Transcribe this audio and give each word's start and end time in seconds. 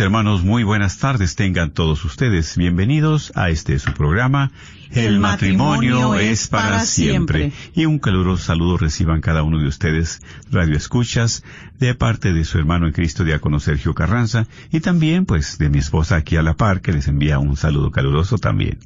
Hermanos, 0.00 0.42
muy 0.42 0.62
buenas 0.62 0.98
tardes 0.98 1.36
tengan 1.36 1.70
todos 1.70 2.04
ustedes. 2.04 2.56
Bienvenidos 2.56 3.32
a 3.34 3.50
este 3.50 3.78
su 3.78 3.92
programa. 3.92 4.50
El, 4.90 5.18
matrimonio, 5.20 6.14
es 6.14 6.48
para 6.48 6.80
siempre. 6.80 7.52
Y 7.74 7.86
un 7.86 7.98
caluroso 7.98 8.44
saludo 8.44 8.76
reciban 8.76 9.20
cada 9.20 9.42
uno 9.42 9.58
de 9.58 9.68
ustedes, 9.68 10.20
Radio 10.50 10.76
Escuchas, 10.76 11.44
de 11.78 11.94
parte 11.94 12.32
de 12.32 12.44
su 12.44 12.58
hermano 12.58 12.86
en 12.86 12.92
Cristo, 12.92 13.24
diácono 13.24 13.58
Sergio 13.58 13.94
Carranza, 13.94 14.46
y 14.70 14.80
también 14.80 15.24
pues 15.24 15.58
de 15.58 15.68
mi 15.70 15.78
esposa 15.78 16.16
aquí 16.16 16.36
a 16.36 16.42
la 16.42 16.54
par, 16.54 16.80
que 16.80 16.92
les 16.92 17.08
envía 17.08 17.38
un 17.38 17.56
saludo 17.56 17.90
caluroso 17.90 18.38
también. 18.38 18.78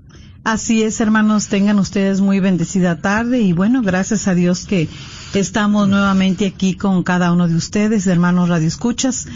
Así 0.44 0.82
es, 0.82 1.00
hermanos, 1.00 1.48
tengan 1.48 1.78
ustedes 1.78 2.20
muy 2.20 2.40
bendecida 2.40 3.00
tarde 3.00 3.40
y 3.40 3.52
bueno, 3.52 3.82
gracias 3.82 4.26
a 4.28 4.34
Dios 4.34 4.64
que 4.64 4.88
estamos 5.34 5.88
nuevamente 5.88 6.46
aquí 6.46 6.74
con 6.74 7.02
cada 7.02 7.32
uno 7.32 7.46
de 7.46 7.56
ustedes, 7.56 8.06
hermanos 8.06 8.48
Radio 8.48 8.68
Escuchas. 8.68 9.26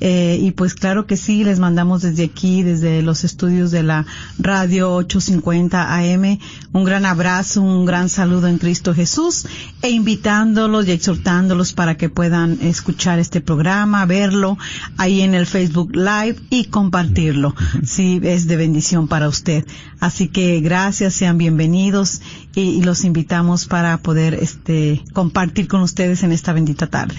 Eh, 0.00 0.38
y 0.40 0.52
pues 0.52 0.74
claro 0.74 1.06
que 1.06 1.16
sí, 1.16 1.44
les 1.44 1.58
mandamos 1.58 2.02
desde 2.02 2.24
aquí, 2.24 2.62
desde 2.62 3.02
los 3.02 3.24
estudios 3.24 3.70
de 3.70 3.82
la 3.82 4.06
radio 4.38 4.94
850 4.94 5.94
AM, 5.94 6.38
un 6.72 6.84
gran 6.84 7.04
abrazo, 7.04 7.60
un 7.60 7.84
gran 7.84 8.08
saludo 8.08 8.48
en 8.48 8.58
Cristo 8.58 8.94
Jesús 8.94 9.46
e 9.82 9.90
invitándolos 9.90 10.86
y 10.88 10.92
exhortándolos 10.92 11.72
para 11.72 11.96
que 11.96 12.08
puedan 12.08 12.58
escuchar 12.62 13.18
este 13.18 13.40
programa, 13.40 14.06
verlo 14.06 14.56
ahí 14.96 15.20
en 15.20 15.34
el 15.34 15.46
Facebook 15.46 15.94
Live 15.94 16.36
y 16.48 16.64
compartirlo, 16.64 17.54
si 17.84 18.20
es 18.22 18.46
de 18.46 18.56
bendición 18.56 19.08
para 19.08 19.28
usted. 19.28 19.66
Así 20.00 20.28
que 20.28 20.60
gracias, 20.60 21.14
sean 21.14 21.38
bienvenidos 21.38 22.20
y, 22.54 22.62
y 22.62 22.82
los 22.82 23.04
invitamos 23.04 23.66
para 23.66 23.98
poder 23.98 24.34
este 24.34 25.04
compartir 25.12 25.68
con 25.68 25.82
ustedes 25.82 26.22
en 26.22 26.32
esta 26.32 26.52
bendita 26.52 26.86
tarde. 26.86 27.16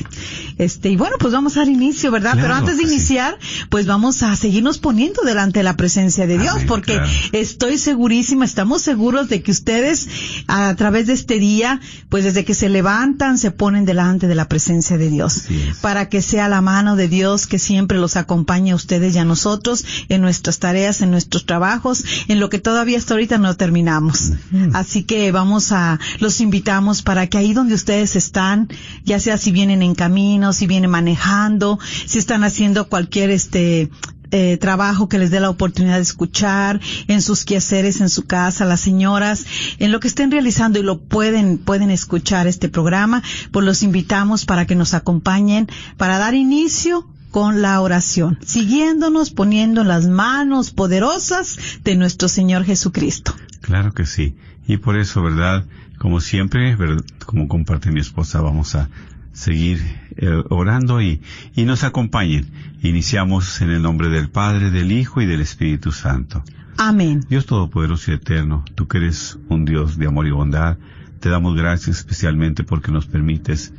Este 0.58 0.90
y 0.90 0.96
bueno, 0.96 1.16
pues 1.20 1.34
vamos 1.34 1.56
a 1.56 1.62
dar 1.62 1.70
inicio, 1.70 2.12
¿verdad? 2.12 2.34
Claro, 2.34 2.42
Pero 2.48 2.54
antes 2.56 2.78
de 2.78 2.84
sí. 2.86 2.94
iniciar, 2.94 3.38
pues 3.70 3.86
vamos 3.86 4.24
a 4.24 4.36
seguirnos 4.36 4.80
poniendo 4.80 5.22
delante 5.24 5.60
de 5.60 5.64
la 5.64 5.78
presencia 5.78 6.28
de 6.28 6.38
Dios, 6.38 6.56
Amén, 6.56 6.68
porque 6.68 6.94
claro. 6.94 7.10
estoy 7.32 7.78
segurísima, 7.78 8.46
estamos 8.46 8.82
seguros 8.82 9.30
de 9.30 9.42
que 9.42 9.52
ustedes 9.52 10.08
a 10.48 10.76
través 10.76 11.08
de 11.08 11.14
este 11.14 11.40
día, 11.40 11.80
pues 12.10 12.24
desde 12.24 12.46
que 12.46 12.54
se 12.54 12.70
levantan, 12.70 13.38
se 13.38 13.52
ponen 13.52 13.86
delante 13.86 14.28
de 14.28 14.36
la 14.36 14.48
presencia 14.50 14.98
de 14.98 15.10
Dios, 15.10 15.44
para 15.82 16.10
que 16.10 16.22
sea 16.22 16.50
la 16.50 16.62
mano 16.62 16.96
de 16.96 17.08
Dios 17.08 17.48
que 17.48 17.60
siempre 17.60 17.98
los 17.98 18.16
acompañe 18.16 18.72
a 18.72 18.76
ustedes 18.76 19.16
y 19.16 19.20
a 19.20 19.26
nosotros 19.26 19.86
en 20.10 20.22
nuestras 20.22 20.60
tareas, 20.60 21.02
en 21.02 21.12
nuestros 21.12 21.46
trabajos, 21.46 22.04
en 22.28 22.40
lo 22.40 22.50
que 22.50 22.60
todavía 22.72 22.98
hasta 22.98 23.16
ahorita 23.16 23.38
no 23.38 23.54
terminamos. 23.58 24.32
Así 24.72 25.04
que 25.04 25.34
vamos 25.34 25.74
a, 25.74 26.00
los 26.20 26.40
invitamos 26.40 27.02
para 27.02 27.28
que 27.28 27.38
ahí 27.38 27.52
donde 27.54 27.76
ustedes 27.76 28.16
están, 28.16 28.70
ya 29.04 29.20
sea 29.20 29.38
si 29.38 29.52
vienen 29.52 29.82
en 29.82 29.94
camino, 29.94 30.54
si 30.54 30.68
vienen 30.68 30.90
manejando, 30.90 31.80
si 32.06 32.18
están 32.18 32.46
haciendo 32.46 32.88
cualquier 32.88 33.30
este 33.30 33.90
eh, 34.32 34.56
trabajo 34.56 35.10
que 35.10 35.20
les 35.20 35.32
dé 35.32 35.42
la 35.42 35.50
oportunidad 35.50 35.98
de 35.98 36.04
escuchar, 36.04 36.80
en 37.10 37.22
sus 37.22 37.44
quehaceres, 37.44 38.00
en 38.00 38.10
su 38.10 38.24
casa, 38.24 38.64
las 38.64 38.80
señoras, 38.80 39.46
en 39.78 39.92
lo 39.92 40.00
que 40.00 40.08
estén 40.08 40.32
realizando 40.32 40.80
y 40.80 40.84
lo 40.84 41.02
pueden, 41.02 41.58
pueden 41.58 41.92
escuchar 41.92 42.48
este 42.48 42.70
programa, 42.70 43.22
pues 43.52 43.66
los 43.66 43.84
invitamos 43.84 44.46
para 44.46 44.66
que 44.66 44.76
nos 44.76 44.94
acompañen 44.94 45.68
para 45.98 46.20
dar 46.20 46.36
inicio 46.36 47.06
con 47.32 47.62
la 47.62 47.80
oración, 47.82 48.38
siguiéndonos, 48.46 49.32
poniendo 49.32 49.82
en 49.82 49.88
las 49.88 50.08
manos 50.08 50.72
poderosas 50.72 51.58
de 51.84 51.96
nuestro 51.96 52.28
Señor 52.28 52.66
Jesucristo. 52.66 53.34
Claro 53.62 53.94
que 53.94 54.06
sí. 54.06 54.36
Y 54.68 54.78
por 54.78 54.98
eso, 54.98 55.24
¿verdad? 55.24 55.66
Como 55.98 56.20
siempre, 56.20 56.76
¿verdad? 56.76 57.04
como 57.26 57.48
comparte 57.48 57.92
mi 57.92 58.02
esposa, 58.02 58.42
vamos 58.42 58.76
a 58.76 58.90
seguir 59.34 59.80
eh, 60.18 60.44
orando 60.50 61.02
y, 61.02 61.22
y 61.56 61.64
nos 61.64 61.84
acompañen. 61.84 62.52
Iniciamos 62.82 63.62
en 63.62 63.70
el 63.70 63.82
nombre 63.82 64.10
del 64.10 64.30
Padre, 64.30 64.70
del 64.70 64.92
Hijo 64.92 65.22
y 65.22 65.26
del 65.26 65.42
Espíritu 65.42 65.92
Santo. 65.92 66.44
Amén. 66.78 67.22
Dios 67.30 67.46
Todopoderoso 67.46 68.12
y 68.12 68.16
Eterno, 68.16 68.66
tú 68.76 68.88
que 68.88 68.98
eres 68.98 69.38
un 69.50 69.66
Dios 69.66 69.98
de 69.98 70.08
amor 70.08 70.28
y 70.28 70.32
bondad, 70.32 70.78
te 71.20 71.30
damos 71.30 71.56
gracias 71.56 72.00
especialmente 72.00 72.64
porque 72.64 72.92
nos 72.92 73.06
permites 73.06 73.74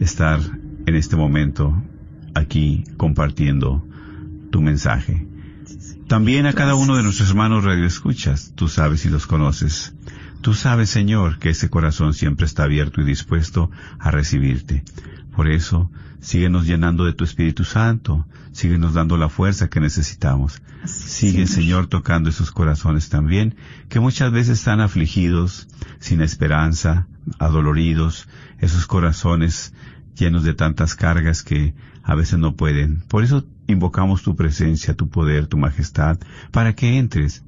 estar 0.00 0.40
en 0.86 0.94
este 0.94 1.16
momento 1.16 1.82
aquí 2.36 2.84
compartiendo 2.96 3.84
tu 4.50 4.60
mensaje. 4.60 5.26
También 6.06 6.46
a 6.46 6.52
cada 6.52 6.74
uno 6.74 6.96
de 6.96 7.02
nuestros 7.02 7.30
hermanos 7.30 7.64
radioescuchas, 7.64 8.52
tú 8.54 8.68
sabes 8.68 9.04
y 9.06 9.08
los 9.08 9.26
conoces. 9.26 9.94
Tú 10.40 10.54
sabes, 10.54 10.90
Señor, 10.90 11.38
que 11.38 11.50
ese 11.50 11.70
corazón 11.70 12.14
siempre 12.14 12.46
está 12.46 12.64
abierto 12.64 13.00
y 13.00 13.04
dispuesto 13.04 13.70
a 13.98 14.10
recibirte. 14.10 14.84
Por 15.34 15.48
eso, 15.48 15.90
síguenos 16.20 16.66
llenando 16.66 17.04
de 17.04 17.12
tu 17.12 17.24
Espíritu 17.24 17.64
Santo, 17.64 18.26
síguenos 18.52 18.94
dando 18.94 19.16
la 19.16 19.28
fuerza 19.28 19.68
que 19.68 19.80
necesitamos. 19.80 20.62
Sigue, 20.84 21.46
Señor, 21.46 21.88
tocando 21.88 22.30
esos 22.30 22.52
corazones 22.52 23.08
también, 23.08 23.56
que 23.88 23.98
muchas 23.98 24.30
veces 24.30 24.58
están 24.58 24.80
afligidos, 24.80 25.66
sin 25.98 26.20
esperanza, 26.20 27.08
adoloridos, 27.38 28.28
esos 28.60 28.86
corazones 28.86 29.74
llenos 30.16 30.44
de 30.44 30.54
tantas 30.54 30.94
cargas 30.94 31.42
que 31.42 31.74
a 32.02 32.14
veces 32.14 32.38
no 32.38 32.56
pueden. 32.56 33.02
Por 33.08 33.24
eso 33.24 33.44
invocamos 33.66 34.22
tu 34.22 34.36
presencia, 34.36 34.94
tu 34.94 35.08
poder, 35.08 35.46
tu 35.46 35.58
majestad, 35.58 36.18
para 36.50 36.74
que 36.74 36.98
entres 36.98 37.44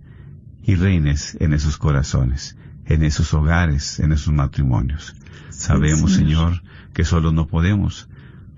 y 0.62 0.74
reines 0.74 1.36
en 1.40 1.54
esos 1.54 1.78
corazones, 1.78 2.56
en 2.84 3.02
esos 3.02 3.32
hogares, 3.34 4.00
en 4.00 4.12
esos 4.12 4.32
matrimonios. 4.32 5.14
Sabemos, 5.50 6.12
Señor, 6.12 6.62
que 6.92 7.04
solo 7.04 7.32
no 7.32 7.46
podemos, 7.46 8.08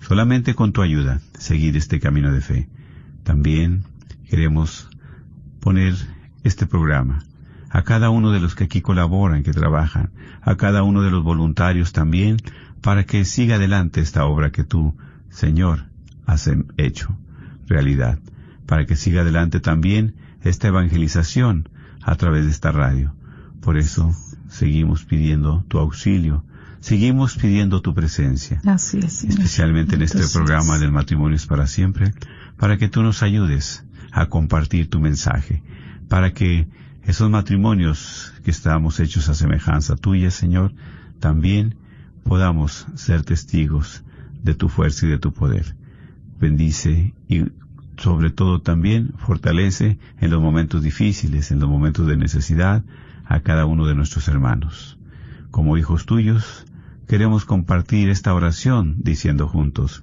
solamente 0.01 0.55
con 0.55 0.73
tu 0.73 0.83
ayuda, 0.83 1.21
seguir 1.39 1.77
este 1.77 2.01
camino 2.01 2.33
de 2.33 2.41
fe. 2.41 2.69
También 3.23 3.85
queremos 4.29 4.89
poner 5.61 5.95
este 6.43 6.67
programa 6.67 7.25
a 7.71 7.83
cada 7.83 8.11
uno 8.11 8.33
de 8.33 8.41
los 8.41 8.55
que 8.55 8.65
aquí 8.65 8.81
colaboran, 8.81 9.45
que 9.45 9.53
trabajan, 9.53 10.11
a 10.43 10.57
cada 10.57 10.83
uno 10.83 11.03
de 11.03 11.11
los 11.11 11.23
voluntarios 11.23 11.93
también, 11.93 12.39
para 12.81 13.05
que 13.05 13.25
siga 13.25 13.57
adelante 13.57 14.01
esta 14.01 14.25
obra 14.25 14.51
que 14.51 14.65
tú, 14.65 14.97
Señor, 15.29 15.87
has 16.27 16.51
hecho 16.77 17.17
realidad, 17.67 18.19
para 18.67 18.87
que 18.87 18.97
siga 18.97 19.23
adelante 19.23 19.61
también 19.61 20.15
esta 20.43 20.69
evangelización 20.69 21.69
a 22.03 22.15
través 22.17 22.45
de 22.45 22.51
esta 22.51 22.73
radio. 22.73 23.15
Por 23.61 23.77
eso 23.77 24.15
seguimos 24.49 25.05
pidiendo 25.05 25.65
tu 25.69 25.79
auxilio, 25.79 26.45
seguimos 26.81 27.37
pidiendo 27.37 27.83
tu 27.83 27.95
presencia, 27.95 28.61
Así 28.65 28.99
es. 28.99 29.25
Especialmente 29.25 29.97
en 29.97 30.03
este 30.03 30.27
programa 30.33 30.79
del 30.79 30.93
matrimonio 30.93 31.37
es 31.37 31.47
para 31.47 31.67
siempre, 31.67 32.15
para 32.57 32.79
que 32.79 32.89
tú 32.89 33.03
nos 33.03 33.23
ayudes 33.23 33.85
a 34.13 34.27
compartir 34.27 34.89
tu 34.89 35.01
mensaje, 35.01 35.63
para 36.09 36.33
que 36.33 36.67
esos 37.05 37.31
matrimonios 37.31 38.33
que 38.45 38.51
estamos 38.51 39.01
hechos 39.01 39.29
a 39.29 39.35
semejanza 39.35 39.97
tuya, 39.97 40.31
Señor, 40.31 40.73
también 41.19 41.77
podamos 42.25 42.87
ser 42.95 43.23
testigos 43.23 44.03
de 44.43 44.55
tu 44.55 44.69
fuerza 44.69 45.07
y 45.07 45.11
de 45.11 45.19
tu 45.19 45.33
poder. 45.33 45.75
Bendice 46.39 47.15
y 47.29 47.45
sobre 47.97 48.31
todo 48.31 48.61
también 48.61 49.13
fortalece 49.19 49.99
en 50.21 50.31
los 50.31 50.41
momentos 50.41 50.83
difíciles, 50.83 51.51
en 51.51 51.61
los 51.61 51.69
momentos 51.69 52.07
de 52.07 52.17
necesidad, 52.17 52.83
a 53.27 53.41
cada 53.41 53.67
uno 53.67 53.87
de 53.87 53.95
nuestros 53.95 54.29
hermanos. 54.29 54.99
Como 55.51 55.77
hijos 55.77 56.07
tuyos, 56.07 56.65
queremos 57.07 57.45
compartir 57.45 58.09
esta 58.09 58.35
oración 58.35 58.97
diciendo 58.99 59.49
juntos, 59.49 60.03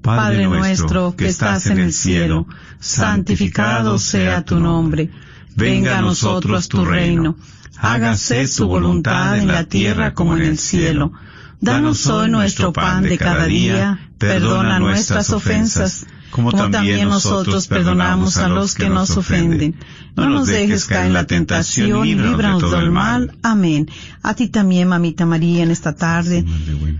Padre 0.00 0.46
nuestro 0.46 1.16
que 1.16 1.26
estás 1.26 1.66
en 1.66 1.78
el 1.78 1.92
cielo, 1.92 2.46
santificado 2.78 3.98
sea 3.98 4.44
tu 4.44 4.60
nombre. 4.60 5.10
Venga 5.56 5.98
a 5.98 6.02
nosotros 6.02 6.68
tu 6.68 6.84
reino. 6.84 7.36
Hágase 7.76 8.46
tu 8.48 8.66
voluntad 8.66 9.38
en 9.38 9.48
la 9.48 9.64
tierra 9.64 10.14
como 10.14 10.36
en 10.36 10.42
el 10.42 10.58
cielo. 10.58 11.12
Danos 11.60 12.06
hoy 12.06 12.30
nuestro 12.30 12.72
pan 12.72 13.02
de 13.02 13.18
cada 13.18 13.46
día. 13.46 13.98
Perdona 14.18 14.78
nuestras 14.78 15.30
ofensas, 15.30 16.06
como 16.30 16.52
también 16.52 17.08
nosotros 17.08 17.66
perdonamos 17.66 18.36
a 18.36 18.48
los 18.48 18.74
que 18.74 18.88
nos 18.88 19.16
ofenden. 19.16 19.76
No 20.16 20.28
nos 20.28 20.48
dejes 20.48 20.84
caer 20.84 21.06
en 21.06 21.12
la 21.12 21.26
tentación 21.26 22.06
y 22.06 22.14
líbranos 22.14 22.70
del 22.70 22.90
mal. 22.90 23.36
Amén. 23.42 23.88
A 24.22 24.34
ti 24.34 24.48
también, 24.48 24.88
mamita 24.88 25.26
María, 25.26 25.62
en 25.62 25.70
esta 25.70 25.94
tarde. 25.94 26.44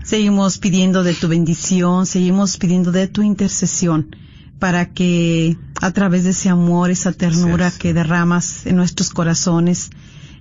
Seguimos 0.03 0.57
pidiendo 0.57 1.03
de 1.03 1.13
tu 1.13 1.27
bendición, 1.27 2.05
seguimos 2.05 2.57
pidiendo 2.57 2.91
de 2.91 3.07
tu 3.07 3.21
intercesión 3.21 4.15
para 4.59 4.91
que 4.93 5.57
a 5.81 5.91
través 5.91 6.25
de 6.25 6.31
ese 6.31 6.49
amor, 6.49 6.91
esa 6.91 7.13
ternura 7.13 7.71
que 7.71 7.93
derramas 7.93 8.65
en 8.65 8.75
nuestros 8.75 9.09
corazones, 9.09 9.89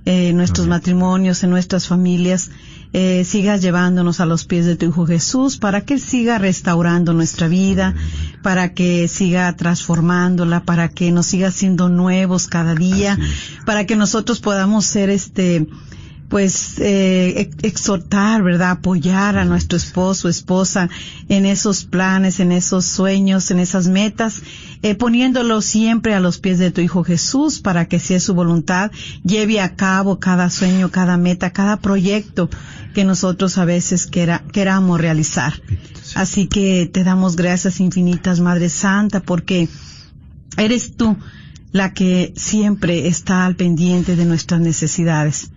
en 0.04 0.36
nuestros 0.36 0.66
matrimonios, 0.66 1.44
en 1.44 1.50
nuestras 1.50 1.86
familias, 1.86 2.50
eh, 2.92 3.24
sigas 3.24 3.60
llevándonos 3.60 4.20
a 4.20 4.26
los 4.26 4.44
pies 4.44 4.64
de 4.66 4.76
tu 4.76 4.86
Hijo 4.86 5.06
Jesús, 5.06 5.58
para 5.58 5.82
que 5.82 5.94
Él 5.94 6.00
siga 6.00 6.38
restaurando 6.38 7.12
nuestra 7.12 7.48
vida, 7.48 7.94
para 8.42 8.72
que 8.72 9.08
siga 9.08 9.54
transformándola, 9.56 10.64
para 10.64 10.88
que 10.88 11.12
nos 11.12 11.26
siga 11.26 11.50
siendo 11.50 11.88
nuevos 11.88 12.46
cada 12.46 12.74
día, 12.74 13.18
para 13.66 13.84
que 13.86 13.96
nosotros 13.96 14.40
podamos 14.40 14.86
ser 14.86 15.10
este, 15.10 15.66
pues 16.28 16.78
eh, 16.78 17.34
ex- 17.40 17.56
exhortar, 17.64 18.42
¿verdad? 18.42 18.70
Apoyar 18.72 19.38
a 19.38 19.44
nuestro 19.46 19.78
esposo, 19.78 20.28
esposa 20.28 20.90
en 21.28 21.46
esos 21.46 21.84
planes, 21.84 22.38
en 22.40 22.52
esos 22.52 22.84
sueños, 22.84 23.50
en 23.50 23.58
esas 23.60 23.88
metas, 23.88 24.42
eh, 24.82 24.94
poniéndolo 24.94 25.62
siempre 25.62 26.14
a 26.14 26.20
los 26.20 26.38
pies 26.38 26.58
de 26.58 26.70
tu 26.70 26.80
Hijo 26.82 27.02
Jesús 27.02 27.60
para 27.60 27.86
que 27.88 27.98
si 27.98 28.14
es 28.14 28.24
su 28.24 28.34
voluntad 28.34 28.90
lleve 29.24 29.60
a 29.60 29.74
cabo 29.74 30.18
cada 30.20 30.50
sueño, 30.50 30.90
cada 30.90 31.16
meta, 31.16 31.50
cada 31.52 31.78
proyecto 31.78 32.50
que 32.94 33.04
nosotros 33.04 33.56
a 33.58 33.64
veces 33.64 34.06
quera- 34.06 34.44
queramos 34.52 35.00
realizar. 35.00 35.54
Así 36.14 36.46
que 36.46 36.88
te 36.92 37.04
damos 37.04 37.36
gracias 37.36 37.80
infinitas, 37.80 38.40
Madre 38.40 38.68
Santa, 38.68 39.20
porque 39.20 39.68
eres 40.56 40.96
tú 40.96 41.16
la 41.72 41.92
que 41.94 42.32
siempre 42.36 43.08
está 43.08 43.44
al 43.46 43.56
pendiente 43.56 44.16
de 44.16 44.24
nuestras 44.24 44.60
necesidades. 44.60 45.50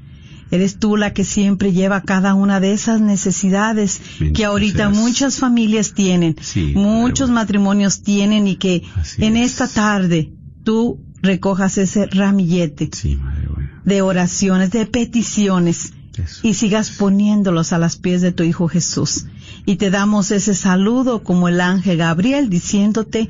Eres 0.51 0.77
tú 0.80 0.98
la 0.98 1.13
que 1.13 1.24
siempre 1.24 1.71
lleva 1.71 2.01
cada 2.01 2.33
una 2.33 2.59
de 2.59 2.74
esas 2.74 3.00
necesidades 3.01 4.01
que 4.33 4.45
ahorita 4.45 4.89
seas. 4.92 4.95
muchas 4.98 5.38
familias 5.39 5.94
tienen, 5.94 6.36
Sí, 6.42 6.74
muchos 6.75 7.30
bueno. 7.30 7.36
matrimonios 7.42 8.01
tienen 8.03 8.48
y 8.48 8.57
que 8.57 8.83
Así 8.95 9.24
en 9.24 9.38
es. 9.38 9.51
esta 9.53 9.68
tarde 9.68 10.33
tú 10.63 11.00
recojas 11.21 11.77
ese 11.77 12.06
ramillete 12.07 12.89
Sí, 12.94 13.15
Madre 13.15 13.48
buena. 13.48 13.81
de 13.86 14.01
oraciones, 14.01 14.71
de 14.71 14.86
peticiones 14.86 15.94
Eso. 16.18 16.45
y 16.48 16.54
sigas 16.56 16.89
poniéndolos 16.92 17.71
a 17.74 17.80
los 17.80 17.95
pies 17.95 18.21
de 18.21 18.31
tu 18.31 18.44
Hijo 18.44 18.68
Jesús. 18.68 19.25
Y 19.65 19.75
te 19.75 19.92
damos 19.92 20.31
ese 20.31 20.54
saludo 20.56 21.24
como 21.24 21.47
el 21.47 21.62
ángel 21.62 21.97
Gabriel 21.97 22.50
diciéndote, 22.50 23.30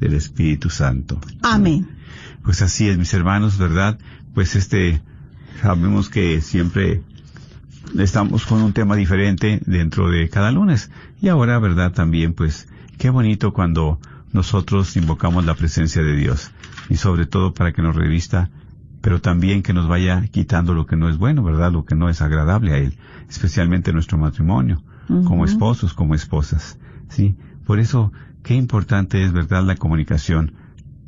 del 0.00 0.14
Espíritu 0.14 0.70
Santo. 0.70 1.20
Amén. 1.42 1.88
Pues 2.42 2.62
así 2.62 2.88
es, 2.88 2.98
mis 2.98 3.12
hermanos, 3.14 3.58
¿verdad? 3.58 3.98
Pues 4.34 4.56
este, 4.56 5.02
sabemos 5.60 6.08
que 6.08 6.40
siempre 6.40 7.02
estamos 7.98 8.46
con 8.46 8.62
un 8.62 8.72
tema 8.72 8.96
diferente 8.96 9.60
dentro 9.66 10.10
de 10.10 10.28
cada 10.28 10.50
lunes. 10.50 10.90
Y 11.20 11.28
ahora, 11.28 11.58
¿verdad? 11.58 11.92
También, 11.92 12.32
pues, 12.34 12.68
qué 12.98 13.10
bonito 13.10 13.52
cuando 13.52 14.00
nosotros 14.32 14.96
invocamos 14.96 15.44
la 15.44 15.54
presencia 15.54 16.02
de 16.02 16.16
Dios. 16.16 16.50
Y 16.88 16.96
sobre 16.96 17.26
todo 17.26 17.52
para 17.52 17.72
que 17.72 17.82
nos 17.82 17.94
revista, 17.94 18.50
pero 19.00 19.20
también 19.20 19.62
que 19.62 19.72
nos 19.72 19.88
vaya 19.88 20.26
quitando 20.30 20.74
lo 20.74 20.86
que 20.86 20.96
no 20.96 21.08
es 21.08 21.18
bueno, 21.18 21.42
¿verdad? 21.42 21.72
Lo 21.72 21.84
que 21.84 21.94
no 21.94 22.08
es 22.08 22.22
agradable 22.22 22.72
a 22.72 22.78
Él. 22.78 22.96
Especialmente 23.28 23.92
nuestro 23.92 24.18
matrimonio, 24.18 24.82
como 25.08 25.44
esposos, 25.44 25.94
como 25.94 26.14
esposas. 26.14 26.78
¿Sí? 27.08 27.36
Por 27.66 27.80
eso, 27.80 28.12
qué 28.50 28.56
importante 28.56 29.22
es, 29.22 29.30
¿verdad? 29.32 29.62
La 29.62 29.76
comunicación 29.76 30.54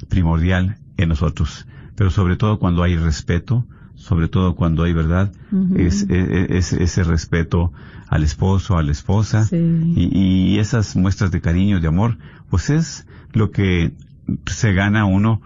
primordial 0.08 0.76
en 0.96 1.08
nosotros, 1.08 1.66
pero 1.96 2.08
sobre 2.10 2.36
todo 2.36 2.60
cuando 2.60 2.84
hay 2.84 2.94
respeto, 2.96 3.66
sobre 3.96 4.28
todo 4.28 4.54
cuando 4.54 4.84
hay 4.84 4.92
verdad, 4.92 5.32
Ujú. 5.50 5.74
es, 5.76 6.06
es- 6.08 6.50
es- 6.50 6.72
ese 6.72 7.02
respeto 7.02 7.72
al 8.06 8.22
esposo, 8.22 8.78
a 8.78 8.84
la 8.84 8.92
esposa, 8.92 9.44
Sí. 9.44 9.56
y, 9.56 10.52
y 10.54 10.58
esas 10.60 10.94
muestras 10.94 11.32
de 11.32 11.40
cariño, 11.40 11.80
de 11.80 11.88
amor, 11.88 12.16
pues 12.48 12.70
es 12.70 13.08
lo 13.32 13.50
que 13.50 13.90
se 14.46 14.72
gana 14.72 15.04
uno, 15.04 15.40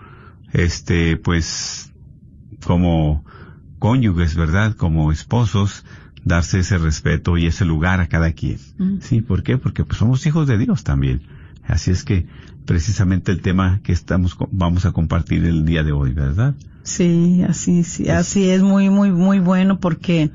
este, 0.52 1.16
pues, 1.16 1.94
como 2.66 3.24
cónyuges, 3.78 4.36
¿verdad? 4.36 4.76
Como 4.76 5.12
esposos, 5.12 5.86
darse 6.26 6.58
ese 6.58 6.76
respeto 6.76 7.38
y 7.38 7.46
ese 7.46 7.64
lugar 7.64 8.00
a 8.02 8.08
cada 8.08 8.32
quien. 8.32 8.58
Mm. 8.76 8.98
Sí, 9.00 9.22
¿por 9.22 9.42
qué? 9.42 9.56
Porque 9.56 9.82
pues 9.82 9.98
somos 9.98 10.26
hijos 10.26 10.46
de 10.46 10.58
Dios 10.58 10.84
también. 10.84 11.22
Así 11.66 11.90
es 11.90 12.04
que 12.04 12.26
precisamente 12.64 13.32
el 13.32 13.42
tema 13.42 13.80
que 13.82 13.92
estamos 13.92 14.36
vamos 14.50 14.84
a 14.84 14.92
compartir 14.92 15.44
el 15.44 15.64
día 15.64 15.82
de 15.82 15.92
hoy, 15.92 16.12
¿verdad? 16.12 16.54
Sí, 16.82 17.42
así, 17.48 17.82
sí, 17.82 18.08
así 18.08 18.48
es 18.48 18.62
muy, 18.62 18.90
muy, 18.90 19.10
muy 19.10 19.40
bueno 19.40 19.80
porque 19.80 20.30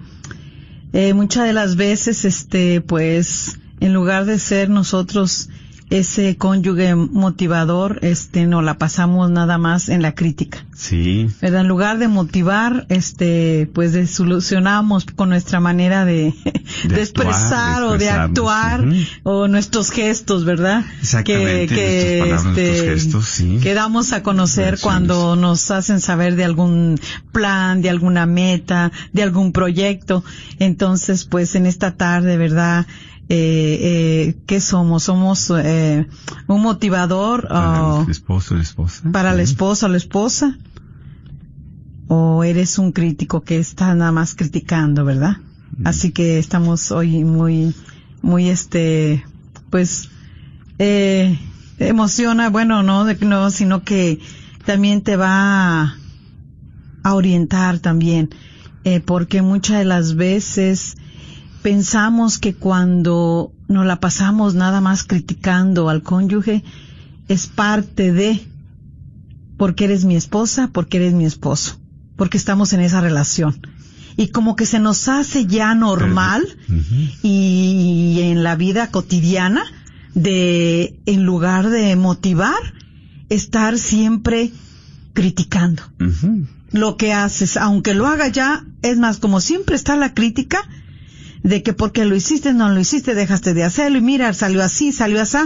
eh, 0.93 1.13
muchas 1.13 1.45
de 1.45 1.53
las 1.53 1.77
veces, 1.77 2.25
este, 2.25 2.81
pues, 2.81 3.59
en 3.79 3.93
lugar 3.93 4.25
de 4.25 4.37
ser 4.37 4.69
nosotros 4.69 5.49
ese 5.91 6.37
cónyuge 6.37 6.95
motivador, 6.95 7.99
este, 8.01 8.47
no 8.47 8.61
la 8.61 8.77
pasamos 8.77 9.29
nada 9.29 9.57
más 9.57 9.89
en 9.89 10.01
la 10.01 10.15
crítica. 10.15 10.65
Sí. 10.73 11.27
En 11.41 11.67
lugar 11.67 11.99
de 11.99 12.07
motivar, 12.07 12.85
este, 12.87 13.69
pues 13.73 14.09
solucionamos 14.09 15.05
con 15.05 15.29
nuestra 15.29 15.59
manera 15.59 16.05
de, 16.05 16.33
de, 16.87 17.01
expresar 17.01 17.83
o 17.83 17.97
de 17.97 18.09
actuar 18.09 18.85
o 19.23 19.49
nuestros 19.49 19.91
gestos, 19.91 20.45
¿verdad? 20.45 20.85
Exactamente, 21.01 21.75
nuestras 21.75 22.43
palabras, 22.43 22.45
nuestros 22.45 22.81
gestos, 22.81 23.25
sí. 23.25 23.59
que 23.61 23.73
damos 23.73 24.13
a 24.13 24.23
conocer 24.23 24.79
cuando 24.79 25.35
nos 25.35 25.69
hacen 25.71 25.99
saber 25.99 26.37
de 26.37 26.45
algún 26.45 26.99
plan, 27.33 27.81
de 27.81 27.89
alguna 27.89 28.25
meta, 28.25 28.93
de 29.11 29.23
algún 29.23 29.51
proyecto. 29.51 30.23
Entonces, 30.57 31.25
pues 31.25 31.53
en 31.55 31.65
esta 31.65 31.97
tarde, 31.97 32.37
¿verdad? 32.37 32.87
Eh, 33.33 33.77
eh, 33.81 34.37
¿Qué 34.45 34.59
somos? 34.59 35.03
Somos 35.03 35.49
eh, 35.55 36.05
un 36.47 36.61
motivador 36.61 37.47
para 37.47 38.03
el 38.03 38.09
esposo, 38.11 38.55
la 38.55 38.61
esposa. 38.61 39.09
para 39.09 39.31
la 39.31 39.45
Sí. 39.45 39.53
esposa 39.53 39.85
o 39.85 39.89
la 39.89 39.95
esposa? 39.97 40.57
¿O 42.09 42.43
eres 42.43 42.77
un 42.77 42.91
crítico 42.91 43.41
que 43.43 43.57
está 43.57 43.95
nada 43.95 44.11
más 44.11 44.35
criticando, 44.35 45.05
verdad? 45.05 45.37
Así 45.85 46.11
que 46.11 46.39
estamos 46.39 46.91
hoy 46.91 47.23
muy, 47.23 47.73
muy 48.21 48.49
este, 48.49 49.23
pues, 49.69 50.09
eh, 50.77 51.39
emociona, 51.79 52.49
bueno, 52.49 52.83
no, 52.83 53.05
de- 53.05 53.15
no, 53.25 53.49
sino 53.49 53.83
que 53.85 54.19
también 54.65 55.01
te 55.03 55.15
va 55.15 55.83
a, 55.83 55.97
a 57.03 57.13
orientar 57.13 57.79
también, 57.79 58.29
eh, 58.83 58.99
porque 58.99 59.41
muchas 59.41 59.77
de 59.79 59.85
las 59.85 60.15
veces 60.15 60.97
pensamos 61.61 62.39
que 62.39 62.53
cuando 62.53 63.53
nos 63.67 63.85
la 63.85 63.99
pasamos 63.99 64.53
nada 64.53 64.81
más 64.81 65.03
criticando 65.03 65.89
al 65.89 66.03
cónyuge 66.03 66.63
es 67.27 67.47
parte 67.47 68.11
de 68.11 68.41
porque 69.57 69.85
eres 69.85 70.05
mi 70.05 70.15
esposa, 70.15 70.69
porque 70.73 70.97
eres 70.97 71.13
mi 71.13 71.25
esposo, 71.25 71.79
porque 72.15 72.37
estamos 72.37 72.73
en 72.73 72.81
esa 72.81 72.99
relación. 72.99 73.61
Y 74.17 74.29
como 74.29 74.55
que 74.55 74.65
se 74.65 74.79
nos 74.79 75.07
hace 75.07 75.45
ya 75.45 75.73
normal 75.75 76.43
y 77.23 78.19
en 78.21 78.43
la 78.43 78.55
vida 78.55 78.91
cotidiana 78.91 79.63
de, 80.13 80.99
en 81.05 81.23
lugar 81.23 81.69
de 81.69 81.95
motivar, 81.95 82.73
estar 83.29 83.77
siempre 83.77 84.51
criticando. 85.13 85.83
Lo 86.71 86.97
que 86.97 87.13
haces, 87.13 87.55
aunque 87.55 87.93
lo 87.93 88.07
haga 88.07 88.27
ya, 88.27 88.65
es 88.81 88.97
más, 88.97 89.17
como 89.17 89.39
siempre 89.39 89.75
está 89.75 89.95
la 89.95 90.13
crítica 90.13 90.67
de 91.43 91.63
que 91.63 91.73
porque 91.73 92.05
lo 92.05 92.15
hiciste, 92.15 92.53
no 92.53 92.69
lo 92.69 92.79
hiciste, 92.79 93.15
dejaste 93.15 93.53
de 93.53 93.63
hacerlo 93.63 93.97
y 93.97 94.01
mira, 94.01 94.31
salió 94.33 94.63
así, 94.63 94.91
salió 94.91 95.21
así, 95.21 95.37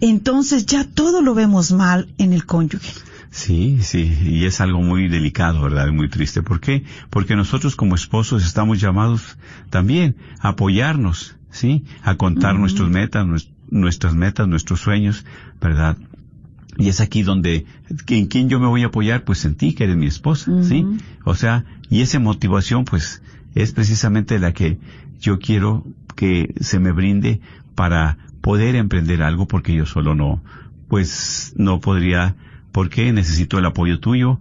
entonces 0.00 0.66
ya 0.66 0.84
todo 0.84 1.22
lo 1.22 1.34
vemos 1.34 1.72
mal 1.72 2.08
en 2.18 2.32
el 2.32 2.44
cónyuge. 2.44 2.92
Sí, 3.30 3.78
sí, 3.82 4.16
y 4.24 4.46
es 4.46 4.60
algo 4.60 4.80
muy 4.80 5.06
delicado, 5.08 5.60
¿verdad? 5.62 5.88
Y 5.88 5.92
muy 5.92 6.08
triste. 6.08 6.42
¿Por 6.42 6.60
qué? 6.60 6.84
Porque 7.10 7.36
nosotros 7.36 7.76
como 7.76 7.94
esposos 7.94 8.44
estamos 8.44 8.80
llamados 8.80 9.36
también 9.68 10.16
a 10.40 10.48
apoyarnos, 10.50 11.36
¿sí? 11.50 11.84
A 12.02 12.14
contar 12.16 12.58
nuestras 12.58 12.88
metas, 12.88 13.26
nues- 13.26 13.50
nuestras 13.70 14.14
metas, 14.14 14.48
nuestros 14.48 14.80
sueños, 14.80 15.26
¿verdad? 15.60 15.98
Y 16.78 16.88
es 16.88 17.00
aquí 17.00 17.22
donde, 17.22 17.66
¿en 18.06 18.26
quién 18.28 18.48
yo 18.48 18.60
me 18.60 18.66
voy 18.66 18.82
a 18.84 18.86
apoyar? 18.86 19.24
Pues 19.24 19.44
en 19.44 19.56
ti, 19.56 19.74
que 19.74 19.84
eres 19.84 19.96
mi 19.96 20.06
esposa, 20.06 20.50
¿sí? 20.62 20.86
O 21.24 21.34
sea, 21.34 21.64
y 21.90 22.00
esa 22.00 22.18
motivación, 22.20 22.86
pues, 22.86 23.20
es 23.54 23.72
precisamente 23.72 24.38
la 24.38 24.52
que 24.52 24.78
yo 25.20 25.38
quiero 25.38 25.84
que 26.16 26.54
se 26.60 26.78
me 26.78 26.92
brinde 26.92 27.40
para 27.74 28.18
poder 28.40 28.74
emprender 28.76 29.22
algo, 29.22 29.46
porque 29.46 29.74
yo 29.74 29.86
solo 29.86 30.14
no, 30.14 30.42
pues, 30.88 31.54
no 31.56 31.80
podría, 31.80 32.36
porque 32.72 33.12
necesito 33.12 33.58
el 33.58 33.66
apoyo 33.66 34.00
tuyo, 34.00 34.40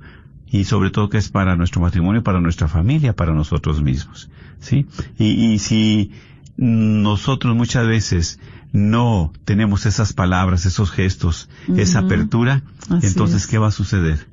y 0.50 0.64
sobre 0.64 0.92
todo 0.92 1.10
que 1.10 1.18
es 1.18 1.30
para 1.30 1.56
nuestro 1.56 1.82
matrimonio, 1.82 2.24
para 2.24 2.40
nuestra 2.40 2.68
familia, 2.68 3.16
para 3.16 3.34
nosotros 3.34 3.82
mismos, 3.82 4.30
¿sí? 4.60 4.86
Y, 5.20 5.54
y 5.54 5.60
si 5.60 6.12
nosotros 6.56 7.56
muchas 7.56 7.86
veces 7.86 8.40
no 8.72 9.34
tenemos 9.46 9.86
esas 9.86 10.14
palabras, 10.14 10.66
esos 10.66 10.92
gestos, 10.92 11.50
esa 11.76 12.00
apertura, 12.00 12.64
Así 12.90 13.08
entonces, 13.08 13.44
es. 13.44 13.48
¿qué 13.48 13.58
va 13.58 13.68
a 13.68 13.72
suceder? 13.72 14.28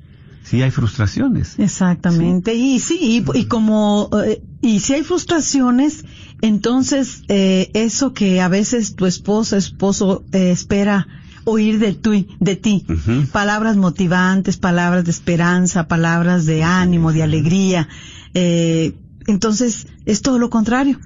Sí 0.45 0.61
hay 0.61 0.69
frustraciones. 0.69 1.57
Exactamente. 1.57 2.53
Y 2.53 2.79
sí, 2.79 2.99
y, 3.01 3.37
y 3.37 3.45
como, 3.45 4.09
eh, 4.23 4.43
y 4.61 4.79
si 4.79 4.93
hay 4.93 5.03
frustraciones, 5.03 6.05
entonces 6.41 7.23
eh, 7.29 7.71
eso 7.73 8.13
que 8.13 8.41
a 8.41 8.47
veces 8.47 8.95
tu 8.95 9.07
esposa, 9.07 9.57
esposo 9.57 10.23
eh, 10.31 10.51
espera 10.51 11.07
oír 11.45 11.79
de, 11.79 11.93
tu, 11.93 12.25
de 12.39 12.55
ti, 12.55 12.85
palabras 13.31 13.75
motivantes, 13.75 14.57
palabras 14.57 15.05
de 15.05 15.11
esperanza, 15.11 15.87
palabras 15.87 16.45
de 16.45 16.63
ánimo, 16.63 17.11
de 17.11 17.23
alegría, 17.23 17.87
eh, 18.33 18.93
entonces 19.27 19.87
es 20.05 20.21
todo 20.21 20.37
lo 20.37 20.49
contrario. 20.49 20.99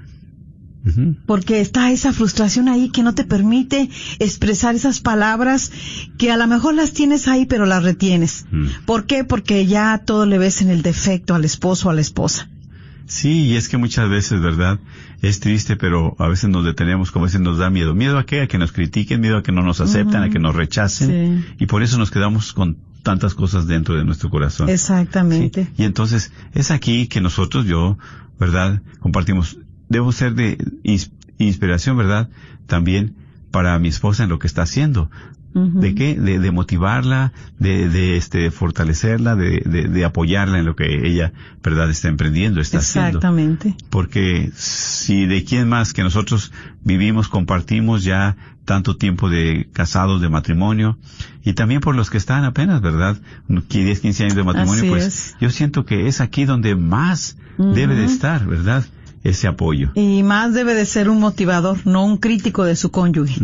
Porque 1.25 1.61
está 1.61 1.91
esa 1.91 2.13
frustración 2.13 2.69
ahí 2.69 2.89
que 2.89 3.03
no 3.03 3.13
te 3.13 3.23
permite 3.23 3.89
expresar 4.19 4.75
esas 4.75 5.01
palabras 5.01 5.71
que 6.17 6.31
a 6.31 6.37
lo 6.37 6.47
mejor 6.47 6.73
las 6.73 6.93
tienes 6.93 7.27
ahí 7.27 7.45
pero 7.45 7.65
las 7.65 7.83
retienes. 7.83 8.45
¿Por 8.85 9.05
qué? 9.05 9.23
Porque 9.23 9.65
ya 9.65 9.97
todo 10.05 10.25
le 10.25 10.37
ves 10.37 10.61
en 10.61 10.69
el 10.69 10.81
defecto 10.81 11.35
al 11.35 11.45
esposo 11.45 11.87
o 11.87 11.91
a 11.91 11.93
la 11.93 12.01
esposa. 12.01 12.49
Sí, 13.09 13.47
y 13.47 13.55
es 13.55 13.69
que 13.69 13.77
muchas 13.77 14.07
veces, 14.07 14.39
¿verdad? 14.39 14.79
Es 15.23 15.39
triste, 15.39 15.75
pero 15.75 16.15
a 16.19 16.27
veces 16.27 16.49
nos 16.51 16.63
detenemos, 16.63 17.11
como 17.11 17.25
a 17.25 17.27
veces 17.27 17.41
nos 17.41 17.57
da 17.57 17.71
miedo. 17.71 17.95
¿Miedo 17.95 18.19
a 18.19 18.25
qué? 18.25 18.41
A 18.41 18.47
que 18.47 18.59
nos 18.59 18.71
critiquen, 18.71 19.19
miedo 19.19 19.37
a 19.37 19.43
que 19.43 19.51
no 19.51 19.63
nos 19.63 19.81
aceptan, 19.81 20.21
a 20.21 20.29
que 20.29 20.37
nos 20.37 20.55
rechacen. 20.55 21.43
Sí. 21.47 21.55
Y 21.63 21.65
por 21.65 21.81
eso 21.81 21.97
nos 21.97 22.11
quedamos 22.11 22.53
con 22.53 22.77
tantas 23.01 23.33
cosas 23.33 23.65
dentro 23.65 23.95
de 23.95 24.05
nuestro 24.05 24.29
corazón. 24.29 24.69
Exactamente. 24.69 25.65
Sí, 25.65 25.71
Y 25.77 25.83
entonces 25.85 26.31
es 26.53 26.69
aquí 26.69 27.07
que 27.07 27.19
nosotros, 27.19 27.65
yo, 27.65 27.97
¿verdad? 28.39 28.83
Compartimos. 28.99 29.57
Debo 29.89 30.11
ser 30.11 30.35
de 30.35 30.57
ins- 30.83 31.11
inspiración, 31.37 31.97
¿verdad? 31.97 32.29
También 32.67 33.15
para 33.51 33.77
mi 33.79 33.87
esposa 33.89 34.23
en 34.23 34.29
lo 34.29 34.39
que 34.39 34.47
está 34.47 34.61
haciendo. 34.63 35.09
¿De 35.51 35.95
qué? 35.95 36.13
De, 36.13 36.37
de 36.37 36.51
motivarla, 36.51 37.33
de, 37.57 37.89
de 37.89 38.15
este, 38.17 38.51
fortalecerla, 38.51 39.35
de, 39.35 39.61
de, 39.65 39.87
de 39.87 40.05
apoyarla 40.05 40.59
en 40.59 40.65
lo 40.65 40.75
que 40.75 41.07
ella, 41.07 41.33
¿verdad? 41.63 41.89
Está 41.89 42.07
emprendiendo, 42.07 42.61
está 42.61 42.77
haciendo. 42.77 43.17
Exactamente. 43.17 43.75
Porque 43.89 44.51
si 44.55 45.25
de 45.25 45.43
quién 45.43 45.67
más 45.67 45.91
que 45.93 46.03
nosotros 46.03 46.53
vivimos, 46.83 47.29
compartimos 47.29 48.03
ya 48.03 48.37
tanto 48.63 48.95
tiempo 48.95 49.27
de 49.27 49.67
casados, 49.73 50.21
de 50.21 50.29
matrimonio, 50.29 50.99
y 51.43 51.53
también 51.53 51.81
por 51.81 51.95
los 51.95 52.11
que 52.11 52.17
están 52.19 52.43
apenas, 52.43 52.79
¿verdad? 52.81 53.17
Que 53.69 53.83
10, 53.83 53.99
15 54.01 54.23
años 54.25 54.35
de 54.35 54.43
matrimonio, 54.43 54.81
Así 54.83 54.89
pues 54.89 55.05
es. 55.07 55.35
yo 55.41 55.49
siento 55.49 55.83
que 55.83 56.07
es 56.07 56.21
aquí 56.21 56.45
donde 56.45 56.75
más 56.75 57.37
debe 57.57 57.95
de 57.95 58.05
estar, 58.05 58.45
¿verdad? 58.45 58.85
Ese 59.23 59.47
apoyo. 59.47 59.91
Y 59.95 60.23
más 60.23 60.53
debe 60.53 60.73
de 60.73 60.85
ser 60.85 61.09
un 61.09 61.19
motivador, 61.19 61.85
no 61.85 62.05
un 62.05 62.17
crítico 62.17 62.63
de 62.63 62.75
su 62.75 62.89
cónyuge. 62.89 63.41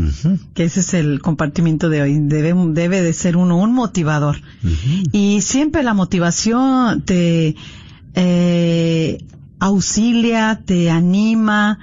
Que 0.54 0.64
ese 0.64 0.80
es 0.80 0.94
el 0.94 1.22
compartimiento 1.22 1.90
de 1.90 2.02
hoy. 2.02 2.18
Debe, 2.20 2.54
debe 2.70 3.02
de 3.02 3.12
ser 3.12 3.36
uno 3.36 3.58
un 3.58 3.74
motivador. 3.74 4.38
Y 5.12 5.42
siempre 5.42 5.84
la 5.84 5.94
motivación 5.94 7.02
te 7.02 7.56
eh, 8.14 9.18
auxilia, 9.60 10.62
te 10.66 10.90
anima, 10.90 11.80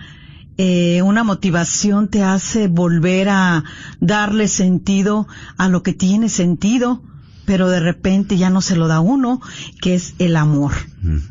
eh, 0.56 1.02
una 1.02 1.25
motivación 1.25 2.08
te 2.08 2.22
hace 2.22 2.68
volver 2.68 3.28
a 3.28 3.64
darle 4.00 4.49
sentido 4.49 5.26
a 5.56 5.68
lo 5.68 5.82
que 5.82 5.92
tiene 5.92 6.28
sentido, 6.28 7.02
pero 7.44 7.68
de 7.68 7.80
repente 7.80 8.37
ya 8.37 8.50
no 8.50 8.61
se 8.61 8.76
lo 8.76 8.88
da 8.88 9.00
uno, 9.00 9.40
que 9.80 9.94
es 9.94 10.14
el 10.18 10.37
amor. 10.37 10.72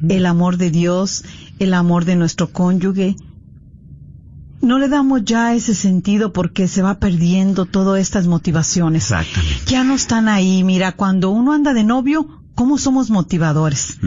El 0.09 0.25
amor 0.25 0.57
de 0.57 0.69
Dios, 0.69 1.23
el 1.59 1.73
amor 1.73 2.05
de 2.05 2.15
nuestro 2.15 2.51
cónyuge. 2.51 3.15
No 4.61 4.77
le 4.77 4.89
damos 4.89 5.23
ya 5.25 5.55
ese 5.55 5.73
sentido 5.73 6.33
porque 6.33 6.67
se 6.67 6.81
va 6.83 6.99
perdiendo 6.99 7.65
todas 7.65 7.99
estas 7.99 8.27
motivaciones 8.27 9.05
Exactamente. 9.05 9.63
ya 9.65 9.83
no 9.83 9.95
están 9.95 10.27
ahí. 10.29 10.63
Mira, 10.63 10.91
cuando 10.91 11.31
uno 11.31 11.53
anda 11.53 11.73
de 11.73 11.83
novio, 11.83 12.27
¿cómo 12.53 12.77
somos 12.77 13.09
motivadores? 13.09 13.97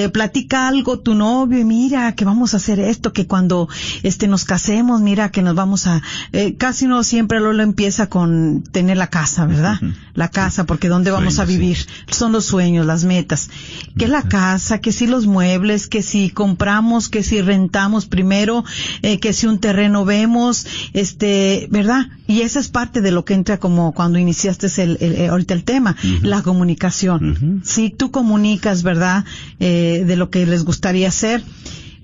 Te 0.00 0.08
platica 0.08 0.66
algo 0.66 0.98
tu 1.00 1.14
novio 1.14 1.58
y 1.58 1.64
mira 1.66 2.14
que 2.14 2.24
vamos 2.24 2.54
a 2.54 2.56
hacer 2.56 2.80
esto, 2.80 3.12
que 3.12 3.26
cuando 3.26 3.68
este 4.02 4.28
nos 4.28 4.46
casemos, 4.46 5.02
mira 5.02 5.30
que 5.30 5.42
nos 5.42 5.54
vamos 5.54 5.86
a, 5.86 6.00
eh, 6.32 6.54
casi 6.56 6.86
no 6.86 7.04
siempre 7.04 7.38
Lolo 7.38 7.62
empieza 7.62 8.08
con 8.08 8.62
tener 8.62 8.96
la 8.96 9.08
casa, 9.08 9.44
¿verdad? 9.44 9.78
La 10.14 10.28
casa, 10.28 10.64
porque 10.64 10.88
dónde 10.88 11.10
vamos 11.10 11.38
a 11.38 11.44
sí. 11.46 11.52
vivir, 11.52 11.76
son 12.10 12.32
los 12.32 12.46
sueños, 12.46 12.86
las 12.86 13.04
metas. 13.04 13.50
Que 13.98 14.08
la 14.08 14.22
casa, 14.22 14.78
que 14.80 14.90
si 14.92 15.06
los 15.06 15.26
muebles, 15.26 15.86
que 15.86 16.00
si 16.00 16.30
compramos, 16.30 17.10
que 17.10 17.22
si 17.22 17.42
rentamos 17.42 18.06
primero, 18.06 18.64
eh, 19.02 19.20
que 19.20 19.34
si 19.34 19.46
un 19.48 19.58
terreno 19.58 20.06
vemos, 20.06 20.66
este, 20.94 21.68
¿verdad? 21.70 22.06
Y 22.26 22.40
esa 22.42 22.60
es 22.60 22.68
parte 22.68 23.00
de 23.02 23.10
lo 23.10 23.24
que 23.26 23.34
entra 23.34 23.58
como 23.58 23.92
cuando 23.92 24.18
iniciaste 24.18 24.68
el, 24.82 24.96
el- 25.00 25.14
el- 25.16 25.30
ahorita 25.30 25.52
el 25.52 25.64
tema, 25.64 25.94
la 26.22 26.40
comunicación. 26.42 27.60
Si 27.64 27.90
tú 27.90 28.10
comunicas, 28.10 28.82
¿verdad? 28.82 29.24
Eh, 29.58 29.89
de 30.04 30.16
lo 30.16 30.30
que 30.30 30.46
les 30.46 30.64
gustaría 30.64 31.08
hacer, 31.08 31.42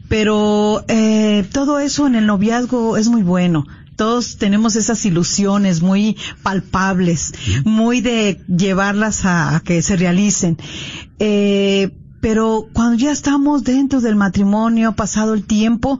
pero 0.08 0.84
eh, 0.88 1.44
todo 1.52 1.78
eso 1.78 2.06
en 2.06 2.14
el 2.14 2.26
noviazgo 2.26 2.96
es 2.96 3.08
muy 3.08 3.22
bueno. 3.22 3.66
Todos 3.96 4.36
tenemos 4.36 4.76
esas 4.76 5.04
ilusiones 5.06 5.80
muy 5.80 6.18
palpables, 6.42 7.32
muy 7.64 8.02
de 8.02 8.42
llevarlas 8.46 9.24
a, 9.24 9.56
a 9.56 9.60
que 9.60 9.80
se 9.80 9.96
realicen. 9.96 10.58
Eh, 11.18 11.92
pero 12.20 12.66
cuando 12.72 12.98
ya 12.98 13.10
estamos 13.10 13.64
dentro 13.64 14.00
del 14.00 14.16
matrimonio, 14.16 14.94
pasado 14.96 15.32
el 15.32 15.44
tiempo, 15.44 15.98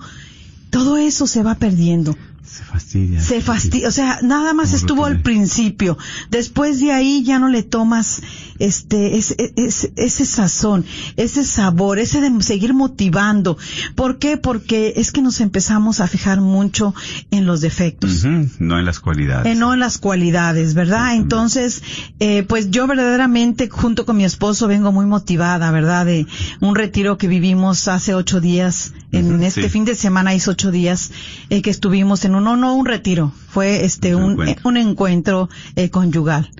todo 0.70 0.98
eso 0.98 1.26
se 1.26 1.42
va 1.42 1.54
perdiendo. 1.54 2.16
Se 2.56 2.64
fastidia. 2.64 3.20
Se 3.20 3.40
fastidia, 3.42 3.88
o 3.88 3.90
sea, 3.90 4.20
nada 4.22 4.54
más 4.54 4.72
estuvo 4.72 5.04
al 5.04 5.20
principio. 5.20 5.98
Después 6.30 6.80
de 6.80 6.90
ahí 6.90 7.22
ya 7.22 7.38
no 7.38 7.48
le 7.48 7.62
tomas 7.62 8.22
este 8.58 9.18
ese, 9.18 9.52
ese, 9.56 9.92
ese 9.96 10.24
sazón, 10.24 10.86
ese 11.16 11.44
sabor, 11.44 11.98
ese 11.98 12.22
de 12.22 12.42
seguir 12.42 12.72
motivando. 12.72 13.58
¿Por 13.94 14.18
qué? 14.18 14.38
Porque 14.38 14.94
es 14.96 15.12
que 15.12 15.20
nos 15.20 15.40
empezamos 15.42 16.00
a 16.00 16.06
fijar 16.06 16.40
mucho 16.40 16.94
en 17.30 17.44
los 17.44 17.60
defectos. 17.60 18.24
No 18.58 18.78
en 18.78 18.86
las 18.86 19.00
cualidades. 19.00 19.52
Eh, 19.52 19.54
no 19.54 19.74
en 19.74 19.80
las 19.80 19.98
cualidades, 19.98 20.72
¿verdad? 20.72 21.14
Entonces, 21.14 21.82
eh, 22.20 22.42
pues 22.42 22.70
yo 22.70 22.86
verdaderamente 22.86 23.68
junto 23.68 24.06
con 24.06 24.16
mi 24.16 24.24
esposo 24.24 24.66
vengo 24.66 24.92
muy 24.92 25.04
motivada, 25.04 25.70
¿verdad? 25.72 26.06
De 26.06 26.26
un 26.60 26.74
retiro 26.74 27.18
que 27.18 27.28
vivimos 27.28 27.86
hace 27.88 28.14
ocho 28.14 28.40
días, 28.40 28.94
en 29.12 29.42
este 29.42 29.64
sí. 29.64 29.68
fin 29.68 29.84
de 29.84 29.94
semana 29.94 30.34
hizo 30.34 30.52
ocho 30.52 30.70
días 30.70 31.10
eh, 31.50 31.60
que 31.60 31.70
estuvimos 31.70 32.24
en 32.24 32.34
un, 32.34 32.45
no, 32.46 32.56
no 32.56 32.74
un 32.74 32.86
retiro, 32.86 33.32
fue 33.48 33.84
este 33.84 34.14
Un 34.14 34.22
un, 34.24 34.30
encuentro. 34.32 34.52
eh, 34.54 34.68
un 34.68 34.76
encuentro 34.76 35.48
eh, 35.76 35.90
conyugal 35.90 36.50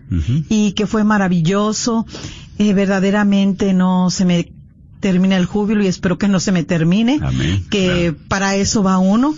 y 0.48 0.72
que 0.72 0.86
fue 0.86 1.04
maravilloso, 1.04 2.06
eh, 2.58 2.72
verdaderamente 2.74 3.72
no 3.72 4.10
se 4.10 4.24
me 4.24 4.52
termina 5.00 5.36
el 5.36 5.46
júbilo 5.46 5.82
y 5.84 5.86
espero 5.88 6.16
que 6.18 6.26
no 6.28 6.40
se 6.40 6.52
me 6.52 6.64
termine 6.64 7.18
Amén. 7.22 7.64
que 7.70 7.86
Claro. 8.12 8.28
para 8.28 8.56
eso 8.56 8.82
va 8.82 8.98
uno, 8.98 9.34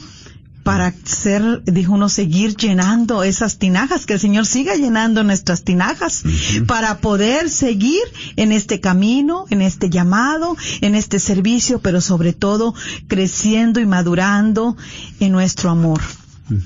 para 0.62 0.93
ser, 1.05 1.62
dijo 1.64 1.95
uno, 1.95 2.09
seguir 2.11 2.55
llenando 2.55 3.23
esas 3.23 3.57
tinajas, 3.59 4.05
que 4.05 4.12
el 4.14 4.21
Señor 4.21 4.45
siga 4.45 4.75
llenando 4.76 5.25
nuestras 5.25 5.64
tinajas, 5.64 6.23
para 6.67 6.99
poder 6.99 7.49
seguir 7.49 8.02
en 8.37 8.52
este 8.52 8.78
camino, 8.78 9.47
en 9.49 9.62
este 9.62 9.88
llamado, 9.88 10.57
en 10.83 10.95
este 10.95 11.19
servicio, 11.21 11.81
pero 11.81 12.00
sobre 12.02 12.35
todo 12.35 12.75
creciendo 13.07 13.81
y 13.81 13.87
madurando 13.87 14.76
en 15.21 15.33
nuestro 15.33 15.71
amor, 15.71 16.00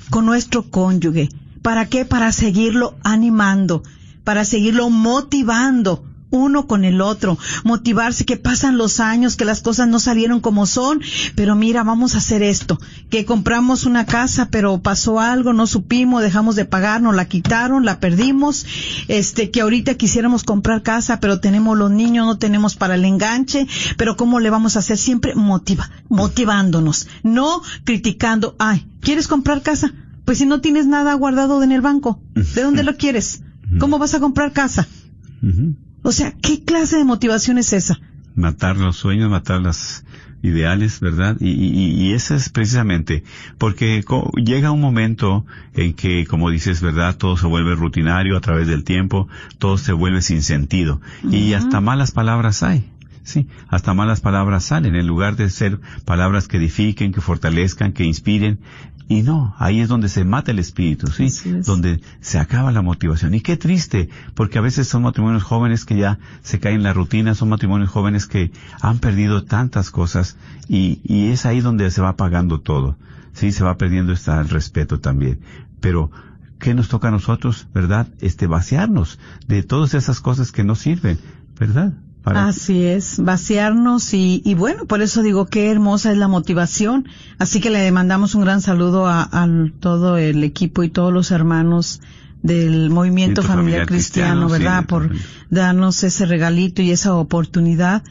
con 0.09 0.25
nuestro 0.25 0.63
cónyuge. 0.69 1.29
¿Para 1.61 1.87
qué? 1.87 2.05
Para 2.05 2.31
seguirlo 2.31 2.95
animando, 3.03 3.83
para 4.23 4.45
seguirlo 4.45 4.89
motivando, 4.89 6.03
uno 6.33 6.65
con 6.65 6.83
el 6.83 6.99
otro, 6.99 7.37
motivarse 7.63 8.25
que 8.25 8.37
pasan 8.37 8.77
los 8.77 8.99
años, 8.99 9.35
que 9.35 9.45
las 9.45 9.61
cosas 9.61 9.87
no 9.87 9.99
salieron 9.99 10.39
como 10.39 10.65
son, 10.65 10.99
pero 11.35 11.55
mira, 11.55 11.83
vamos 11.83 12.15
a 12.15 12.17
hacer 12.17 12.41
esto, 12.41 12.79
que 13.11 13.23
compramos 13.23 13.85
una 13.85 14.07
casa, 14.07 14.49
pero 14.49 14.81
pasó 14.81 15.19
algo, 15.19 15.53
no 15.53 15.67
supimos, 15.67 16.23
dejamos 16.23 16.55
de 16.55 16.65
pagar, 16.65 17.01
nos 17.01 17.15
la 17.15 17.25
quitaron, 17.25 17.85
la 17.85 17.99
perdimos, 17.99 18.65
este, 19.07 19.51
que 19.51 19.61
ahorita 19.61 19.93
quisiéramos 19.93 20.43
comprar 20.43 20.81
casa, 20.81 21.19
pero 21.19 21.39
tenemos 21.39 21.77
los 21.77 21.91
niños, 21.91 22.25
no 22.25 22.39
tenemos 22.39 22.75
para 22.75 22.95
el 22.95 23.05
enganche, 23.05 23.67
pero 23.95 24.17
cómo 24.17 24.39
le 24.39 24.49
vamos 24.49 24.75
a 24.75 24.79
hacer 24.79 24.97
siempre 24.97 25.35
motiva, 25.35 25.91
motivándonos, 26.09 27.07
no 27.21 27.61
criticando, 27.83 28.55
ay, 28.57 28.87
¿quieres 29.01 29.27
comprar 29.27 29.61
casa? 29.61 29.93
Pues 30.25 30.39
si 30.39 30.47
no 30.47 30.61
tienes 30.61 30.87
nada 30.87 31.13
guardado 31.13 31.61
en 31.61 31.71
el 31.71 31.81
banco, 31.81 32.19
¿de 32.33 32.63
dónde 32.63 32.81
lo 32.83 32.97
quieres? 32.97 33.43
¿Cómo 33.79 33.99
vas 33.99 34.15
a 34.15 34.19
comprar 34.19 34.51
casa? 34.51 34.87
O 36.03 36.11
sea, 36.11 36.33
¿qué 36.41 36.63
clase 36.63 36.97
de 36.97 37.05
motivación 37.05 37.57
es 37.57 37.73
esa? 37.73 37.99
Matar 38.35 38.77
los 38.77 38.97
sueños, 38.97 39.29
matar 39.29 39.61
las 39.61 40.03
ideales, 40.43 40.99
¿verdad? 40.99 41.37
Y, 41.39 41.51
y, 41.51 41.91
y 41.91 42.13
eso 42.13 42.35
es 42.35 42.49
precisamente 42.49 43.23
porque 43.57 44.03
llega 44.35 44.71
un 44.71 44.81
momento 44.81 45.45
en 45.73 45.93
que, 45.93 46.27
como 46.27 46.49
dices, 46.49 46.81
¿verdad? 46.81 47.17
Todo 47.17 47.37
se 47.37 47.47
vuelve 47.47 47.75
rutinario 47.75 48.37
a 48.37 48.41
través 48.41 48.67
del 48.67 48.83
tiempo, 48.83 49.29
todo 49.57 49.77
se 49.77 49.93
vuelve 49.93 50.21
sin 50.21 50.43
sentido. 50.43 51.01
Y 51.23 51.53
hasta 51.53 51.79
malas 51.79 52.11
palabras 52.11 52.61
hay. 52.61 52.89
Sí, 53.23 53.47
hasta 53.69 53.93
malas 53.93 54.19
palabras 54.19 54.65
salen 54.65 54.95
en 54.95 55.07
lugar 55.07 55.37
de 55.37 55.49
ser 55.49 55.79
palabras 56.03 56.49
que 56.49 56.57
edifiquen, 56.57 57.13
que 57.13 57.21
fortalezcan, 57.21 57.93
que 57.93 58.03
inspiren. 58.03 58.59
Y 59.13 59.21
no, 59.21 59.53
ahí 59.59 59.79
es 59.79 59.89
donde 59.89 60.09
se 60.09 60.25
mata 60.25 60.49
el 60.49 60.57
espíritu, 60.57 61.05
¿sí? 61.05 61.27
Donde 61.67 62.01
se 62.19 62.39
acaba 62.39 62.71
la 62.71 62.81
motivación. 62.81 63.35
Y 63.35 63.41
qué 63.41 63.57
triste, 63.57 64.09
porque 64.33 64.57
a 64.57 64.61
veces 64.61 64.87
son 64.87 65.03
matrimonios 65.03 65.43
jóvenes 65.43 65.85
que 65.85 65.95
ya 65.95 66.17
se 66.41 66.59
caen 66.59 66.77
en 66.77 66.83
la 66.83 66.93
rutina, 66.93 67.35
son 67.35 67.49
matrimonios 67.49 67.91
jóvenes 67.91 68.25
que 68.25 68.51
han 68.81 68.97
perdido 68.97 69.43
tantas 69.43 69.91
cosas 69.91 70.35
y, 70.67 70.99
y 71.03 71.27
es 71.27 71.45
ahí 71.45 71.61
donde 71.61 71.91
se 71.91 72.01
va 72.01 72.09
apagando 72.09 72.61
todo. 72.61 72.97
Sí, 73.33 73.51
se 73.51 73.63
va 73.63 73.77
perdiendo 73.77 74.13
este 74.13 74.31
el 74.31 74.49
respeto 74.49 74.99
también. 74.99 75.41
Pero, 75.79 76.09
¿qué 76.57 76.73
nos 76.73 76.89
toca 76.89 77.09
a 77.09 77.11
nosotros, 77.11 77.67
verdad? 77.71 78.07
Este, 78.19 78.47
vaciarnos 78.47 79.19
de 79.47 79.61
todas 79.61 79.93
esas 79.93 80.21
cosas 80.21 80.51
que 80.51 80.63
no 80.63 80.73
sirven, 80.73 81.19
¿verdad? 81.59 81.93
Así 82.25 82.85
es, 82.85 83.19
vaciarnos 83.19 84.13
y, 84.13 84.41
y, 84.45 84.53
bueno, 84.53 84.85
por 84.85 85.01
eso 85.01 85.21
digo 85.21 85.45
qué 85.47 85.69
hermosa 85.69 86.11
es 86.11 86.17
la 86.17 86.27
motivación. 86.27 87.07
Así 87.37 87.59
que 87.59 87.69
le 87.69 87.91
mandamos 87.91 88.33
un 88.35 88.41
gran 88.41 88.61
saludo 88.61 89.07
a, 89.07 89.23
a 89.23 89.47
todo 89.79 90.17
el 90.17 90.43
equipo 90.43 90.83
y 90.83 90.89
todos 90.89 91.11
los 91.11 91.31
hermanos 91.31 92.01
del 92.41 92.89
movimiento 92.89 93.41
familiar, 93.41 93.87
cristiano, 93.87 94.49
¿verdad? 94.49 94.85
por 94.85 95.11
darnos 95.49 96.03
ese 96.03 96.25
regalito 96.25 96.81
y 96.81 96.91
esa 96.91 97.15
oportunidad 97.15 98.03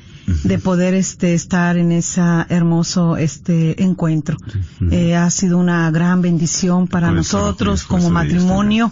de 0.44 0.58
poder 0.58 0.94
este 0.94 1.34
estar 1.34 1.76
en 1.76 1.92
ese 1.92 2.22
hermoso 2.48 3.16
este 3.16 3.82
encuentro. 3.82 4.38
eh, 4.90 5.16
ha 5.16 5.28
sido 5.30 5.58
una 5.58 5.90
gran 5.90 6.22
bendición 6.22 6.86
para 6.88 7.10
nosotros 7.10 7.84
como 7.84 8.08
matrimonio 8.08 8.90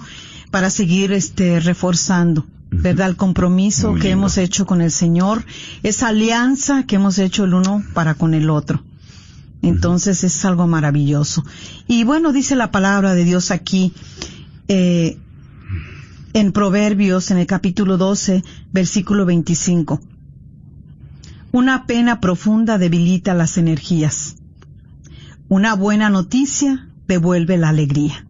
para 0.50 0.68
seguir 0.68 1.12
este 1.12 1.60
reforzando 1.60 2.44
¿verdad? 2.70 3.08
El 3.08 3.16
compromiso 3.16 3.94
que 3.94 4.10
hemos 4.10 4.38
hecho 4.38 4.66
con 4.66 4.80
el 4.80 4.90
Señor, 4.90 5.44
esa 5.82 6.08
alianza 6.08 6.84
que 6.84 6.96
hemos 6.96 7.18
hecho 7.18 7.44
el 7.44 7.54
uno 7.54 7.82
para 7.94 8.14
con 8.14 8.34
el 8.34 8.48
otro. 8.50 8.82
Entonces 9.62 10.24
es 10.24 10.44
algo 10.44 10.66
maravilloso. 10.66 11.44
Y 11.86 12.04
bueno, 12.04 12.32
dice 12.32 12.56
la 12.56 12.70
palabra 12.70 13.14
de 13.14 13.24
Dios 13.24 13.50
aquí, 13.50 13.92
eh, 14.68 15.18
en 16.32 16.52
Proverbios, 16.52 17.30
en 17.30 17.38
el 17.38 17.46
capítulo 17.46 17.98
12, 17.98 18.42
versículo 18.72 19.26
25. 19.26 20.00
Una 21.52 21.86
pena 21.86 22.20
profunda 22.20 22.78
debilita 22.78 23.34
las 23.34 23.58
energías. 23.58 24.36
Una 25.48 25.74
buena 25.74 26.08
noticia 26.08 26.88
devuelve 27.08 27.58
la 27.58 27.70
alegría. 27.70 28.24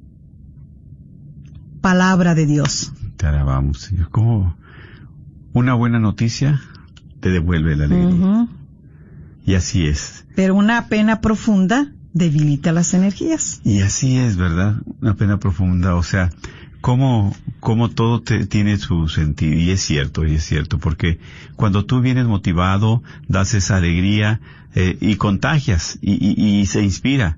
Palabra 1.83 2.35
de 2.35 2.46
Dios. 2.46 2.92
Te 3.20 3.26
alabamos, 3.26 3.80
Señor. 3.80 4.09
Como 4.09 4.56
una 5.52 5.74
buena 5.74 5.98
noticia 5.98 6.59
te 7.20 7.28
devuelve 7.28 7.76
la 7.76 7.85
alegría. 7.85 8.48
Y 9.44 9.56
así 9.56 9.87
es. 9.87 10.24
Pero 10.35 10.54
una 10.54 10.88
pena 10.88 11.20
profunda 11.20 11.92
debilita 12.14 12.72
las 12.72 12.94
energías. 12.94 13.61
Y 13.62 13.83
así 13.83 14.16
es, 14.16 14.38
¿verdad? 14.38 14.76
Una 15.02 15.16
pena 15.16 15.38
profunda, 15.38 15.96
o 15.96 16.02
sea, 16.02 16.30
como, 16.80 17.37
como 17.61 17.90
todo 17.90 18.22
te, 18.22 18.46
tiene 18.46 18.78
su 18.78 19.06
sentido, 19.09 19.54
y 19.54 19.68
es 19.68 19.83
cierto, 19.83 20.24
y 20.24 20.37
es 20.37 20.44
cierto, 20.44 20.78
porque 20.78 21.18
cuando 21.56 21.85
tú 21.85 22.00
vienes 22.00 22.24
motivado, 22.24 23.02
das 23.28 23.52
esa 23.52 23.76
alegría, 23.76 24.40
eh, 24.74 24.96
y 24.98 25.16
contagias, 25.16 25.98
y, 26.00 26.12
y, 26.12 26.61
y 26.61 26.64
se 26.64 26.83
inspira. 26.83 27.37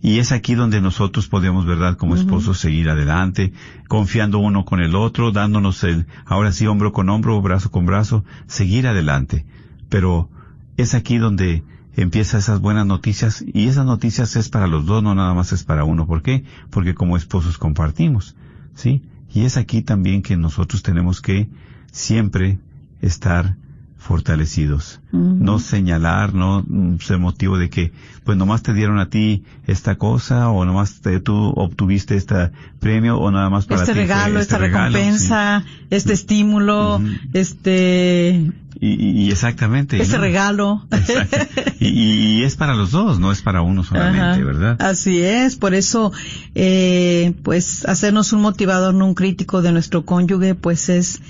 Y 0.00 0.20
es 0.20 0.30
aquí 0.30 0.54
donde 0.54 0.80
nosotros 0.80 1.26
podemos, 1.26 1.66
¿verdad?, 1.66 1.96
como 1.96 2.14
esposos 2.14 2.58
seguir 2.58 2.88
adelante, 2.88 3.52
confiando 3.88 4.38
uno 4.38 4.64
con 4.64 4.80
el 4.80 4.94
otro, 4.94 5.32
dándonos 5.32 5.82
el, 5.82 6.06
ahora 6.24 6.52
sí, 6.52 6.66
hombro 6.66 6.92
con 6.92 7.08
hombro, 7.08 7.40
brazo 7.42 7.70
con 7.70 7.84
brazo, 7.84 8.24
seguir 8.46 8.86
adelante. 8.86 9.44
Pero 9.88 10.30
es 10.76 10.94
aquí 10.94 11.18
donde 11.18 11.64
empiezan 11.96 12.38
esas 12.38 12.60
buenas 12.60 12.86
noticias 12.86 13.44
y 13.52 13.66
esas 13.66 13.86
noticias 13.86 14.36
es 14.36 14.48
para 14.48 14.68
los 14.68 14.86
dos, 14.86 15.02
no 15.02 15.16
nada 15.16 15.34
más 15.34 15.52
es 15.52 15.64
para 15.64 15.82
uno. 15.82 16.06
¿Por 16.06 16.22
qué? 16.22 16.44
Porque 16.70 16.94
como 16.94 17.16
esposos 17.16 17.58
compartimos, 17.58 18.36
¿sí? 18.74 19.02
Y 19.34 19.42
es 19.42 19.56
aquí 19.56 19.82
también 19.82 20.22
que 20.22 20.36
nosotros 20.36 20.84
tenemos 20.84 21.20
que 21.20 21.48
siempre 21.90 22.60
estar 23.00 23.56
fortalecidos. 23.98 25.00
No 25.10 25.58
señalar, 25.58 26.32
no 26.34 26.64
ser 27.00 27.18
motivo 27.18 27.58
de 27.58 27.68
que, 27.68 27.92
pues 28.24 28.38
nomás 28.38 28.62
te 28.62 28.72
dieron 28.72 28.98
a 28.98 29.10
ti 29.10 29.42
esta 29.66 29.96
cosa, 29.96 30.48
o 30.50 30.64
nomás 30.64 31.00
te, 31.00 31.18
tú 31.20 31.52
obtuviste 31.56 32.14
este 32.14 32.50
premio, 32.78 33.18
o 33.18 33.30
nada 33.30 33.50
más 33.50 33.66
para 33.66 33.82
este 33.82 33.92
ti. 33.92 33.98
Regalo, 34.00 34.38
este 34.38 34.54
esta 34.54 34.58
regalo, 34.58 34.96
recompensa, 34.96 35.64
este 35.90 36.12
estímulo, 36.12 37.00
este... 37.32 38.52
Y, 38.80 39.24
y, 39.24 39.30
exactamente. 39.32 40.00
Este 40.00 40.16
¿no? 40.16 40.22
regalo. 40.22 40.86
Y, 41.80 42.40
y, 42.40 42.42
es 42.42 42.56
para 42.56 42.74
los 42.74 42.90
dos, 42.90 43.20
no 43.20 43.30
es 43.30 43.40
para 43.40 43.62
uno 43.62 43.84
solamente. 43.84 44.42
¿verdad? 44.42 44.80
Así 44.80 45.20
es, 45.20 45.56
por 45.56 45.74
eso, 45.74 46.12
eh, 46.56 47.34
pues 47.44 47.84
hacernos 47.86 48.32
un 48.32 48.42
motivador, 48.42 48.94
no 48.94 49.06
un 49.06 49.14
crítico 49.14 49.62
de 49.62 49.70
nuestro 49.70 50.04
cónyuge, 50.04 50.56
pues 50.56 50.88
es 50.88 51.20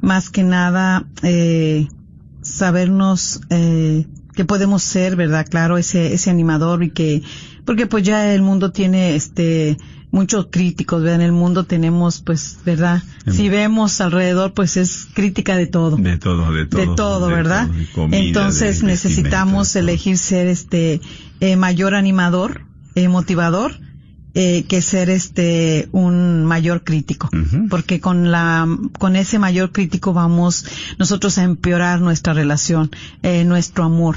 más 0.00 0.30
que 0.30 0.42
nada, 0.42 1.04
eh, 1.22 1.88
sabernos 2.46 3.40
eh, 3.50 4.06
que 4.34 4.44
podemos 4.44 4.82
ser, 4.82 5.16
¿verdad? 5.16 5.46
Claro, 5.48 5.78
ese 5.78 6.14
ese 6.14 6.30
animador 6.30 6.82
y 6.84 6.90
que 6.90 7.22
porque 7.64 7.86
pues 7.86 8.04
ya 8.04 8.32
el 8.32 8.42
mundo 8.42 8.70
tiene 8.72 9.16
este 9.16 9.76
muchos 10.10 10.48
críticos, 10.50 11.02
¿verdad? 11.02 11.16
En 11.16 11.26
el 11.26 11.32
mundo 11.32 11.64
tenemos 11.64 12.20
pues, 12.20 12.58
¿verdad? 12.64 13.02
Si 13.30 13.48
vemos 13.48 14.00
alrededor 14.00 14.54
pues 14.54 14.76
es 14.76 15.08
crítica 15.12 15.56
de 15.56 15.66
todo. 15.66 15.96
De 15.96 16.16
todo, 16.16 16.52
de 16.52 16.66
todo. 16.66 16.80
De 16.80 16.96
todo, 16.96 17.26
¿verdad? 17.28 17.66
todo, 17.66 17.76
de 17.76 17.86
comida, 17.92 18.18
Entonces 18.18 18.82
necesitamos 18.82 19.74
elegir 19.76 20.16
ser 20.16 20.46
este 20.46 21.00
eh, 21.40 21.56
mayor 21.56 21.94
animador, 21.94 22.62
eh, 22.94 23.08
motivador, 23.08 23.78
eh, 24.38 24.64
que 24.68 24.82
ser 24.82 25.08
este 25.08 25.88
un 25.92 26.44
mayor 26.44 26.84
crítico, 26.84 27.30
porque 27.70 28.00
con 28.00 28.30
la 28.30 28.68
con 28.98 29.16
ese 29.16 29.38
mayor 29.38 29.72
crítico 29.72 30.12
vamos 30.12 30.66
nosotros 30.98 31.38
a 31.38 31.42
empeorar 31.42 32.02
nuestra 32.02 32.34
relación, 32.34 32.90
eh, 33.22 33.44
nuestro 33.44 33.84
amor 33.84 34.16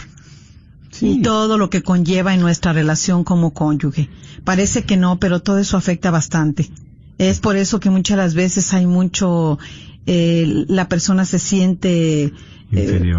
y 0.99 1.21
todo 1.21 1.57
lo 1.57 1.69
que 1.69 1.83
conlleva 1.83 2.33
en 2.33 2.41
nuestra 2.41 2.73
relación 2.73 3.23
como 3.23 3.53
cónyuge. 3.53 4.09
Parece 4.43 4.83
que 4.83 4.97
no, 4.97 5.19
pero 5.19 5.41
todo 5.41 5.57
eso 5.57 5.77
afecta 5.77 6.11
bastante. 6.11 6.69
Es 7.17 7.39
por 7.39 7.55
eso 7.55 7.79
que 7.79 7.89
muchas 7.89 8.17
las 8.17 8.33
veces 8.33 8.73
hay 8.73 8.85
mucho 8.85 9.57
eh, 10.05 10.65
la 10.67 10.89
persona 10.89 11.23
se 11.23 11.39
siente 11.39 12.33
eh, 12.73 13.13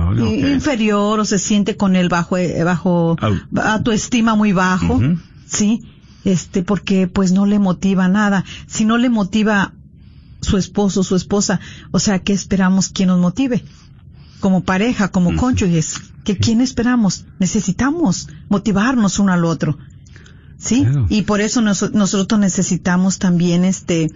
Inferior, 0.52 1.18
o 1.18 1.24
se 1.24 1.38
siente 1.38 1.78
con 1.78 1.96
el 1.96 2.10
bajo 2.10 2.36
eh, 2.36 2.62
bajo 2.62 3.16
Au. 3.18 3.36
autoestima 3.56 4.34
muy 4.34 4.52
bajo, 4.52 5.00
sí, 5.46 5.80
este 6.24 6.62
porque 6.62 7.06
pues 7.08 7.32
no 7.32 7.46
le 7.46 7.58
motiva 7.58 8.08
nada. 8.08 8.44
Si 8.66 8.84
no 8.84 8.98
le 8.98 9.08
motiva 9.08 9.74
su 10.40 10.56
esposo, 10.56 11.02
su 11.02 11.16
esposa, 11.16 11.60
o 11.90 11.98
sea, 11.98 12.18
¿qué 12.20 12.32
esperamos 12.32 12.88
que 12.88 13.06
nos 13.06 13.18
motive? 13.18 13.64
Como 14.40 14.62
pareja, 14.64 15.08
como 15.08 15.36
cónyuges, 15.36 16.00
¿que 16.24 16.36
quién 16.38 16.60
esperamos? 16.62 17.26
Necesitamos 17.38 18.28
motivarnos 18.48 19.18
uno 19.18 19.32
al 19.32 19.44
otro. 19.44 19.76
¿sí? 20.58 20.82
Claro. 20.82 21.06
Y 21.10 21.22
por 21.22 21.40
eso 21.40 21.60
nos- 21.60 21.92
nosotros 21.92 22.40
necesitamos 22.40 23.18
también 23.18 23.64
este 23.64 24.10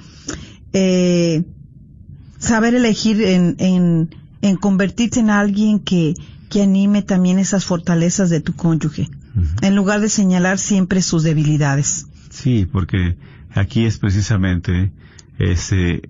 eh, 0.73 1.45
saber 2.39 2.75
elegir 2.75 3.23
en, 3.23 3.57
en, 3.59 4.15
en 4.43 4.57
convertirte 4.57 5.21
en 5.21 5.31
alguien 5.31 5.79
que, 5.81 6.15
que 6.51 6.63
anime 6.63 7.03
también 7.03 7.39
esas 7.39 7.65
fortalezas 7.65 8.31
de 8.31 8.41
tu 8.41 8.55
cónyuge, 8.55 9.09
en 9.63 9.77
lugar 9.77 10.01
de 10.01 10.09
señalar 10.09 10.59
siempre 10.59 11.03
sus 11.03 11.23
debilidades. 11.23 12.07
Sí, 12.31 12.67
porque 12.71 13.17
aquí 13.53 13.85
es 13.85 13.99
precisamente 13.99 14.93
ese 15.39 16.03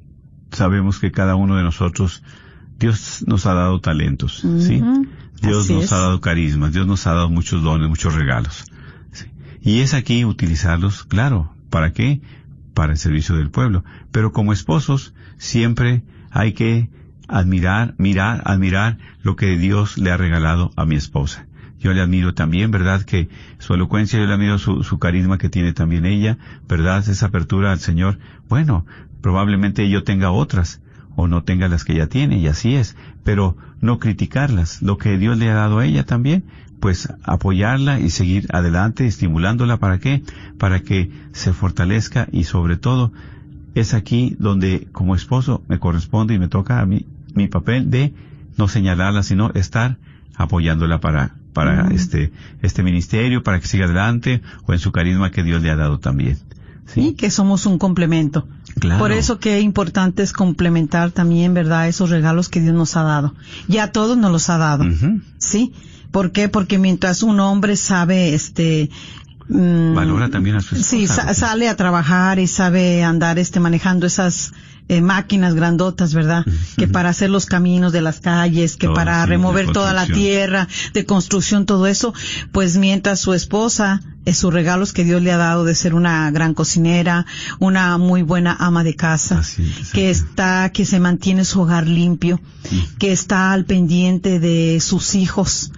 sabemos 0.51 0.99
que 0.99 1.11
cada 1.11 1.35
uno 1.35 1.57
de 1.57 1.63
nosotros 1.63 2.23
Dios 2.79 3.25
nos 3.27 3.47
ha 3.47 3.55
dado 3.55 3.81
talentos, 3.81 4.45
¿sí? 4.59 4.83
Dios 5.41 5.65
así 5.65 5.75
nos 5.75 5.85
es. 5.85 5.93
ha 5.93 5.99
dado 5.99 6.21
carismas, 6.21 6.73
Dios 6.73 6.87
nos 6.87 7.07
ha 7.07 7.15
dado 7.15 7.31
muchos 7.31 7.63
dones, 7.63 7.89
muchos 7.89 8.15
regalos. 8.15 8.65
¿sí? 9.13 9.27
Y 9.63 9.81
es 9.81 9.95
aquí 9.95 10.25
utilizarlos, 10.25 11.05
claro, 11.05 11.55
¿para 11.71 11.93
qué? 11.93 12.21
Para 12.73 12.93
el 12.93 12.99
servicio 12.99 13.37
del 13.37 13.51
pueblo. 13.51 13.85
Pero 14.11 14.33
como 14.33 14.53
esposos, 14.53 15.15
siempre 15.39 16.03
hay 16.31 16.53
que 16.53 16.91
admirar, 17.29 17.95
mirar, 17.99 18.43
admirar 18.45 18.99
lo 19.23 19.37
que 19.37 19.57
Dios 19.59 19.99
le 19.99 20.11
ha 20.11 20.17
regalado 20.17 20.73
a 20.77 20.85
mi 20.85 20.97
esposa. 20.97 21.47
Yo 21.79 21.93
le 21.93 22.01
admiro 22.01 22.33
también, 22.35 22.71
¿verdad? 22.71 23.03
Que 23.03 23.29
su 23.59 23.75
elocuencia, 23.75 24.19
yo 24.19 24.27
le 24.27 24.35
admiro 24.35 24.59
su, 24.59 24.99
carisma 24.99 25.37
que 25.37 25.51
tiene 25.51 25.73
también 25.73 26.07
ella, 26.07 26.39
¿verdad? 26.67 27.07
Esa 27.07 27.27
apertura 27.27 27.73
al 27.73 27.79
Señor. 27.79 28.19
Bueno, 28.49 28.87
probablemente 29.21 29.89
yo 29.91 30.03
tenga 30.03 30.31
otras, 30.31 30.81
o 31.17 31.29
no 31.29 31.43
tenga 31.43 31.69
las 31.69 31.85
que 31.85 31.93
ella 31.93 32.09
tiene, 32.09 32.39
y 32.39 32.49
así 32.49 32.75
es, 32.75 32.97
pero 33.23 33.57
no 33.81 33.99
criticarlas, 33.99 34.81
lo 34.81 34.97
que 34.97 35.19
Dios 35.19 35.37
le 35.37 35.51
ha 35.51 35.55
dado 35.55 35.79
a 35.79 35.85
ella 35.85 36.05
también, 36.05 36.45
pues 36.81 37.13
apoyarla 37.23 38.01
y 38.01 38.11
seguir 38.11 38.47
adelante, 38.51 39.07
estimulándola, 39.07 39.77
¿para 39.79 39.99
qué? 39.99 40.23
Para 40.59 40.81
que 40.81 41.11
se 41.33 41.53
fortalezca 41.53 42.29
y 42.33 42.45
sobre 42.45 42.77
todo 42.77 43.13
es 43.75 43.95
aquí 43.95 44.37
donde 44.39 44.89
como 44.93 45.15
esposo 45.15 45.63
me 45.69 45.79
corresponde 45.79 46.35
y 46.35 46.39
me 46.39 46.49
toca 46.49 46.81
a 46.81 46.87
mí 46.87 47.07
mi 47.35 47.49
papel 47.49 47.91
de 47.91 48.13
no 48.57 48.69
señalarla, 48.69 49.23
sino 49.23 49.51
estar 49.55 49.97
apoyándola 50.37 51.01
para 51.01 51.35
para 51.53 51.89
este 51.93 52.33
este 52.63 52.83
ministerio, 52.83 53.43
para 53.45 53.61
que 53.61 53.67
siga 53.69 53.85
adelante 53.85 54.43
o 54.67 54.73
en 54.73 54.79
su 54.81 54.91
carisma 54.93 55.31
que 55.31 55.43
Dios 55.45 55.63
le 55.63 55.71
ha 55.71 55.77
dado 55.77 55.99
también. 56.01 56.39
Y 56.97 57.15
que 57.15 57.31
somos 57.31 57.65
un 57.65 57.79
complemento. 57.79 58.47
Claro. 58.79 58.99
Por 58.99 59.13
eso 59.13 59.39
que 59.39 59.61
importante 59.61 60.23
es 60.23 60.33
complementar 60.33 61.13
también, 61.13 61.55
¿verdad?, 61.55 61.89
esos 61.89 62.11
regalos 62.11 62.49
que 62.49 62.61
Dios 62.61 62.75
nos 62.75 62.97
ha 62.97 63.03
dado. 63.05 63.35
Ya 63.69 63.91
todos 63.93 64.19
nos 64.19 64.31
los 64.33 64.51
ha 64.51 64.59
dado. 64.59 64.85
¿Sí? 65.39 65.73
¿Por 66.11 66.31
qué? 66.33 66.49
Porque 66.49 66.79
mientras 66.79 67.23
un 67.23 67.41
hombre 67.41 67.77
sabe, 67.77 68.35
este, 68.35 68.91
mm, 69.49 69.95
Valora 69.95 70.29
también 70.29 70.57
a 70.57 70.61
su 70.61 70.75
esposa. 70.75 70.91
Sí, 70.91 71.07
sa- 71.07 71.33
sale 71.35 71.69
a 71.69 71.77
trabajar 71.77 72.39
y 72.39 72.47
sabe 72.49 73.03
andar, 73.03 73.39
este, 73.39 73.61
manejando 73.61 74.07
esas 74.07 74.53
eh, 74.89 75.01
máquinas 75.01 75.55
grandotas, 75.55 76.13
¿verdad? 76.15 76.45
Que 76.77 76.87
para 76.87 77.09
hacer 77.09 77.31
los 77.31 77.47
caminos 77.47 77.93
de 77.93 78.03
las 78.03 78.21
calles, 78.21 78.77
que 78.77 78.89
Oh, 78.89 78.95
para 78.95 79.23
sí, 79.23 79.31
remover 79.31 79.73
toda 79.73 79.93
la 79.93 80.07
tierra, 80.07 80.69
de 80.93 81.07
construcción, 81.07 81.65
todo 81.65 81.87
eso, 81.87 82.13
pues 82.53 82.77
mientras 82.77 83.21
su 83.21 83.33
esposa, 83.33 84.03
es 84.25 84.39
sus 84.39 84.53
regalos 84.53 84.93
que 84.93 85.05
Dios 85.05 85.23
le 85.23 85.33
ha 85.33 85.37
dado 85.37 85.65
de 85.65 85.75
ser 85.75 85.95
una 85.95 86.31
gran 86.31 86.55
cocinera, 86.55 87.27
una 87.59 87.99
muy 87.99 88.23
buena 88.23 88.57
ama 88.59 88.85
de 88.85 88.95
casa, 88.95 89.39
Así 89.39 89.65
que 89.93 90.11
está, 90.11 90.71
que 90.71 90.85
se 90.85 91.01
mantiene 91.01 91.45
su 91.45 91.63
hogar 91.63 91.87
limpio, 91.87 92.41
que 92.99 93.13
está 93.13 93.53
al 93.53 93.65
pendiente 93.65 94.39
de 94.41 94.81
sus 94.81 95.15
hijos, 95.15 95.73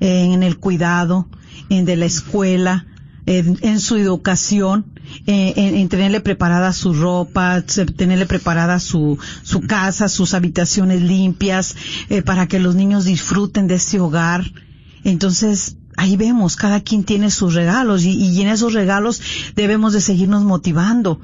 eh, 0.00 0.30
en 0.32 0.42
el 0.42 0.58
cuidado, 0.58 1.28
en 1.70 1.84
de 1.84 1.96
la 1.96 2.06
escuela, 2.06 2.86
en, 3.28 3.80
su 3.80 3.96
educación, 3.96 4.86
eh, 5.26 5.52
en, 5.56 5.74
en 5.74 5.88
tenerle 5.88 6.20
preparada 6.20 6.72
su 6.72 6.94
ropa, 6.94 7.62
tenerle 7.62 8.24
preparada 8.24 8.80
su, 8.80 9.18
su 9.42 9.60
casa, 9.60 10.08
sus 10.08 10.32
habitaciones 10.32 11.02
limpias, 11.02 11.76
eh, 12.08 12.22
para 12.22 12.46
que 12.46 12.58
los 12.58 12.74
niños 12.74 13.04
disfruten 13.04 13.66
de 13.66 13.74
ese 13.74 14.00
hogar. 14.00 14.50
Entonces, 15.04 15.76
ahí 15.96 16.16
vemos, 16.16 16.56
cada 16.56 16.80
quien 16.80 17.04
tiene 17.04 17.30
sus 17.30 17.54
regalos 17.54 18.04
y, 18.04 18.12
y 18.12 18.40
en 18.40 18.48
esos 18.48 18.72
regalos 18.72 19.20
debemos 19.54 19.92
de 19.92 20.00
seguirnos 20.00 20.44
motivando, 20.44 21.20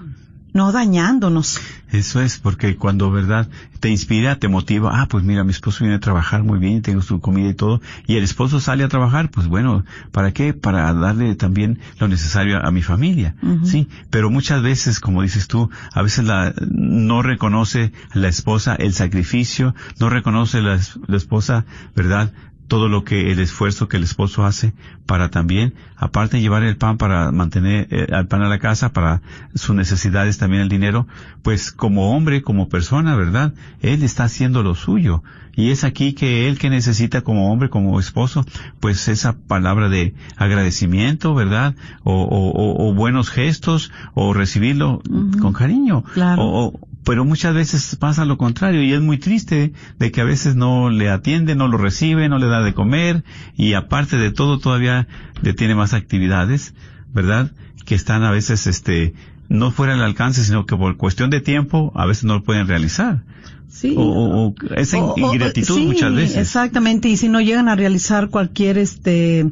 no 0.54 0.70
dañándonos. 0.72 1.60
Eso 1.90 2.22
es, 2.22 2.38
porque 2.38 2.76
cuando, 2.76 3.10
¿verdad? 3.10 3.48
Te 3.80 3.90
inspira, 3.90 4.38
te 4.38 4.48
motiva, 4.48 5.00
ah, 5.00 5.06
pues 5.08 5.24
mira, 5.24 5.44
mi 5.44 5.50
esposo 5.50 5.80
viene 5.80 5.96
a 5.96 6.00
trabajar 6.00 6.42
muy 6.44 6.58
bien, 6.58 6.80
tengo 6.80 7.02
su 7.02 7.20
comida 7.20 7.50
y 7.50 7.54
todo, 7.54 7.82
y 8.06 8.16
el 8.16 8.24
esposo 8.24 8.60
sale 8.60 8.84
a 8.84 8.88
trabajar, 8.88 9.30
pues 9.30 9.48
bueno, 9.48 9.84
¿para 10.12 10.32
qué? 10.32 10.54
Para 10.54 10.92
darle 10.94 11.34
también 11.34 11.80
lo 11.98 12.08
necesario 12.08 12.56
a, 12.56 12.68
a 12.68 12.70
mi 12.70 12.82
familia, 12.82 13.34
¿sí? 13.64 13.88
Pero 14.10 14.30
muchas 14.30 14.62
veces, 14.62 15.00
como 15.00 15.22
dices 15.22 15.48
tú, 15.48 15.70
a 15.92 16.02
veces 16.02 16.24
la, 16.24 16.54
no 16.70 17.20
reconoce 17.22 17.92
la 18.14 18.28
esposa 18.28 18.76
el 18.76 18.94
sacrificio, 18.94 19.74
no 19.98 20.08
reconoce 20.08 20.62
la 20.62 20.78
esposa, 21.08 21.64
¿verdad? 21.94 22.32
Todo 22.68 22.88
lo 22.88 23.04
que 23.04 23.30
el 23.30 23.38
esfuerzo 23.40 23.88
que 23.88 23.96
el 23.98 24.02
esposo 24.04 24.44
hace 24.44 24.72
para 25.06 25.28
también, 25.30 25.74
aparte 25.96 26.36
de 26.38 26.42
llevar 26.42 26.62
el 26.62 26.76
pan 26.76 26.96
para 26.98 27.30
mantener 27.30 27.88
eh, 27.90 28.06
el 28.08 28.26
pan 28.26 28.42
a 28.42 28.48
la 28.48 28.58
casa, 28.58 28.92
para 28.92 29.20
sus 29.54 29.76
necesidades 29.76 30.38
también 30.38 30.62
el 30.62 30.68
dinero, 30.68 31.06
pues 31.42 31.72
como 31.72 32.16
hombre, 32.16 32.42
como 32.42 32.68
persona, 32.68 33.16
¿verdad? 33.16 33.52
Él 33.80 34.02
está 34.02 34.24
haciendo 34.24 34.62
lo 34.62 34.74
suyo. 34.74 35.22
Y 35.56 35.70
es 35.70 35.84
aquí 35.84 36.14
que 36.14 36.48
él 36.48 36.58
que 36.58 36.68
necesita 36.68 37.20
como 37.20 37.52
hombre, 37.52 37.68
como 37.70 38.00
esposo, 38.00 38.44
pues 38.80 39.06
esa 39.08 39.36
palabra 39.36 39.88
de 39.88 40.14
agradecimiento, 40.36 41.34
¿verdad? 41.34 41.74
O, 42.02 42.22
o- 42.22 42.88
o- 42.88 42.94
buenos 42.94 43.30
gestos, 43.30 43.92
o 44.14 44.32
recibirlo 44.32 45.00
con 45.40 45.52
cariño. 45.52 46.02
Claro. 46.14 46.42
O- 46.42 46.80
pero 47.04 47.24
muchas 47.24 47.54
veces 47.54 47.96
pasa 47.96 48.24
lo 48.24 48.38
contrario 48.38 48.82
y 48.82 48.92
es 48.92 49.00
muy 49.00 49.18
triste 49.18 49.72
de 49.98 50.10
que 50.10 50.20
a 50.20 50.24
veces 50.24 50.56
no 50.56 50.90
le 50.90 51.10
atiende, 51.10 51.54
no 51.54 51.68
lo 51.68 51.78
recibe, 51.78 52.28
no 52.28 52.38
le 52.38 52.46
da 52.46 52.62
de 52.62 52.74
comer 52.74 53.24
y 53.56 53.74
aparte 53.74 54.16
de 54.16 54.30
todo 54.32 54.58
todavía 54.58 55.06
le 55.42 55.52
tiene 55.54 55.74
más 55.74 55.92
actividades, 55.92 56.74
¿verdad? 57.12 57.52
Que 57.84 57.94
están 57.94 58.22
a 58.24 58.30
veces, 58.30 58.66
este, 58.66 59.14
no 59.48 59.70
fuera 59.70 59.92
del 59.92 60.02
alcance, 60.02 60.42
sino 60.44 60.64
que 60.66 60.76
por 60.76 60.96
cuestión 60.96 61.30
de 61.30 61.40
tiempo 61.40 61.92
a 61.94 62.06
veces 62.06 62.24
no 62.24 62.34
lo 62.34 62.42
pueden 62.42 62.66
realizar. 62.66 63.22
Sí. 63.68 63.94
O, 63.96 64.02
o- 64.02 64.46
o 64.48 64.54
esa 64.76 64.98
ingratitud 64.98 65.76
sí, 65.76 65.86
muchas 65.86 66.14
veces. 66.14 66.36
Exactamente, 66.38 67.08
y 67.08 67.16
si 67.16 67.28
no 67.28 67.40
llegan 67.40 67.68
a 67.68 67.74
realizar 67.76 68.28
cualquier 68.30 68.78
este 68.78 69.46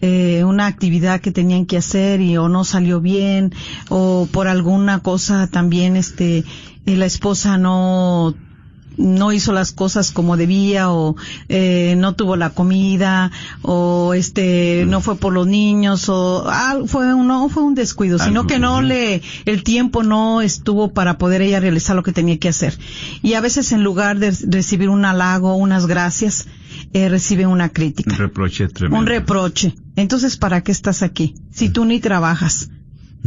eh, 0.00 0.44
una 0.44 0.66
actividad 0.66 1.20
que 1.20 1.32
tenían 1.32 1.66
que 1.66 1.76
hacer 1.76 2.20
y 2.20 2.36
o 2.36 2.48
no 2.48 2.62
salió 2.62 3.00
bien 3.00 3.52
o 3.88 4.28
por 4.30 4.46
alguna 4.46 5.00
cosa 5.00 5.48
también 5.48 5.96
este 5.96 6.44
eh, 6.92 6.96
la 6.96 7.06
esposa 7.06 7.58
no 7.58 8.34
no 8.98 9.32
hizo 9.32 9.52
las 9.52 9.70
cosas 9.70 10.10
como 10.10 10.36
debía 10.36 10.90
o 10.90 11.14
eh, 11.48 11.94
no 11.96 12.14
tuvo 12.14 12.34
la 12.34 12.50
comida 12.50 13.30
o 13.62 14.12
este 14.12 14.84
no 14.88 15.00
fue 15.00 15.16
por 15.16 15.32
los 15.32 15.46
niños 15.46 16.08
o 16.08 16.44
ah, 16.48 16.78
fue 16.84 17.14
un, 17.14 17.28
no 17.28 17.48
fue 17.48 17.62
un 17.62 17.76
descuido 17.76 18.18
sino 18.18 18.46
que 18.48 18.58
no. 18.58 18.82
le 18.82 19.22
el 19.44 19.62
tiempo 19.62 20.02
no 20.02 20.40
estuvo 20.42 20.92
para 20.92 21.16
poder 21.16 21.42
ella 21.42 21.60
realizar 21.60 21.94
lo 21.94 22.02
que 22.02 22.12
tenía 22.12 22.38
que 22.38 22.48
hacer 22.48 22.76
y 23.22 23.34
a 23.34 23.40
veces 23.40 23.70
en 23.70 23.84
lugar 23.84 24.18
de 24.18 24.36
recibir 24.48 24.88
un 24.88 25.04
halago 25.04 25.54
unas 25.54 25.86
gracias 25.86 26.48
eh, 26.92 27.08
recibe 27.08 27.46
una 27.46 27.68
crítica 27.68 28.10
Un 28.12 28.18
reproche 28.18 28.68
tremendo. 28.68 28.98
un 28.98 29.06
reproche. 29.06 29.74
Entonces, 29.96 30.36
¿para 30.36 30.62
qué 30.62 30.72
estás 30.72 31.02
aquí? 31.02 31.34
Si 31.50 31.70
tú 31.70 31.84
ni 31.84 32.00
trabajas. 32.00 32.70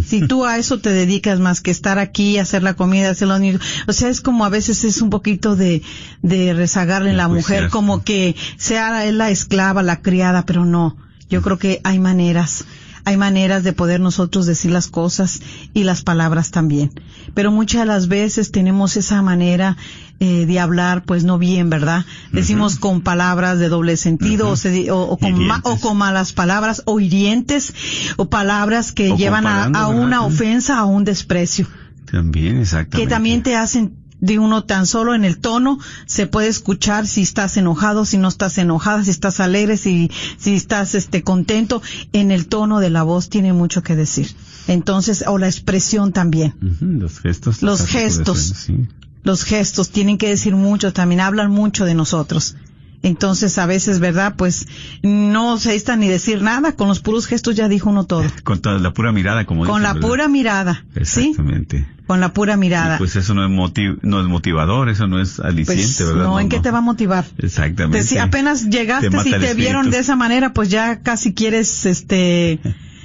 Si 0.04 0.26
tú 0.26 0.46
a 0.46 0.58
eso 0.58 0.80
te 0.80 0.92
dedicas 0.92 1.40
más 1.40 1.62
que 1.62 1.72
estar 1.72 2.00
aquí, 2.00 2.38
hacer 2.38 2.64
la 2.64 2.76
comida, 2.76 3.10
hacer 3.10 3.28
los 3.28 3.40
niños. 3.40 3.62
O 3.88 3.94
sea, 3.94 4.10
es 4.10 4.22
como 4.22 4.46
a 4.46 4.50
veces 4.50 4.84
es 4.84 5.02
un 5.02 5.10
poquito 5.10 5.56
de, 5.56 5.82
de 6.22 6.54
rezagarle 6.54 7.12
en 7.12 7.18
la 7.18 7.28
mujer, 7.28 7.64
Enjuiciarse. 7.66 7.72
como 7.72 8.04
que 8.04 8.36
sea 8.58 9.06
él 9.06 9.18
la 9.18 9.30
esclava, 9.30 9.84
la 9.84 10.02
criada, 10.02 10.46
pero 10.46 10.66
no. 10.66 10.98
Yo 11.30 11.42
creo 11.42 11.58
que 11.58 11.82
hay 11.84 12.00
maneras. 12.00 12.66
Hay 13.04 13.18
maneras 13.18 13.64
de 13.64 13.74
poder 13.74 14.00
nosotros 14.00 14.46
decir 14.46 14.72
las 14.72 14.88
cosas 14.88 15.42
y 15.74 15.84
las 15.84 16.04
palabras 16.04 16.52
también. 16.52 16.92
Pero 17.34 17.52
muchas 17.52 17.82
de 17.82 17.88
las 17.88 18.08
veces 18.08 18.52
tenemos 18.52 18.96
esa 18.96 19.22
manera 19.22 19.76
eh, 20.24 20.46
de 20.46 20.60
hablar, 20.60 21.04
pues 21.04 21.24
no 21.24 21.38
bien, 21.40 21.70
¿verdad? 21.72 22.06
Decimos 22.32 22.78
con 22.78 23.02
palabras 23.02 23.58
de 23.60 23.70
doble 23.70 23.98
sentido 23.98 24.50
o, 24.50 24.56
se 24.56 24.92
o- 24.92 25.02
o 25.02 25.18
con 25.18 25.34
ma- 25.48 25.62
o 25.64 25.78
con 25.80 25.98
malas 25.98 26.32
palabras 26.32 26.84
o 26.86 27.00
hirientes 27.00 27.74
o 28.18 28.30
palabras 28.30 28.92
que 28.92 29.10
llevan 29.18 29.44
a, 29.48 29.88
una 29.88 30.22
ofensa, 30.28 30.78
a 30.78 30.86
un 30.86 31.04
desprecio, 31.06 31.68
También, 32.10 32.58
exactamente. 32.60 32.98
que 32.98 33.08
también 33.10 33.42
te 33.44 33.56
hacen 33.56 33.96
de 34.20 34.38
uno 34.38 34.64
tan 34.64 34.86
solo 34.86 35.16
en 35.16 35.26
el 35.26 35.40
tono 35.40 35.80
se 36.06 36.28
puede 36.28 36.48
escuchar 36.50 37.08
si 37.08 37.24
estás 37.24 37.58
enojado, 37.58 38.06
si 38.06 38.20
no 38.20 38.28
estás 38.28 38.60
enojada, 38.60 39.04
si 39.04 39.10
estás 39.10 39.40
alegre, 39.40 39.76
si 39.78 40.12
si 40.38 40.54
estás 40.54 40.94
este 40.94 41.24
contento, 41.24 41.82
en 42.14 42.30
el 42.30 42.46
tono 42.46 42.80
de 42.80 42.92
la 42.92 43.02
voz 43.02 43.30
tiene 43.30 43.52
mucho 43.54 43.82
que 43.82 43.96
decir. 43.96 44.28
Entonces, 44.68 45.24
o 45.28 45.40
la 45.40 45.48
expresión 45.48 46.12
también. 46.14 46.54
Los 46.80 47.20
gestos. 47.20 47.64
Los 47.64 47.84
gestos. 47.88 48.38
sí. 48.68 48.88
Los 49.24 49.44
gestos 49.44 49.90
tienen 49.92 50.18
que 50.18 50.30
decir 50.30 50.56
mucho, 50.56 50.94
también 50.94 51.22
hablan 51.22 51.52
mucho 51.52 51.86
de 51.86 51.94
nosotros. 51.94 52.56
Entonces, 53.04 53.58
a 53.58 53.66
veces, 53.66 54.00
¿verdad? 54.00 54.36
Pues 54.38 54.68
no 55.02 55.58
se 55.58 55.74
está 55.76 55.96
ni 55.96 56.08
decir 56.08 56.44
nada, 56.44 56.74
con 56.76 56.88
los 56.88 57.00
puros 57.00 57.26
gestos 57.26 57.56
ya 57.56 57.68
dijo 57.68 57.90
uno 57.90 58.04
todo. 58.06 58.24
Con 58.44 58.60
toda 58.62 58.78
la 58.78 58.94
pura 58.94 59.12
mirada, 59.12 59.46
como 59.46 59.62
Con 59.66 59.70
dicen, 59.82 59.84
la 59.84 59.94
¿verdad? 59.94 60.08
pura 60.08 60.28
mirada, 60.28 60.86
¿sí? 61.02 61.30
Exactamente. 61.30 61.88
Con 62.06 62.20
la 62.20 62.32
pura 62.34 62.58
mirada. 62.58 62.96
Y 62.96 62.98
pues 63.00 63.16
eso 63.16 63.34
no 63.34 63.44
es, 63.44 63.50
motiv- 63.52 63.98
no 64.04 64.22
es 64.22 64.28
motivador, 64.28 64.90
eso 64.90 65.08
no 65.08 65.20
es 65.20 65.40
aliciente, 65.40 65.84
Pues, 66.04 66.10
¿verdad? 66.14 66.24
no, 66.26 66.40
¿en 66.40 66.50
qué 66.50 66.60
te 66.60 66.70
va 66.70 66.78
a 66.80 66.82
motivar? 66.82 67.26
Exactamente. 67.40 68.00
Te- 68.00 68.04
si 68.04 68.18
apenas 68.20 68.70
llegaste 68.70 69.10
Te 69.10 69.18
el 69.36 69.42
te 69.42 69.54
vieron 69.56 69.90
de 69.90 69.98
esa 69.98 70.16
manera, 70.16 70.54
pues 70.54 70.70
ya 70.70 71.00
casi 71.02 71.34
quieres, 71.34 71.88
este, 71.88 72.60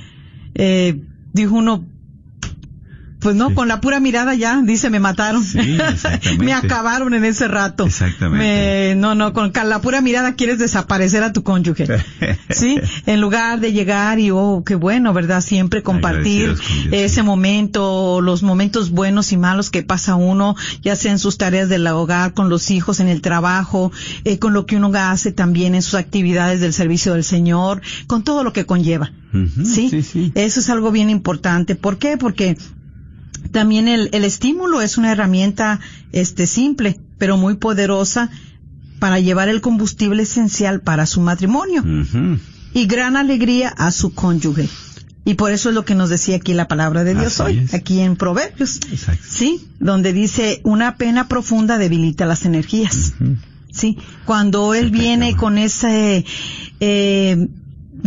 eh, 0.54 1.00
dijo 1.32 1.54
uno, 1.54 1.86
pues 3.26 3.34
no, 3.34 3.48
Sí. 3.48 3.54
con 3.56 3.66
la 3.66 3.80
pura 3.80 3.98
mirada 3.98 4.34
ya, 4.36 4.62
dice, 4.62 4.88
me 4.88 5.00
mataron. 5.00 5.42
Sí, 5.42 5.58
me 6.38 6.52
acabaron 6.54 7.12
en 7.12 7.24
ese 7.24 7.48
rato. 7.48 7.84
Exactamente. 7.86 8.38
Me- 8.38 8.94
no, 8.94 9.16
no, 9.16 9.32
con 9.32 9.50
la 9.64 9.80
pura 9.80 10.00
mirada 10.00 10.34
quieres 10.36 10.60
desaparecer 10.60 11.24
a 11.24 11.32
tu 11.32 11.42
cónyuge. 11.42 11.86
Sí, 12.48 12.78
en 13.06 13.20
lugar 13.20 13.58
de 13.58 13.72
llegar 13.72 14.20
y, 14.20 14.30
oh, 14.30 14.62
qué 14.64 14.76
bueno, 14.76 15.12
¿verdad? 15.12 15.40
Siempre 15.40 15.82
compartir 15.82 16.54
ese 16.92 17.24
momento, 17.24 18.20
los 18.20 18.44
momentos 18.44 18.90
buenos 18.90 19.32
y 19.32 19.36
malos 19.36 19.70
que 19.70 19.82
pasa 19.82 20.14
uno, 20.14 20.54
ya 20.82 20.94
sea 20.94 21.10
en 21.10 21.18
sus 21.18 21.36
tareas 21.36 21.68
del 21.68 21.86
hogar, 21.88 22.32
con 22.34 22.48
los 22.48 22.70
hijos, 22.70 23.00
en 23.00 23.08
el 23.08 23.20
trabajo, 23.22 23.90
eh, 24.24 24.38
con 24.38 24.52
lo 24.52 24.64
que 24.64 24.76
uno 24.76 24.92
hace 24.94 25.32
también 25.32 25.74
en 25.74 25.82
sus 25.82 25.94
actividades 25.94 26.60
del 26.60 26.72
servicio 26.72 27.14
del 27.14 27.24
Señor, 27.24 27.82
con 28.06 28.22
todo 28.22 28.44
lo 28.44 28.52
que 28.52 28.64
conlleva. 28.64 29.10
¿Sí? 29.64 29.90
sí, 29.90 30.02
sí. 30.02 30.32
Eso 30.34 30.60
es 30.60 30.70
algo 30.70 30.90
bien 30.92 31.10
importante. 31.10 31.74
¿Por 31.74 31.98
qué? 31.98 32.16
Porque 32.16 32.56
también 33.56 33.88
el, 33.88 34.10
el 34.12 34.24
estímulo 34.24 34.82
es 34.82 34.98
una 34.98 35.12
herramienta 35.12 35.80
este 36.12 36.46
simple, 36.46 37.00
pero 37.16 37.38
muy 37.38 37.54
poderosa 37.54 38.28
para 38.98 39.18
llevar 39.18 39.48
el 39.48 39.62
combustible 39.62 40.24
esencial 40.24 40.82
para 40.82 41.06
su 41.06 41.22
matrimonio 41.22 41.82
y 42.74 42.86
gran 42.86 43.16
alegría 43.16 43.70
a 43.70 43.92
su 43.92 44.12
cónyuge. 44.12 44.68
Y 45.24 45.34
por 45.34 45.52
eso 45.52 45.70
es 45.70 45.74
lo 45.74 45.86
que 45.86 45.94
nos 45.94 46.10
decía 46.10 46.36
aquí 46.36 46.52
la 46.52 46.68
palabra 46.68 47.02
de 47.02 47.14
Dios 47.14 47.40
Así 47.40 47.42
hoy, 47.56 47.64
es. 47.64 47.72
aquí 47.72 48.00
en 48.00 48.16
Proverbios. 48.16 48.76
Exacto. 48.92 49.24
Sí, 49.26 49.66
donde 49.80 50.12
dice, 50.12 50.60
una 50.62 50.96
pena 50.96 51.26
profunda 51.26 51.78
debilita 51.78 52.26
las 52.26 52.44
energías. 52.44 53.14
Sí, 53.72 53.96
cuando 54.26 54.74
él 54.74 54.90
viene 54.90 55.34
con 55.34 55.56
ese, 55.56 56.26
eh, 56.80 57.48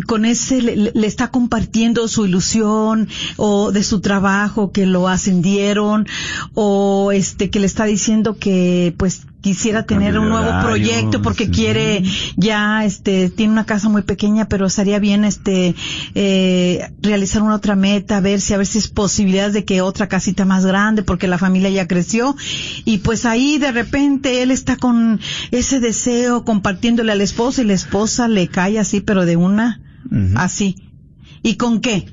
con 0.07 0.25
ese, 0.25 0.61
le, 0.61 0.75
le- 0.93 1.07
está 1.07 1.29
compartiendo 1.29 2.07
su 2.07 2.25
ilusión 2.25 3.07
o 3.37 3.71
de 3.71 3.83
su 3.83 3.99
trabajo 4.01 4.71
que 4.71 4.85
lo 4.85 5.07
ascendieron 5.07 6.07
o 6.53 7.11
este 7.11 7.49
que 7.49 7.59
le 7.59 7.65
está 7.65 7.85
diciendo 7.85 8.37
que 8.37 8.93
pues 8.97 9.23
quisiera 9.41 9.83
tener 9.83 10.19
un 10.19 10.29
nuevo 10.29 10.51
proyecto 10.61 11.21
porque 11.21 11.45
sí. 11.45 11.51
quiere 11.51 12.03
ya 12.35 12.83
este 12.83 13.29
tiene 13.29 13.53
una 13.53 13.65
casa 13.65 13.87
muy 13.87 14.01
pequeña 14.01 14.49
pero 14.49 14.65
estaría 14.65 14.99
bien 14.99 15.23
este 15.23 15.75
eh, 16.13 16.91
realizar 17.01 17.41
una 17.41 17.55
otra 17.55 17.75
meta 17.75 18.19
ver 18.19 18.41
si 18.41 18.53
a 18.53 18.57
ver 18.57 18.65
si 18.65 18.79
es 18.79 18.87
posibilidad 18.87 19.51
de 19.51 19.63
que 19.63 19.81
otra 19.81 20.07
casita 20.07 20.45
más 20.45 20.65
grande 20.65 21.03
porque 21.03 21.27
la 21.27 21.37
familia 21.37 21.69
ya 21.69 21.87
creció. 21.87 22.35
Y 22.85 22.99
pues 22.99 23.25
ahí 23.25 23.57
de 23.57 23.71
repente 23.71 24.41
él 24.41 24.51
está 24.51 24.75
con 24.75 25.19
ese 25.51 25.79
deseo 25.79 26.43
compartiéndole 26.43 27.11
a 27.11 27.15
la 27.15 27.23
esposa 27.23 27.61
y 27.61 27.65
la 27.65 27.73
esposa 27.73 28.27
le 28.27 28.47
cae 28.47 28.79
así 28.79 29.01
pero 29.01 29.25
de 29.25 29.35
una 29.35 29.81
así. 30.35 30.75
Y 31.43 31.55
con 31.55 31.81
qué 31.81 32.05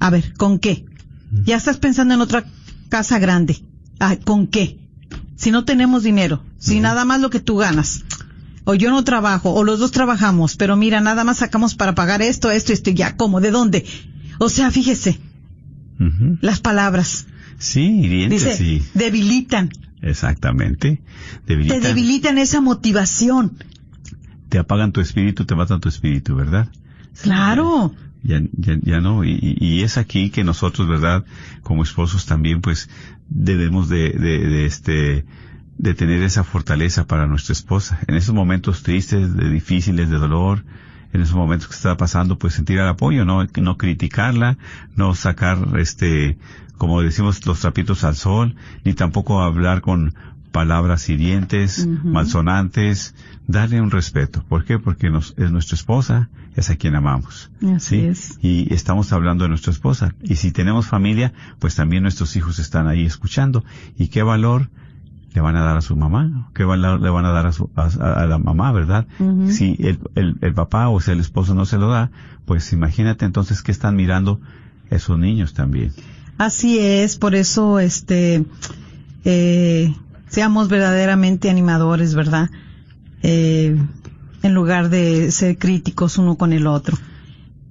a 0.00 0.10
ver 0.10 0.34
con 0.34 0.58
qué 0.58 0.84
ya 1.44 1.56
estás 1.56 1.78
pensando 1.78 2.14
en 2.14 2.20
otra 2.20 2.44
casa 2.88 3.18
grande. 3.18 3.56
Ah, 3.98 4.16
con 4.16 4.48
qué 4.48 4.81
si 5.42 5.50
no 5.50 5.64
tenemos 5.64 6.04
dinero, 6.04 6.44
si 6.58 6.78
nada 6.78 7.04
más 7.04 7.20
lo 7.20 7.28
que 7.28 7.40
tú 7.40 7.56
ganas, 7.56 8.04
o 8.62 8.74
yo 8.74 8.90
no 8.90 9.02
trabajo, 9.02 9.52
o 9.52 9.64
los 9.64 9.80
dos 9.80 9.90
trabajamos, 9.90 10.54
pero 10.56 10.76
mira, 10.76 11.00
nada 11.00 11.24
más 11.24 11.38
sacamos 11.38 11.74
para 11.74 11.96
pagar 11.96 12.22
esto, 12.22 12.52
esto, 12.52 12.72
esto, 12.72 12.90
y 12.90 12.94
ya, 12.94 13.16
¿cómo? 13.16 13.40
¿De 13.40 13.50
dónde? 13.50 13.84
O 14.38 14.48
sea, 14.48 14.70
fíjese, 14.70 15.18
las 16.40 16.60
palabras, 16.60 17.26
Sí, 17.58 17.80
hirientes, 18.04 18.44
dice, 18.44 18.56
sí. 18.56 18.82
debilitan, 18.94 19.70
Exactamente. 20.00 21.00
te 21.44 21.52
Debilitan. 21.54 21.80
debilitan 21.82 22.38
esa 22.38 22.60
motivación. 22.60 23.56
Te 24.48 24.58
apagan 24.58 24.92
tu 24.92 25.00
espíritu, 25.00 25.44
te 25.44 25.56
matan 25.56 25.80
tu 25.80 25.88
espíritu, 25.88 26.36
¿verdad? 26.36 26.68
Claro, 27.20 27.94
Ya, 28.22 28.40
ya, 28.52 28.78
ya 28.80 29.00
no, 29.00 29.24
y, 29.24 29.56
y- 29.58 29.82
es 29.82 29.98
aquí 29.98 30.30
que 30.30 30.44
nosotros, 30.44 30.86
¿verdad? 30.88 31.24
Como 31.62 31.82
esposos 31.82 32.24
también, 32.26 32.60
pues, 32.60 32.88
debemos 33.28 33.88
de, 33.88 34.10
de, 34.10 34.38
de 34.46 34.66
este, 34.66 35.24
de 35.78 35.94
tener 35.94 36.22
esa 36.22 36.44
fortaleza 36.44 37.06
para 37.06 37.26
nuestra 37.26 37.52
esposa. 37.52 37.98
En 38.06 38.14
esos 38.14 38.34
momentos 38.34 38.82
tristes, 38.84 39.34
de 39.36 39.50
difíciles, 39.50 40.08
de 40.08 40.18
dolor, 40.18 40.64
en 41.12 41.20
esos 41.20 41.34
momentos 41.34 41.66
que 41.68 41.74
está 41.74 41.96
pasando, 41.96 42.38
pues 42.38 42.54
sentir 42.54 42.78
el 42.78 42.86
apoyo, 42.88 43.24
no, 43.24 43.44
no 43.60 43.76
criticarla, 43.76 44.56
no 44.94 45.14
sacar, 45.16 45.58
este, 45.78 46.38
como 46.78 47.02
decimos, 47.02 47.44
los 47.46 47.60
trapitos 47.60 48.04
al 48.04 48.14
sol, 48.14 48.54
ni 48.84 48.94
tampoco 48.94 49.42
hablar 49.42 49.80
con 49.80 50.14
palabras 50.52 51.08
hirientes, 51.08 51.86
malsonantes, 52.04 53.14
darle 53.46 53.80
un 53.80 53.90
respeto. 53.90 54.44
¿Por 54.48 54.64
qué? 54.64 54.78
Porque 54.78 55.10
nos, 55.10 55.34
es 55.36 55.50
nuestra 55.50 55.74
esposa, 55.74 56.28
es 56.54 56.70
a 56.70 56.76
quien 56.76 56.94
amamos. 56.94 57.50
Así 57.74 58.04
es. 58.04 58.38
Y 58.42 58.72
estamos 58.72 59.12
hablando 59.12 59.44
de 59.44 59.48
nuestra 59.48 59.72
esposa. 59.72 60.14
Y 60.22 60.36
si 60.36 60.52
tenemos 60.52 60.86
familia, 60.86 61.32
pues 61.58 61.74
también 61.74 62.02
nuestros 62.04 62.36
hijos 62.36 62.58
están 62.58 62.86
ahí 62.86 63.04
escuchando. 63.04 63.64
¿Y 63.96 64.08
qué 64.08 64.22
valor 64.22 64.68
le 65.34 65.40
van 65.40 65.56
a 65.56 65.62
dar 65.62 65.78
a 65.78 65.80
su 65.80 65.96
mamá? 65.96 66.50
¿Qué 66.54 66.64
valor 66.64 67.00
le 67.00 67.08
van 67.08 67.24
a 67.24 67.30
dar 67.30 67.46
a, 67.46 67.52
su, 67.52 67.70
a, 67.74 67.86
a 67.86 68.26
la 68.26 68.38
mamá, 68.38 68.70
verdad? 68.72 69.06
Si 69.48 69.76
el, 69.80 69.98
el, 70.14 70.36
el 70.42 70.54
papá 70.54 70.88
o 70.90 71.00
sea 71.00 71.14
el 71.14 71.20
esposo 71.20 71.54
no 71.54 71.64
se 71.64 71.78
lo 71.78 71.88
da, 71.88 72.10
pues 72.44 72.72
imagínate 72.72 73.24
entonces 73.24 73.62
que 73.62 73.72
están 73.72 73.96
mirando 73.96 74.40
esos 74.90 75.18
niños 75.18 75.54
también. 75.54 75.92
así 76.36 76.78
es, 76.78 77.16
por 77.16 77.34
eso, 77.34 77.78
este, 77.80 78.44
eh, 79.24 79.94
seamos 80.32 80.68
verdaderamente 80.68 81.50
animadores, 81.50 82.14
¿verdad? 82.14 82.50
Eh, 83.22 83.76
en 84.42 84.54
lugar 84.54 84.88
de 84.88 85.30
ser 85.30 85.58
críticos 85.58 86.16
uno 86.16 86.36
con 86.36 86.52
el 86.52 86.66
otro. 86.66 86.96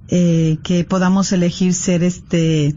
Eh, 0.07 0.57
que 0.61 0.83
podamos 0.83 1.31
elegir 1.31 1.73
ser 1.73 2.03
este, 2.03 2.75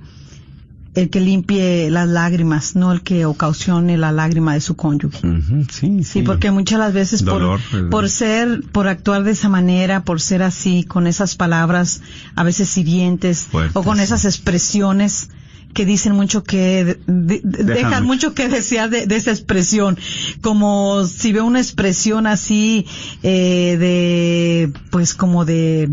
el 0.95 1.11
que 1.11 1.21
limpie 1.21 1.91
las 1.91 2.09
lágrimas, 2.09 2.77
no 2.77 2.93
el 2.93 3.03
que 3.03 3.27
ocasione 3.27 3.99
la 3.99 4.11
lágrima 4.11 4.55
de 4.55 4.61
su 4.61 4.75
cónyuge. 4.75 5.19
Sí, 5.19 5.67
sí. 5.71 6.05
Sí, 6.05 6.23
porque 6.23 6.51
muchas 6.51 6.79
las 6.79 6.95
veces 6.95 7.25
Dolor, 7.25 7.61
por, 7.61 7.77
¿verdad? 7.77 7.91
por 7.91 8.09
ser, 8.09 8.63
por 8.73 8.89
actuar 8.89 9.23
de 9.25 9.33
esa 9.33 9.51
manera, 9.51 10.05
por 10.05 10.21
ser 10.21 10.43
así, 10.43 10.85
con 10.85 11.07
esas 11.07 11.35
palabras 11.35 12.01
a 12.37 12.43
veces 12.43 12.77
hirientes, 12.79 13.43
Fuertes, 13.43 13.77
o 13.77 13.83
con 13.83 14.01
esas 14.01 14.25
expresiones 14.25 15.29
que 15.75 15.85
dicen 15.85 16.15
mucho 16.15 16.43
que, 16.45 16.85
de- 16.85 16.99
de- 17.07 17.41
Dejan 17.45 17.67
dejan 17.67 17.91
mucho. 18.05 18.29
mucho 18.29 18.35
que 18.35 18.49
desear 18.49 18.89
de, 18.89 19.07
de 19.07 19.17
esa 19.17 19.31
expresión. 19.33 19.99
Como 20.41 21.05
si 21.07 21.33
veo 21.33 21.45
una 21.45 21.61
expresión 21.61 22.27
así, 22.27 22.87
eh, 23.23 23.77
de, 23.79 24.73
pues 24.91 25.13
como 25.15 25.45
de, 25.45 25.91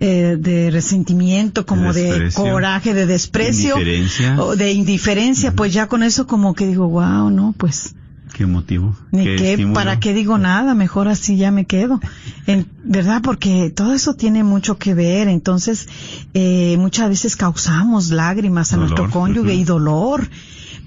eh, 0.00 0.36
de 0.38 0.70
resentimiento, 0.70 1.64
como 1.66 1.92
de, 1.92 2.30
coraje, 2.34 2.94
de 2.94 3.06
desprecio, 3.06 3.76
Indiferencia. 3.78 4.42
o 4.42 4.56
de 4.56 4.72
indiferencia, 4.72 5.52
pues 5.52 5.72
ya 5.72 5.86
con 5.86 6.02
eso 6.02 6.26
como 6.26 6.54
que 6.54 6.66
digo, 6.66 6.88
wow, 6.88 7.30
no, 7.30 7.54
pues, 7.56 7.94
¿Qué 8.34 8.46
motivo? 8.46 8.96
ni 9.12 9.24
¿Qué 9.24 9.70
para 9.72 10.00
qué 10.00 10.12
digo 10.12 10.38
nada, 10.38 10.74
mejor 10.74 11.06
así 11.06 11.36
ya 11.36 11.52
me 11.52 11.66
quedo. 11.66 12.00
En, 12.48 12.66
¿Verdad? 12.82 13.22
Porque 13.22 13.70
todo 13.70 13.94
eso 13.94 14.14
tiene 14.14 14.42
mucho 14.42 14.76
que 14.76 14.92
ver. 14.92 15.28
Entonces, 15.28 15.88
eh, 16.34 16.76
muchas 16.78 17.08
veces 17.08 17.36
causamos 17.36 18.10
lágrimas 18.10 18.72
a 18.72 18.76
Dolor, 18.76 18.90
nuestro 18.90 19.10
cónyuge 19.10 19.54
y 19.54 19.62
dolor. 19.62 20.28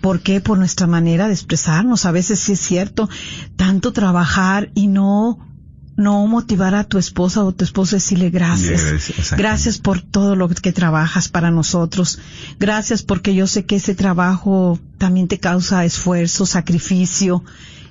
¿Por 0.01 0.19
qué? 0.19 0.41
Por 0.41 0.57
nuestra 0.57 0.87
manera 0.87 1.27
de 1.27 1.33
expresarnos. 1.33 2.05
A 2.05 2.11
veces 2.11 2.37
sí 2.37 2.51
es 2.51 2.59
cierto, 2.59 3.07
tanto 3.55 3.93
trabajar 3.93 4.69
y 4.75 4.87
no 4.87 5.46
no 5.97 6.25
motivar 6.27 6.75
a 6.75 6.83
tu 6.83 6.99
esposa 6.99 7.43
o 7.43 7.51
tu 7.51 7.65
esposo 7.65 7.95
decirle 7.95 8.29
gracias. 8.29 9.33
Gracias, 9.35 9.79
por 9.79 9.99
todo 10.01 10.35
lo 10.35 10.47
que 10.47 10.71
trabajas 10.71 11.27
para 11.27 11.51
nosotros. 11.51 12.19
Gracias 12.59 13.01
porque 13.01 13.33
yo 13.33 13.47
sé 13.47 13.65
que 13.65 13.77
ese 13.77 13.95
trabajo 13.95 14.79
también 14.99 15.27
te 15.27 15.39
causa 15.39 15.83
esfuerzo, 15.83 16.45
sacrificio, 16.45 17.43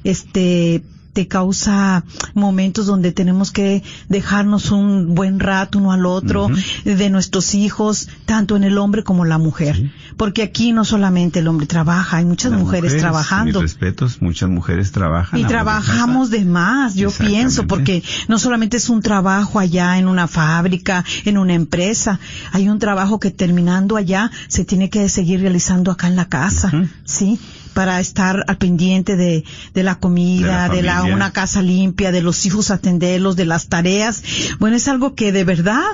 este, 0.04 0.84
te 1.16 1.26
causa 1.26 2.04
momentos 2.34 2.84
donde 2.84 3.10
tenemos 3.10 3.50
que 3.50 3.82
dejarnos 4.08 4.70
un 4.70 5.14
buen 5.14 5.40
rato 5.40 5.78
uno 5.78 5.90
al 5.90 6.04
otro, 6.04 6.48
de 6.84 7.10
nuestros 7.10 7.54
hijos, 7.54 8.08
tanto 8.26 8.54
en 8.54 8.64
el 8.64 8.76
hombre 8.78 9.02
como 9.02 9.24
la 9.24 9.38
mujer. 9.38 9.90
Porque 10.16 10.42
aquí 10.42 10.72
no 10.72 10.85
solamente 10.85 11.40
el 11.40 11.48
hombre 11.48 11.66
trabaja, 11.66 12.18
hay 12.18 12.24
muchas 12.24 12.52
mujeres, 12.52 12.96
trabajando. 12.96 13.61
Mis 13.61 13.72
respetos, 13.72 14.22
muchas 14.22 14.48
mujeres 14.48 14.90
trabajan. 14.90 15.38
Y 15.38 15.44
trabajamos 15.44 16.31
de 16.31 16.44
más, 16.44 16.94
yo 16.94 17.11
pienso, 17.11 17.66
porque 17.66 18.02
no 18.29 18.38
solamente 18.38 18.79
es 18.79 18.88
un 18.88 19.02
trabajo 19.02 19.59
allá 19.59 19.98
en 19.98 20.09
una 20.09 20.26
fábrica, 20.26 21.05
en 21.24 21.37
una 21.38 21.55
empresa, 21.55 22.18
hay 22.52 22.68
un 22.68 22.79
trabajo 22.79 23.20
que 23.20 23.31
terminando 23.31 23.96
allá 23.96 24.31
se 24.48 24.64
tiene 24.64 24.88
que 24.88 25.09
seguir 25.09 25.40
realizando 25.40 25.90
acá 25.90 26.07
en 26.07 26.16
la 26.16 26.29
casa. 26.29 26.72
¿sí? 27.05 27.38
Para 27.74 28.00
estar 28.00 28.42
al 28.48 28.57
pendiente 28.57 29.16
de, 29.16 29.44
de 29.74 29.83
la 29.83 29.96
comida, 29.96 30.68
De 30.68 30.68
la 30.68 30.76
de 30.76 30.83
la, 30.83 30.94
familia. 30.94 31.14
una 31.14 31.31
casa 31.33 31.61
limpia, 31.61 32.11
de 32.11 32.22
los 32.22 32.46
hijos 32.46 32.70
atenderlos, 32.70 33.37
de 33.37 33.44
las 33.44 33.68
tareas. 33.68 34.22
Bueno, 34.59 34.76
es 34.76 34.88
algo 34.88 35.14
que 35.14 35.31
de 35.31 35.44
verdad, 35.44 35.85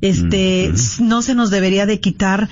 este, 0.00 0.72
no 1.00 1.20
se 1.20 1.34
nos 1.34 1.50
debería 1.50 1.84
de 1.84 1.98
quitar 1.98 2.48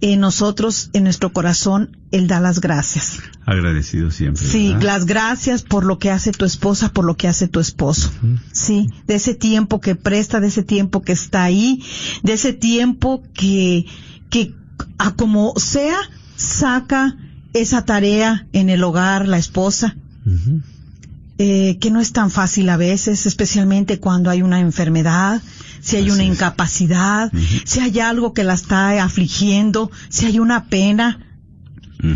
en 0.00 0.20
nosotros, 0.20 0.90
en 0.92 1.04
nuestro 1.04 1.32
corazón, 1.32 1.96
el 2.12 2.28
dar 2.28 2.42
las 2.42 2.60
gracias. 2.60 3.18
Agradecido 3.44 4.10
siempre. 4.10 4.46
Sí, 4.46 4.68
¿verdad? 4.68 4.82
las 4.82 5.06
gracias 5.06 5.62
por 5.62 5.84
lo 5.84 5.98
que 5.98 6.10
hace 6.10 6.30
tu 6.30 6.44
esposa, 6.44 6.92
por 6.92 7.04
lo 7.04 7.16
que 7.16 7.28
hace 7.28 7.48
tu 7.48 7.58
esposo. 7.58 8.10
Sí, 8.52 8.88
de 9.06 9.14
ese 9.14 9.34
tiempo 9.34 9.80
que 9.80 9.96
presta, 9.96 10.40
de 10.40 10.48
ese 10.48 10.62
tiempo 10.62 11.02
que 11.02 11.12
está 11.12 11.42
ahí, 11.44 11.82
de 12.22 12.34
ese 12.34 12.52
tiempo 12.52 13.22
que, 13.34 13.86
que 14.30 14.54
a 14.98 15.14
como 15.14 15.54
sea, 15.56 15.98
saca 16.36 17.16
esa 17.52 17.84
tarea 17.84 18.46
en 18.52 18.70
el 18.70 18.84
hogar, 18.84 19.26
la 19.26 19.38
esposa, 19.38 19.96
eh, 21.38 21.78
que 21.78 21.90
no 21.90 22.00
es 22.00 22.12
tan 22.12 22.30
fácil 22.30 22.68
a 22.68 22.76
veces, 22.76 23.26
especialmente 23.26 23.98
cuando 23.98 24.30
hay 24.30 24.42
una 24.42 24.60
enfermedad, 24.60 25.42
si 25.88 25.96
hay 25.96 26.02
Así 26.02 26.10
una 26.10 26.24
es. 26.24 26.34
incapacidad, 26.34 27.32
si 27.64 27.80
hay 27.80 27.98
algo 28.00 28.34
que 28.34 28.44
la 28.44 28.52
está 28.52 29.02
afligiendo, 29.02 29.90
si 30.10 30.26
hay 30.26 30.38
una 30.38 30.66
pena, 30.66 31.24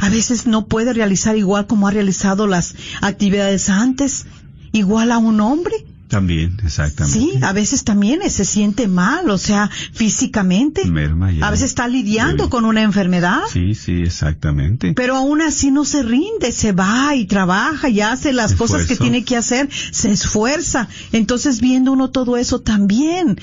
a 0.02 0.10
veces 0.10 0.46
no 0.46 0.66
puede 0.66 0.92
realizar 0.92 1.36
igual 1.38 1.66
como 1.66 1.88
ha 1.88 1.90
realizado 1.90 2.46
las 2.46 2.74
actividades 3.00 3.70
antes, 3.70 4.26
igual 4.72 5.10
a 5.10 5.16
un 5.16 5.40
hombre. 5.40 5.86
También, 6.12 6.58
exactamente. 6.62 7.18
Sí, 7.18 7.32
a 7.40 7.54
veces 7.54 7.84
también 7.84 8.20
se 8.28 8.44
siente 8.44 8.86
mal, 8.86 9.30
o 9.30 9.38
sea, 9.38 9.70
físicamente. 9.94 10.84
Merma 10.84 11.32
ya. 11.32 11.46
A 11.46 11.50
veces 11.50 11.70
está 11.70 11.88
lidiando 11.88 12.50
con 12.50 12.66
una 12.66 12.82
enfermedad. 12.82 13.40
Sí, 13.50 13.74
sí, 13.74 14.02
exactamente. 14.02 14.92
Pero 14.92 15.16
aún 15.16 15.40
así 15.40 15.70
no 15.70 15.86
se 15.86 16.02
rinde, 16.02 16.52
se 16.52 16.72
va 16.72 17.16
y 17.16 17.24
trabaja 17.24 17.88
y 17.88 18.02
hace 18.02 18.34
las 18.34 18.52
cosas 18.52 18.84
que 18.84 18.94
tiene 18.96 19.24
que 19.24 19.38
hacer, 19.38 19.70
se 19.90 20.12
esfuerza. 20.12 20.86
Entonces 21.12 21.62
viendo 21.62 21.92
uno 21.92 22.10
todo 22.10 22.36
eso 22.36 22.60
también, 22.60 23.40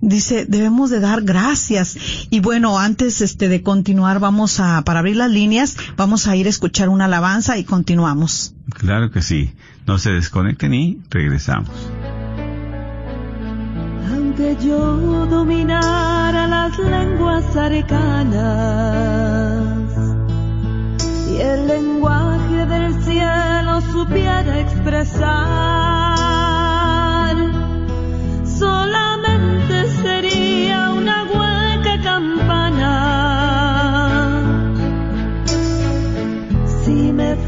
dice, 0.00 0.46
debemos 0.46 0.90
de 0.90 1.00
dar 1.00 1.22
gracias. 1.22 1.96
Y 2.30 2.40
bueno, 2.40 2.78
antes 2.78 3.20
este 3.20 3.48
de 3.48 3.62
continuar, 3.62 4.20
vamos 4.20 4.60
a, 4.60 4.82
para 4.82 5.00
abrir 5.00 5.16
las 5.16 5.30
líneas, 5.30 5.76
vamos 5.96 6.26
a 6.26 6.36
ir 6.36 6.46
a 6.46 6.50
escuchar 6.50 6.88
una 6.88 7.06
alabanza 7.06 7.58
y 7.58 7.64
continuamos. 7.64 8.54
Claro 8.70 9.10
que 9.10 9.22
sí. 9.22 9.52
No 9.86 9.98
se 9.98 10.10
desconecten 10.10 10.74
y 10.74 10.98
regresamos. 11.10 11.70
Aunque 14.12 14.56
yo 14.60 15.26
dominara 15.26 16.46
las 16.48 16.76
lenguas 16.78 17.56
arcanas 17.56 18.66
y 21.30 21.36
el 21.40 21.68
lenguaje 21.68 22.66
del 22.66 23.04
cielo 23.04 23.80
supiera 23.92 24.60
expresar, 24.60 25.95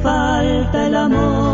falta 0.09 0.87
el 0.87 0.95
amor, 0.95 1.48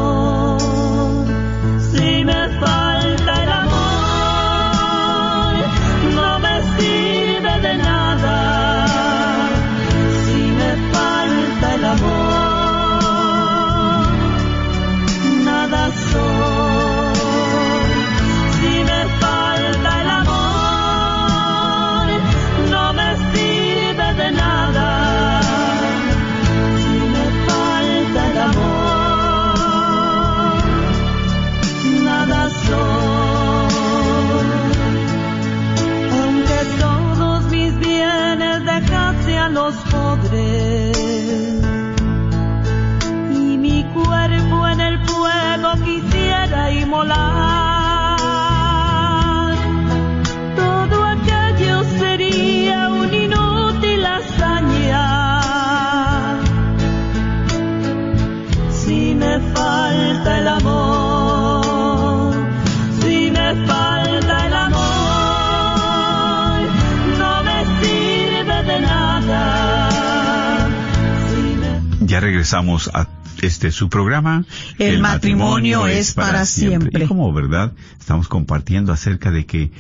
regresamos 72.55 72.89
a 72.95 73.09
este 73.43 73.73
su 73.73 73.89
programa. 73.89 74.45
El 74.79 75.01
matrimonio 75.01 75.87
es 75.89 76.15
para 76.15 76.47
siempre. 76.47 77.05
Y 77.05 77.09
como 77.09 77.33
verdad, 77.33 77.73
estamos 77.99 78.29
compartiendo 78.29 78.93
acerca 78.93 79.31
de 79.31 79.45
que 79.45 79.73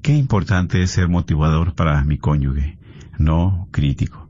qué 0.00 0.16
importante 0.16 0.82
es 0.82 0.92
ser 0.92 1.08
motivador 1.08 1.74
para 1.74 2.02
mi 2.04 2.16
cónyuge, 2.16 2.78
no 3.18 3.68
crítico. 3.70 4.28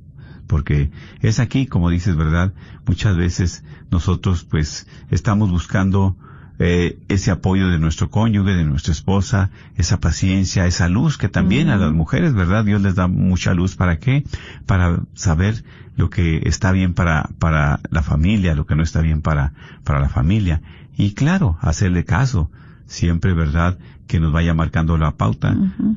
Porque 0.48 0.90
es 1.20 1.38
aquí, 1.38 1.66
como 1.66 1.90
dices, 1.90 2.16
verdad, 2.16 2.52
muchas 2.86 3.16
veces 3.16 3.62
nosotros 3.90 4.44
pues 4.44 4.86
estamos 5.10 5.50
buscando 5.50 6.16
eh, 6.64 7.01
ese 7.09 7.33
apoyo 7.33 7.68
de 7.70 7.81
nuestro 7.81 8.09
cónyuge, 8.09 8.53
de 8.53 8.62
nuestra 8.62 8.92
esposa, 8.92 9.51
esa 9.77 9.98
paciencia, 9.98 10.64
esa 10.64 10.88
luz 10.88 11.18
que 11.18 11.29
también 11.29 11.70
a 11.70 11.77
las 11.77 11.92
mujeres, 11.92 12.35
¿verdad? 12.35 12.64
Dios 12.64 12.81
les 12.81 12.94
da 12.94 13.09
mucha 13.09 13.53
luz. 13.53 13.75
¿Para 13.75 13.98
qué? 13.98 14.22
Para 14.64 15.01
saber 15.14 15.64
lo 15.96 16.09
que 16.09 16.42
está 16.44 16.70
bien 16.70 16.94
para, 16.94 17.31
para 17.40 17.81
la 17.90 18.03
familia, 18.03 18.55
lo 18.55 18.64
que 18.64 18.77
no 18.77 18.85
está 18.85 19.01
bien 19.01 19.22
para, 19.22 19.55
para 19.83 19.98
la 19.98 20.09
familia. 20.09 20.62
Y 20.96 21.14
claro, 21.14 21.59
hacerle 21.62 22.05
caso. 22.05 22.48
Siempre, 22.87 23.35
¿verdad? 23.35 23.77
Que 24.07 24.20
nos 24.20 24.33
vaya 24.33 24.55
marcando 24.55 24.96
la 24.98 25.16
pauta. 25.16 25.57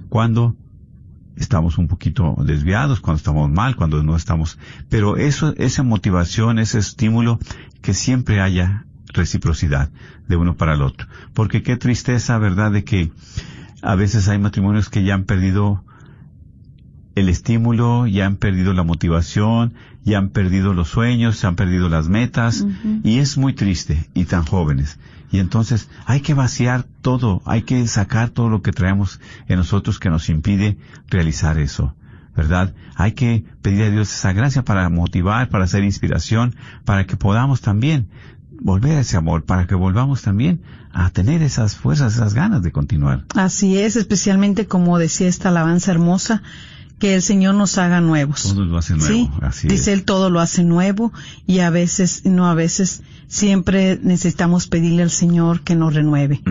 Cuando 0.10 0.56
estamos 1.36 1.78
un 1.78 1.88
poquito 1.88 2.38
desviados, 2.44 3.02
cuando 3.02 3.18
estamos 3.18 3.52
mal, 3.52 3.76
cuando 3.76 4.02
no 4.02 4.16
estamos, 4.16 4.58
pero 4.90 5.18
eso, 5.18 5.54
esa 5.58 5.84
motivación, 5.84 6.58
ese 6.58 6.80
estímulo, 6.80 7.38
que 7.84 7.94
siempre 7.94 8.42
haya 8.42 8.85
reciprocidad 9.16 9.90
de 10.28 10.36
uno 10.36 10.56
para 10.56 10.76
el 10.76 10.82
otro. 10.82 11.08
Porque 11.34 11.64
qué 11.64 11.78
tristeza, 11.78 12.38
verdad, 12.38 12.72
de 12.72 12.84
que 12.84 13.12
a 13.82 13.96
veces 13.96 14.28
hay 14.28 14.38
matrimonios 14.38 14.90
que 14.90 15.04
ya 15.04 15.14
han 15.14 15.24
perdido 15.24 15.84
el 17.16 17.30
estímulo, 17.30 18.08
ya 18.08 18.26
han 18.26 18.36
perdido 18.36 18.74
la 18.74 18.84
motivación, 18.84 19.74
ya 20.04 20.18
han 20.18 20.30
perdido 20.30 20.74
los 20.74 20.90
sueños, 20.90 21.38
se 21.38 21.48
han 21.48 21.56
perdido 21.56 21.88
las 21.88 22.10
metas, 22.10 22.66
y 23.04 23.20
es 23.20 23.38
muy 23.38 23.54
triste, 23.54 24.10
y 24.14 24.26
tan 24.26 24.44
jóvenes. 24.46 25.00
Y 25.32 25.40
entonces 25.40 25.90
hay 26.06 26.20
que 26.20 26.34
vaciar 26.34 26.84
todo, 27.02 27.42
hay 27.46 27.64
que 27.64 27.88
sacar 27.88 28.30
todo 28.30 28.50
lo 28.50 28.62
que 28.62 28.72
traemos 28.72 29.20
en 29.48 29.58
nosotros 29.58 29.98
que 29.98 30.10
nos 30.10 30.30
impide 30.30 30.78
realizar 31.08 31.58
eso, 31.58 31.96
¿verdad? 32.36 32.74
Hay 32.96 33.14
que 33.14 33.46
pedir 33.62 33.84
a 33.84 33.90
Dios 33.90 34.14
esa 34.14 34.34
gracia 34.34 34.64
para 34.64 34.88
motivar, 34.90 35.50
para 35.50 35.64
hacer 35.64 35.84
inspiración, 35.84 36.56
para 36.84 37.06
que 37.06 37.18
podamos 37.18 37.62
también 37.62 38.10
volver 38.62 38.98
a 38.98 39.02
ese 39.02 39.18
amor, 39.18 39.44
para 39.44 39.68
que 39.68 39.76
volvamos 39.76 40.22
también 40.22 40.62
a 40.92 41.10
tener 41.10 41.42
esas 41.42 41.76
fuerzas, 41.76 42.16
esas 42.16 42.34
ganas 42.34 42.64
de 42.64 42.72
continuar. 42.72 43.26
Así 43.36 43.78
es, 43.78 43.96
especialmente 43.96 44.66
como 44.68 44.98
decía 44.98 45.28
esta 45.28 45.50
alabanza 45.50 45.92
hermosa, 45.92 46.42
que 47.00 47.16
el 47.16 47.22
Señor 47.22 47.56
nos 47.56 47.78
haga 47.78 48.00
nuevos. 48.00 48.44
Todo 48.44 48.64
lo 48.64 48.78
hace 48.78 48.96
nuevo, 48.96 49.14
Sí, 49.14 49.30
así 49.42 49.68
dice 49.68 49.92
es. 49.92 50.00
Él 50.00 50.06
todo 50.06 50.30
lo 50.30 50.40
hace 50.40 50.64
nuevo 50.64 51.12
y 51.46 51.60
a 51.60 51.70
veces, 51.70 52.26
no 52.26 52.48
a 52.48 52.54
veces, 52.54 53.02
siempre 53.28 54.00
necesitamos 54.02 54.68
pedirle 54.68 55.04
al 55.04 55.12
Señor 55.12 55.62
que 55.62 55.76
nos 55.76 55.94
renueve. 55.94 56.42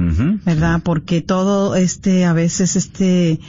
¿verdad? 0.45 0.83
Porque 0.85 1.23
todo 1.23 1.75
este, 1.75 2.27
a 2.27 2.35
veces 2.35 2.77
este, 2.77 3.41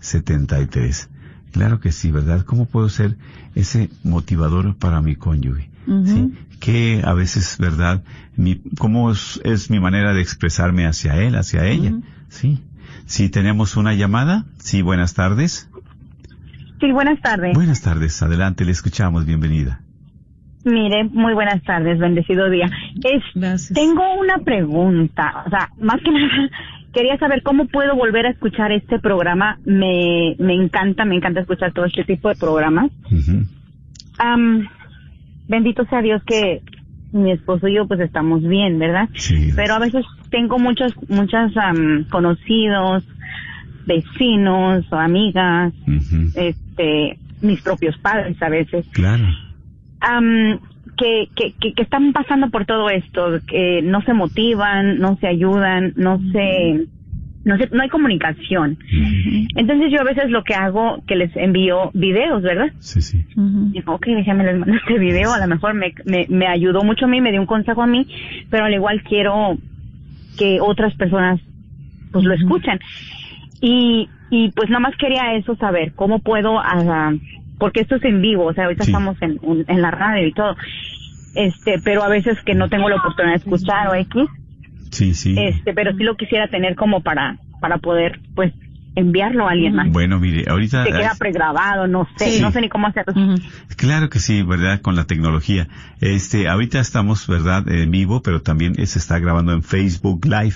1-800-701-0373. 0.00 1.08
Claro 1.52 1.80
que 1.80 1.92
sí, 1.92 2.10
¿verdad? 2.10 2.44
¿Cómo 2.44 2.66
puedo 2.66 2.88
ser 2.88 3.16
ese 3.54 3.90
motivador 4.02 4.74
para 4.76 5.00
mi 5.00 5.14
cónyuge? 5.14 5.70
Ujú. 5.86 6.06
¿Sí? 6.06 6.32
Que 6.58 7.02
a 7.04 7.12
veces, 7.14 7.56
¿verdad? 7.58 8.02
Mi, 8.36 8.60
¿Cómo 8.78 9.10
es, 9.12 9.40
es 9.44 9.70
mi 9.70 9.78
manera 9.80 10.12
de 10.14 10.20
expresarme 10.20 10.86
hacia 10.86 11.16
él, 11.22 11.36
hacia 11.36 11.66
ella? 11.66 11.90
Ujú. 11.90 12.02
Sí. 12.28 12.60
Si 13.06 13.28
tenemos 13.28 13.76
una 13.76 13.94
llamada, 13.94 14.46
sí, 14.58 14.82
buenas 14.82 15.14
tardes. 15.14 15.68
Sí, 16.84 16.92
buenas 16.92 17.18
tardes. 17.22 17.54
Buenas 17.54 17.80
tardes, 17.80 18.22
adelante, 18.22 18.66
le 18.66 18.72
escuchamos, 18.72 19.24
bienvenida. 19.24 19.80
Mire, 20.66 21.04
muy 21.04 21.32
buenas 21.32 21.62
tardes, 21.62 21.98
bendecido 21.98 22.50
día. 22.50 22.66
Es, 23.02 23.22
Gracias. 23.34 23.72
tengo 23.72 24.02
una 24.20 24.36
pregunta, 24.40 25.44
o 25.46 25.48
sea, 25.48 25.70
más 25.78 25.98
que 26.02 26.10
nada, 26.12 26.50
quería 26.92 27.16
saber 27.16 27.42
cómo 27.42 27.68
puedo 27.68 27.96
volver 27.96 28.26
a 28.26 28.30
escuchar 28.32 28.70
este 28.70 28.98
programa. 28.98 29.58
Me, 29.64 30.36
me 30.38 30.52
encanta, 30.52 31.06
me 31.06 31.16
encanta 31.16 31.40
escuchar 31.40 31.72
todo 31.72 31.86
este 31.86 32.04
tipo 32.04 32.28
de 32.28 32.34
programas. 32.34 32.90
Bendito 35.48 35.86
sea 35.86 36.02
Dios 36.02 36.22
que 36.26 36.60
mi 37.12 37.32
esposo 37.32 37.66
y 37.66 37.76
yo 37.76 37.88
pues 37.88 38.00
estamos 38.00 38.42
bien, 38.42 38.78
¿verdad? 38.78 39.08
Sí. 39.14 39.52
Pero 39.56 39.72
a 39.72 39.78
veces 39.78 40.04
tengo 40.28 40.58
muchos, 40.58 40.92
muchas 41.08 41.50
am, 41.56 42.04
conocidos, 42.10 43.04
vecinos 43.86 44.84
o 44.90 44.96
amigas, 44.96 45.72
Ujú. 45.86 46.30
Este, 46.74 47.18
mis 47.40 47.60
propios 47.62 47.96
padres 47.98 48.40
a 48.42 48.48
veces. 48.48 48.86
Claro. 48.92 49.24
am, 50.00 50.58
que, 50.96 51.28
que, 51.34 51.54
que, 51.60 51.72
que 51.72 51.82
están 51.82 52.12
pasando 52.12 52.50
por 52.50 52.66
todo 52.66 52.88
esto, 52.88 53.40
que 53.48 53.82
no 53.82 54.00
se 54.02 54.12
motivan, 54.12 54.98
no 54.98 55.16
se 55.16 55.26
ayudan, 55.26 55.92
no 55.96 56.20
se, 56.30 56.86
no 57.44 57.56
se, 57.58 57.68
no 57.72 57.82
hay 57.82 57.88
comunicación. 57.88 58.78
Entonces 59.56 59.90
yo 59.90 60.00
a 60.00 60.04
veces 60.04 60.30
lo 60.30 60.44
que 60.44 60.54
hago, 60.54 61.02
que 61.08 61.16
les 61.16 61.34
envío 61.36 61.90
videos, 61.94 62.42
¿verdad? 62.42 62.68
Sí, 62.78 63.02
sí. 63.02 63.24
Ujú. 63.36 63.70
Digo, 63.72 63.94
ok, 63.94 64.06
déjame 64.06 64.44
les 64.44 64.56
mando 64.56 64.76
este 64.76 64.98
video, 65.00 65.32
a 65.32 65.40
lo 65.40 65.48
mejor 65.48 65.74
me, 65.74 65.92
me, 66.04 66.26
me 66.28 66.46
ayudó 66.46 66.84
mucho 66.84 67.06
a 67.06 67.08
mí, 67.08 67.20
me 67.20 67.32
dio 67.32 67.40
un 67.40 67.48
consejo 67.48 67.82
a 67.82 67.88
mí, 67.88 68.06
pero 68.50 68.64
al 68.64 68.74
igual 68.74 69.02
quiero 69.02 69.58
que 70.38 70.60
otras 70.60 70.94
personas 70.94 71.40
pues 72.12 72.24
lo 72.24 72.34
escuchen. 72.34 72.78
Y, 73.60 74.08
y 74.30 74.50
pues 74.52 74.68
nada 74.70 74.80
más 74.80 74.94
quería 74.96 75.34
eso 75.34 75.56
saber, 75.56 75.92
cómo 75.94 76.18
puedo, 76.20 76.60
porque 77.58 77.80
esto 77.80 77.96
es 77.96 78.04
en 78.04 78.20
vivo, 78.20 78.46
o 78.46 78.52
sea, 78.54 78.64
ahorita 78.64 78.84
Sí. 78.84 78.90
estamos 78.90 79.16
en, 79.22 79.38
en, 79.42 79.64
en 79.68 79.82
la 79.82 79.90
radio 79.90 80.26
y 80.26 80.32
todo, 80.32 80.56
este, 81.34 81.80
pero 81.84 82.02
a 82.04 82.08
veces 82.08 82.38
que 82.44 82.54
no 82.54 82.68
tengo 82.68 82.88
la 82.88 82.96
oportunidad 82.96 83.34
de 83.34 83.38
escuchar 83.38 83.88
o 83.88 83.94
X, 83.94 84.24
Sí, 84.90 85.14
sí. 85.14 85.34
este, 85.38 85.72
pero 85.74 85.92
sí 85.96 86.02
lo 86.04 86.16
quisiera 86.16 86.48
tener 86.48 86.74
como 86.76 87.00
para, 87.02 87.38
para 87.60 87.78
poder, 87.78 88.20
pues, 88.34 88.52
enviarlo 88.96 89.48
a 89.48 89.50
alguien 89.50 89.74
más. 89.74 89.90
Bueno, 89.90 90.20
mire, 90.20 90.44
ahorita... 90.48 90.84
Se 90.84 90.92
queda 90.92 91.14
pregrabado, 91.18 91.88
no 91.88 92.06
sé, 92.16 92.30
Sí. 92.30 92.40
no 92.42 92.52
sé 92.52 92.60
ni 92.60 92.68
cómo 92.68 92.86
hacerlo. 92.86 93.12
Claro 93.76 94.08
que 94.08 94.20
sí, 94.20 94.44
¿verdad? 94.44 94.80
Con 94.82 94.94
la 94.94 95.04
tecnología. 95.04 95.66
Este, 96.00 96.46
ahorita 96.48 96.78
estamos, 96.78 97.26
¿verdad? 97.26 97.68
En 97.68 97.90
vivo, 97.90 98.22
pero 98.22 98.40
también 98.40 98.74
se 98.86 98.98
está 99.00 99.18
grabando 99.18 99.52
en 99.52 99.64
Facebook 99.64 100.24
Live. 100.26 100.54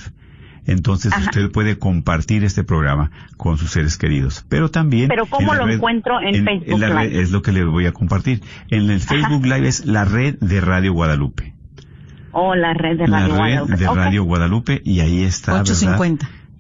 Entonces 0.69 1.13
Ajá. 1.13 1.23
usted 1.23 1.51
puede 1.51 1.79
compartir 1.79 2.45
este 2.45 2.63
programa 2.63 3.11
con 3.39 3.57
sus 3.57 3.71
seres 3.71 3.97
queridos. 3.97 4.45
Pero 4.51 4.71
también... 4.71 5.09
Pero 5.09 5.25
¿cómo 5.25 5.53
en 5.55 5.59
la 5.59 5.67
lo 5.67 5.73
encuentro 5.73 6.21
en 6.21 6.45
Facebook 6.45 6.79
la 6.79 6.89
red 6.91 7.11
Live? 7.11 7.23
es 7.23 7.31
lo 7.31 7.41
que 7.41 7.53
le 7.53 7.65
voy 7.65 7.87
a 7.87 7.93
compartir. 7.93 8.43
En 8.69 8.91
el 8.91 9.01
Facebook 9.01 9.45
Live 9.47 9.67
es 9.67 9.87
la 9.87 10.05
red 10.05 10.39
de 10.41 10.61
Radio 10.61 10.93
Guadalupe. 10.93 11.55
O 12.33 12.55
la 12.55 12.75
red 12.75 12.99
de 12.99 13.09
la 13.09 13.21
Radio 13.21 13.29
red 13.29 13.39
Guadalupe. 13.39 13.77
de 13.77 13.89
Ok. 13.89 13.97
Radio 13.97 14.25
Guadalupe 14.25 14.83
y 14.85 15.01
ahí 15.01 15.25
está, 15.25 15.63
¿verdad? 15.63 15.99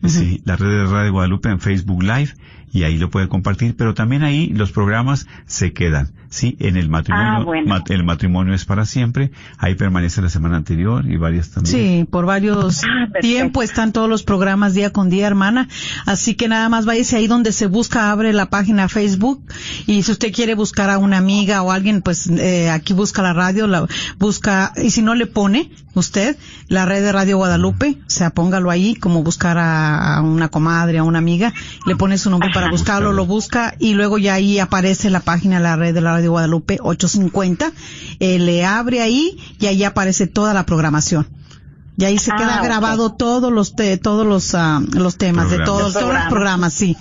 850. 0.02 0.06
Ujú. 0.06 0.08
Sí, 0.08 0.42
la 0.44 0.56
red 0.56 0.68
de 0.68 0.86
Radio 0.86 1.12
Guadalupe 1.12 1.48
en 1.50 1.60
Facebook 1.60 2.02
Live 2.02 2.34
y 2.70 2.82
ahí 2.82 2.98
lo 2.98 3.08
puede 3.10 3.28
compartir, 3.28 3.74
pero 3.76 3.94
también 3.94 4.22
ahí 4.22 4.48
los 4.48 4.72
programas 4.72 5.26
se 5.46 5.72
quedan, 5.72 6.12
sí, 6.28 6.54
en 6.60 6.76
el 6.76 6.90
matrimonio, 6.90 7.32
Ah, 7.40 7.42
bueno. 7.42 7.66
mat- 7.66 7.90
el 7.90 8.04
matrimonio 8.04 8.52
es 8.52 8.66
para 8.66 8.84
siempre, 8.84 9.30
ahí 9.56 9.74
permanece 9.74 10.20
la 10.20 10.28
semana 10.28 10.58
anterior 10.58 11.10
y 11.10 11.16
varias 11.16 11.50
también. 11.50 11.74
Sí, 11.74 12.04
por 12.10 12.26
varios 12.26 12.84
Ah, 12.84 13.06
perfecto. 13.06 13.20
tiempo 13.26 13.62
están 13.62 13.92
todos 13.94 14.06
los 14.10 14.22
programas 14.22 14.74
día 14.74 14.90
con 14.92 15.08
día, 15.08 15.26
hermana. 15.26 15.66
Así 16.04 16.34
que 16.34 16.46
nada 16.46 16.68
más 16.68 16.84
váyase 16.84 17.16
ahí 17.16 17.26
donde 17.26 17.52
se 17.52 17.68
busca, 17.68 18.10
abre 18.10 18.34
la 18.34 18.50
página 18.50 18.86
Facebook 18.90 19.42
y 19.86 20.02
si 20.02 20.12
usted 20.12 20.30
quiere 20.30 20.54
buscar 20.54 20.90
a 20.90 20.98
una 20.98 21.16
amiga 21.16 21.62
o 21.62 21.72
alguien, 21.72 22.02
pues 22.02 22.26
eh, 22.28 22.68
aquí 22.68 22.92
busca 22.92 23.22
la 23.22 23.32
radio, 23.32 23.66
la 23.66 23.86
busca 24.18 24.74
y 24.76 24.90
si 24.90 25.00
no 25.00 25.14
le 25.14 25.24
pone 25.26 25.70
usted 25.94 26.36
la 26.68 26.84
red 26.84 27.02
de 27.02 27.12
Radio 27.12 27.38
Guadalupe, 27.38 27.96
o 28.06 28.10
sea, 28.10 28.28
póngalo 28.30 28.70
ahí 28.70 28.94
como 28.94 29.22
buscar 29.24 29.56
a, 29.58 29.87
a 29.96 30.20
una 30.22 30.48
comadre, 30.48 30.98
a 30.98 31.02
una 31.04 31.18
amiga, 31.18 31.52
le 31.86 31.96
pone 31.96 32.18
su 32.18 32.30
nombre 32.30 32.50
para 32.52 32.70
buscarlo, 32.70 33.12
lo 33.12 33.26
busca 33.26 33.74
y 33.78 33.94
luego 33.94 34.18
ya 34.18 34.34
ahí 34.34 34.58
aparece 34.58 35.10
la 35.10 35.20
página, 35.20 35.60
la 35.60 35.76
red 35.76 35.94
de 35.94 36.00
la 36.00 36.12
Radio 36.12 36.30
Guadalupe 36.32 36.78
850, 36.82 37.72
eh, 38.20 38.38
le 38.38 38.64
abre 38.64 39.00
ahí 39.02 39.36
y 39.58 39.66
ahí 39.66 39.84
aparece 39.84 40.26
toda 40.26 40.52
la 40.54 40.64
programación. 40.66 41.26
Y 41.96 42.04
ahí 42.04 42.18
se 42.18 42.30
Ah, 42.32 42.36
queda 42.36 42.62
grabado 42.62 43.12
todos 43.14 43.52
los 43.52 43.74
te- 43.74 43.96
todos 43.98 44.24
los 44.24 44.54
ah, 44.54 44.80
los 44.92 45.16
temas 45.16 45.50
de 45.50 45.58
todos, 45.58 45.82
Los 45.82 45.92
todos 45.94 46.14
los 46.14 46.22
programas, 46.28 46.72
sí. 46.72 46.96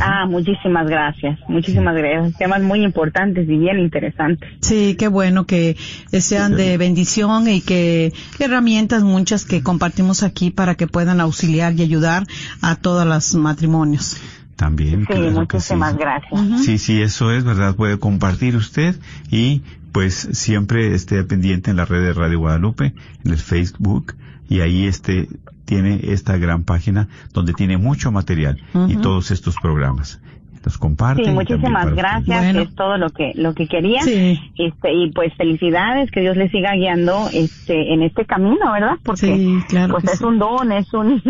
Ah, 0.00 0.26
muchísimas 0.26 0.86
gracias, 0.88 1.38
muchísimas 1.48 1.94
gracias. 1.94 2.36
Temas 2.38 2.62
muy 2.62 2.82
importantes 2.82 3.48
y 3.48 3.56
bien 3.56 3.78
interesantes. 3.78 4.50
Sí, 4.60 4.96
qué 4.98 5.08
bueno 5.08 5.46
que 5.46 5.76
sean 6.12 6.56
de 6.56 6.76
bendición 6.76 7.48
y 7.48 7.60
que 7.60 8.12
herramientas 8.38 9.02
muchas 9.02 9.44
que 9.44 9.62
compartimos 9.62 10.22
aquí 10.22 10.50
para 10.50 10.74
que 10.74 10.86
puedan 10.86 11.20
auxiliar 11.20 11.74
y 11.74 11.82
ayudar 11.82 12.26
a 12.62 12.76
todos 12.76 13.06
los 13.06 13.34
matrimonios. 13.34 14.16
También. 14.56 15.00
Sí, 15.00 15.06
claro 15.06 15.30
muchísimas 15.32 15.92
sí. 15.92 15.98
gracias. 15.98 16.62
Sí, 16.64 16.78
sí, 16.78 17.02
eso 17.02 17.30
es 17.30 17.44
verdad, 17.44 17.76
puede 17.76 17.98
compartir 17.98 18.56
usted 18.56 18.96
y 19.30 19.62
pues 19.92 20.14
siempre 20.32 20.94
esté 20.94 21.22
pendiente 21.24 21.70
en 21.70 21.76
la 21.76 21.84
red 21.84 22.02
de 22.02 22.12
Radio 22.12 22.40
Guadalupe, 22.40 22.94
en 23.24 23.30
el 23.30 23.38
Facebook 23.38 24.14
y 24.48 24.60
ahí 24.60 24.86
este 24.86 25.28
tiene 25.66 26.00
esta 26.04 26.38
gran 26.38 26.64
página 26.64 27.08
donde 27.34 27.52
tiene 27.52 27.76
mucho 27.76 28.10
material 28.10 28.56
y 28.88 28.96
todos 28.96 29.30
estos 29.30 29.56
programas. 29.60 30.20
Los 30.64 30.78
comparte. 30.78 31.24
Sí, 31.24 31.30
muchísimas 31.30 31.94
gracias, 31.94 32.42
Bueno. 32.42 32.60
es 32.62 32.74
todo 32.74 32.96
lo 32.98 33.10
que 33.10 33.30
lo 33.36 33.54
que 33.54 33.68
quería. 33.68 34.00
Sí. 34.02 34.36
Este 34.58 34.92
y 34.92 35.12
pues 35.12 35.32
felicidades, 35.36 36.10
que 36.10 36.22
Dios 36.22 36.36
le 36.36 36.48
siga 36.50 36.72
guiando 36.74 37.28
este 37.32 37.94
en 37.94 38.02
este 38.02 38.24
camino, 38.24 38.72
¿verdad? 38.72 38.96
Porque 39.04 39.26
Sí, 39.36 39.58
claro 39.68 39.92
pues 39.92 40.04
es 40.12 40.18
sí. 40.18 40.24
un 40.24 40.40
don, 40.40 40.72
es 40.72 40.92
un 40.92 41.22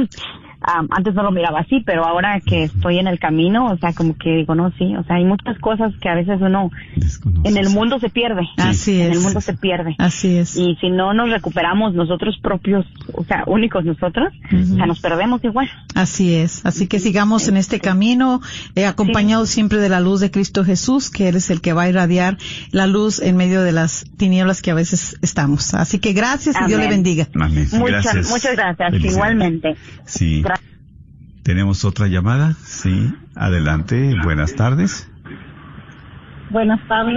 am, 0.66 0.88
antes 0.90 1.14
no 1.14 1.22
lo 1.22 1.30
miraba 1.30 1.60
así, 1.60 1.80
pero 1.86 2.04
ahora 2.04 2.40
que 2.40 2.64
estoy 2.64 2.98
en 2.98 3.06
el 3.06 3.18
camino, 3.18 3.66
o 3.66 3.76
sea, 3.78 3.92
como 3.92 4.16
que 4.18 4.30
digo, 4.36 4.54
no, 4.54 4.70
sí, 4.78 4.94
o 4.96 5.04
sea, 5.04 5.16
hay 5.16 5.24
muchas 5.24 5.58
cosas 5.60 5.92
que 6.00 6.08
a 6.08 6.14
veces 6.14 6.38
uno 6.40 6.70
Desconoces. 6.96 7.50
en 7.50 7.56
el 7.56 7.70
mundo 7.70 7.98
se 7.98 8.10
pierde. 8.10 8.42
Así 8.58 9.00
En 9.00 9.10
es. 9.12 9.16
el 9.16 9.22
mundo 9.22 9.40
se 9.40 9.54
pierde. 9.54 9.94
Así 9.98 10.36
es. 10.36 10.56
Y 10.56 10.76
si 10.80 10.90
no 10.90 11.14
nos 11.14 11.30
recuperamos 11.30 11.94
nosotros 11.94 12.36
propios, 12.42 12.84
o 13.14 13.24
sea, 13.24 13.44
únicos 13.46 13.84
nosotros, 13.84 14.32
o 14.52 14.74
sea, 14.76 14.86
nos 14.86 15.00
perdemos 15.00 15.42
igual. 15.44 15.68
Así 15.94 16.34
es. 16.34 16.66
Así 16.66 16.86
que 16.88 16.98
sigamos 16.98 17.48
en 17.48 17.56
este 17.56 17.80
camino, 17.80 18.40
eh, 18.74 18.86
acompañados 18.86 19.48
siempre 19.48 19.78
de 19.78 19.88
la 19.88 20.00
luz 20.00 20.20
de 20.20 20.30
Cristo 20.30 20.64
Jesús, 20.64 21.10
que 21.10 21.28
Él 21.28 21.36
es 21.36 21.50
el 21.50 21.60
que 21.60 21.72
va 21.72 21.82
a 21.82 21.88
irradiar 21.88 22.36
la 22.72 22.86
luz 22.86 23.20
en 23.20 23.36
medio 23.36 23.62
de 23.62 23.72
las 23.72 24.04
tinieblas 24.16 24.62
que 24.62 24.70
a 24.70 24.74
veces 24.74 25.16
estamos. 25.22 25.74
Así 25.74 25.98
que 26.00 26.12
gracias 26.12 26.56
y 26.60 26.66
Dios 26.66 26.78
le 26.80 26.86
Amén. 26.86 26.90
bendiga. 27.02 27.28
Amén. 27.34 27.68
Muchas, 27.72 28.02
Gracias. 28.04 28.30
muchas 28.30 28.56
gracias, 28.56 29.04
igualmente. 29.04 29.76
Sí. 30.04 30.42
Gra- 30.42 30.55
¿Tenemos 31.46 31.84
otra 31.84 32.08
llamada? 32.08 32.54
Sí. 32.64 33.14
Adelante. 33.36 34.16
Buenas 34.24 34.56
tardes. 34.56 35.08
Buenas 36.50 36.80
tardes, 36.88 37.14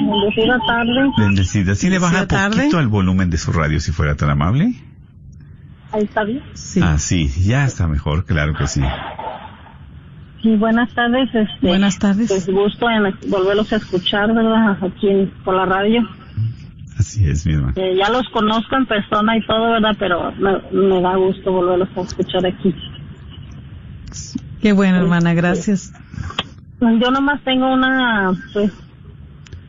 bendecida 0.00 0.58
tarde. 0.66 1.12
Bendecida. 1.16 1.76
Sí, 1.76 1.88
le 1.88 2.00
baja 2.00 2.26
tarde. 2.26 2.56
poquito 2.56 2.80
el 2.80 2.88
volumen 2.88 3.30
de 3.30 3.36
su 3.36 3.52
radio, 3.52 3.78
si 3.78 3.92
fuera 3.92 4.16
tan 4.16 4.28
amable. 4.28 4.74
Ahí 5.92 6.02
está 6.02 6.24
bien. 6.24 6.42
Sí. 6.54 6.80
Ah, 6.82 6.98
sí. 6.98 7.28
Ya 7.46 7.64
está 7.64 7.86
mejor, 7.86 8.24
claro 8.24 8.54
que 8.54 8.66
sí. 8.66 8.82
Y 10.42 10.56
buenas 10.56 10.92
tardes, 10.92 11.28
este. 11.32 11.68
Buenas 11.68 11.96
tardes. 12.00 12.26
Pues 12.26 12.48
gusto 12.48 12.90
en 12.90 13.04
volverlos 13.30 13.72
a 13.72 13.76
escuchar, 13.76 14.34
¿verdad? 14.34 14.78
Aquí 14.82 15.08
en- 15.10 15.30
por 15.44 15.54
la 15.54 15.66
radio. 15.66 16.02
Así 16.98 17.24
es, 17.24 17.46
mi 17.46 17.52
hermano. 17.54 17.74
Eh, 17.76 17.94
ya 17.96 18.10
los 18.10 18.28
conozco 18.30 18.74
en 18.76 18.86
persona 18.86 19.36
y 19.36 19.46
todo, 19.46 19.70
¿verdad? 19.70 19.94
Pero 19.96 20.32
me, 20.32 20.58
me 20.72 21.00
da 21.00 21.14
gusto 21.14 21.52
volverlos 21.52 21.88
a 21.96 22.00
escuchar 22.00 22.44
aquí. 22.44 22.74
Qué 24.60 24.72
bueno, 24.72 24.98
hermana, 24.98 25.34
gracias. 25.34 25.92
Yo 26.80 27.10
nomás 27.10 27.42
tengo 27.44 27.72
una, 27.72 28.32
pues, 28.52 28.72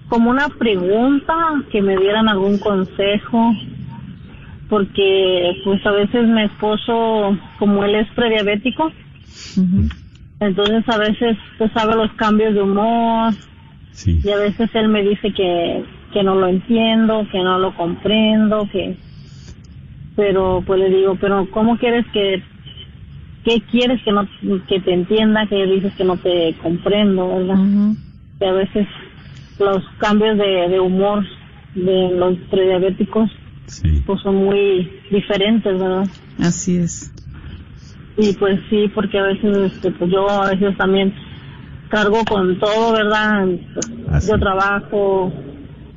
como 0.10 0.30
una 0.30 0.50
pregunta, 0.50 1.34
que 1.72 1.82
me 1.82 1.98
dieran 1.98 2.28
algún 2.28 2.58
consejo, 2.58 3.54
porque 4.70 5.62
pues 5.64 5.86
a 5.86 5.92
veces 5.92 6.28
mi 6.28 6.44
esposo, 6.44 7.38
como 7.60 7.84
él 7.84 7.96
es 7.96 8.08
prediabético, 8.16 8.92
entonces 10.40 10.88
a 10.88 10.98
veces 10.98 11.38
pues 11.58 11.72
sabe 11.74 11.96
los 11.96 12.12
cambios 12.14 12.54
de 12.54 12.62
humor 12.62 13.34
Sí. 13.92 14.22
y 14.24 14.30
a 14.30 14.38
veces 14.38 14.70
él 14.74 14.88
me 14.88 15.04
dice 15.04 15.34
que, 15.34 15.84
que 16.14 16.24
no 16.24 16.36
lo 16.36 16.48
entiendo, 16.48 17.28
que 17.32 17.40
no 17.44 17.60
lo 17.60 17.76
comprendo, 17.76 18.68
que, 18.72 18.96
pero 20.16 20.64
pues 20.66 20.80
le 20.80 20.90
digo, 20.90 21.18
pero 21.20 21.50
¿cómo 21.52 21.78
quieres 21.78 22.06
que, 22.14 22.42
qué 23.44 23.62
quieres 23.72 24.02
que 24.04 24.12
no, 24.12 24.28
que 24.68 24.80
te 24.80 24.94
entienda, 24.94 25.48
que 25.48 25.66
dices 25.66 25.94
que 25.98 26.04
no 26.04 26.18
te 26.18 26.56
comprendo, 26.62 27.28
verdad? 27.36 27.56
Ujú. 27.60 27.96
que 28.40 28.46
a 28.48 28.54
veces 28.54 28.88
los 29.60 29.84
cambios 30.00 30.38
de, 30.38 30.70
de 30.70 30.80
humor 30.80 31.24
de 31.76 32.10
los 32.12 32.38
prediabéticos 32.50 33.30
Sí. 33.68 34.04
pues 34.06 34.20
son 34.22 34.36
muy 34.36 34.92
diferentes, 35.10 35.80
¿verdad? 35.80 36.06
Así 36.40 36.78
es. 36.78 37.14
Y 38.18 38.34
pues 38.34 38.60
sí, 38.70 38.92
porque 38.94 39.18
a 39.18 39.24
veces 39.24 39.72
este, 39.72 39.92
pues 39.92 40.12
yo 40.12 40.30
a 40.30 40.50
veces 40.50 40.76
también 40.78 41.14
cargo 41.90 42.18
con 42.28 42.60
todo, 42.60 42.94
¿verdad? 42.94 43.48
Pues, 43.74 44.28
yo 44.28 44.38
trabajo 44.40 45.32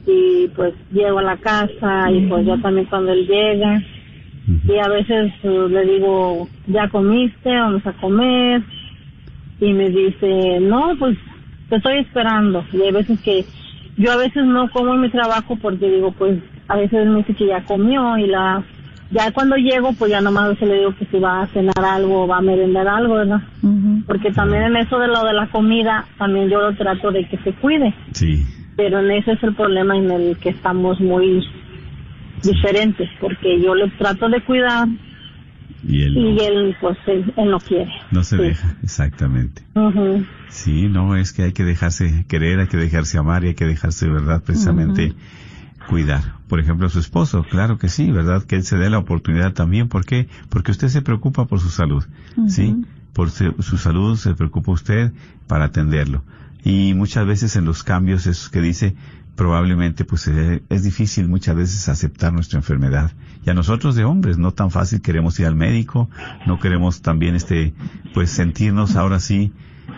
y 0.07 0.49
pues 0.55 0.75
llego 0.93 1.19
a 1.19 1.23
la 1.23 1.37
casa 1.39 2.11
y 2.13 2.27
pues 2.29 2.47
ya 2.47 2.57
también 2.59 2.87
cuando 2.87 3.13
él 3.13 3.27
llega 3.27 3.83
Y 4.47 4.79
a 4.79 4.89
veces 4.89 5.33
eh, 5.43 5.67
le 5.71 5.85
digo, 5.87 6.49
¿ya 6.67 6.89
comiste? 6.89 7.51
Vamos 7.51 7.87
a 7.87 7.93
comer. 7.93 8.63
Y 9.61 9.73
me 9.73 9.89
dice, 9.89 10.61
no, 10.61 10.95
pues 10.99 11.17
te 11.69 11.77
estoy 11.77 11.99
esperando. 11.99 12.65
Y 12.73 12.83
hay 12.83 12.93
veces 12.93 13.19
que 13.21 13.45
yo 13.97 14.13
a 14.13 14.17
veces 14.17 14.45
no 14.45 14.71
como 14.71 14.95
en 14.95 15.03
mi 15.03 15.11
trabajo 15.11 15.57
porque 15.57 15.91
digo, 15.91 16.13
pues 16.13 16.39
a 16.69 16.77
veces 16.77 17.07
me 17.07 17.19
dice 17.19 17.35
que 17.35 17.47
ya 17.47 17.63
comió 17.65 18.19
y 18.19 18.27
la 18.27 18.63
ya 19.11 19.31
cuando 19.33 19.55
llego 19.57 19.93
pues 19.93 20.11
ya 20.11 20.21
nomás 20.21 20.59
se 20.59 20.67
le 20.67 20.79
digo 20.79 20.95
que 20.97 21.07
si 21.07 21.19
va 21.19 21.43
a 21.43 21.47
cenar 21.49 21.85
algo 21.85 22.25
o 22.25 22.27
va 22.27 22.39
a 22.39 22.43
merendar 22.43 22.89
algo, 22.89 23.15
¿verdad? 23.15 23.43
Porque 24.07 24.33
también 24.33 24.65
en 24.65 24.77
eso 24.77 24.99
de 24.99 25.07
lo 25.07 25.25
de 25.25 25.35
la 25.35 25.47
comida, 25.49 26.07
también 26.19 26.49
yo 26.49 26.61
lo 26.61 26.75
trato 26.75 27.13
de 27.13 27.27
que 27.29 27.39
se 27.39 27.53
cuide. 27.53 27.95
Sí. 28.13 28.45
Pero 28.77 28.99
en 28.99 29.11
ese 29.13 29.33
es 29.33 29.43
el 29.43 29.55
problema 29.55 29.97
en 29.97 30.11
el 30.11 30.37
que 30.39 30.49
estamos 30.49 31.01
muy 31.01 31.47
diferentes, 32.45 33.09
porque 33.21 33.61
yo 33.63 33.75
le 33.75 33.91
trato 33.99 34.29
de 34.29 34.43
cuidar 34.45 34.87
Y 35.87 36.03
él 36.03 36.17
y 36.17 36.33
no, 36.35 36.43
él 36.43 36.77
pues 36.81 36.97
él, 37.07 37.33
él 37.37 37.51
no 37.51 37.59
quiere. 37.61 37.91
no 38.11 38.23
se 38.25 38.37
Sí. 38.37 38.43
deja, 38.43 38.77
exactamente. 38.83 39.63
Sí, 40.49 40.89
no, 40.89 41.17
es 41.17 41.33
que 41.33 41.43
hay 41.43 41.53
que 41.53 41.65
dejarse 41.65 42.25
querer, 42.29 42.61
hay 42.61 42.69
que 42.69 42.77
dejarse 42.77 43.19
amar 43.19 43.45
y 43.45 43.49
hay 43.49 43.55
que 43.55 43.67
dejarse, 43.67 44.09
¿verdad? 44.09 44.43
Precisamente 44.45 45.13
cuidar. 45.89 46.23
Por 46.49 46.61
ejemplo, 46.61 46.87
a 46.87 46.91
su 46.91 47.01
esposo, 47.01 47.45
claro 47.51 47.77
que 47.79 47.89
sí, 47.89 48.11
¿verdad? 48.11 48.45
Que 48.45 48.57
él 48.57 48.63
se 48.63 48.77
dé 48.77 48.89
la 48.89 48.99
oportunidad 48.99 49.53
también. 49.53 49.89
¿Por 49.89 50.05
qué? 50.07 50.29
Porque 50.49 50.71
usted 50.71 50.89
se 50.89 51.03
preocupa 51.03 51.47
por 51.47 51.61
su 51.61 51.69
salud, 51.69 52.05
¿sí? 52.49 52.77
Por 53.13 53.31
su, 53.31 53.55
su 53.61 53.77
salud 53.77 54.17
se 54.17 54.35
preocupa 54.35 54.73
usted 54.73 55.13
para 55.47 55.67
atenderlo. 55.67 56.23
Y 56.65 56.95
muchas 56.95 57.27
veces 57.27 57.57
en 57.57 57.65
los 57.67 57.83
cambios, 57.83 58.27
esos 58.27 58.49
que 58.49 58.61
dice, 58.63 58.95
probablemente 59.37 60.05
pues 60.05 60.29
es 60.29 60.83
difícil 60.83 61.29
muchas 61.29 61.57
veces 61.57 61.89
aceptar 61.89 62.33
nuestra 62.33 62.59
enfermedad. 62.59 63.13
Y 63.45 63.51
a 63.51 63.55
nosotros 63.55 63.95
de 63.95 64.05
hombres 64.05 64.39
no 64.39 64.53
tan 64.53 64.71
fácil 64.71 65.03
queremos 65.03 65.39
ir 65.41 65.47
al 65.47 65.57
médico, 65.57 66.09
no 66.47 66.59
queremos 66.59 67.03
también 67.03 67.35
este 67.35 67.75
pues 68.13 68.31
sentirnos 68.31 68.97
ahora 68.97 69.21
sí 69.21 69.53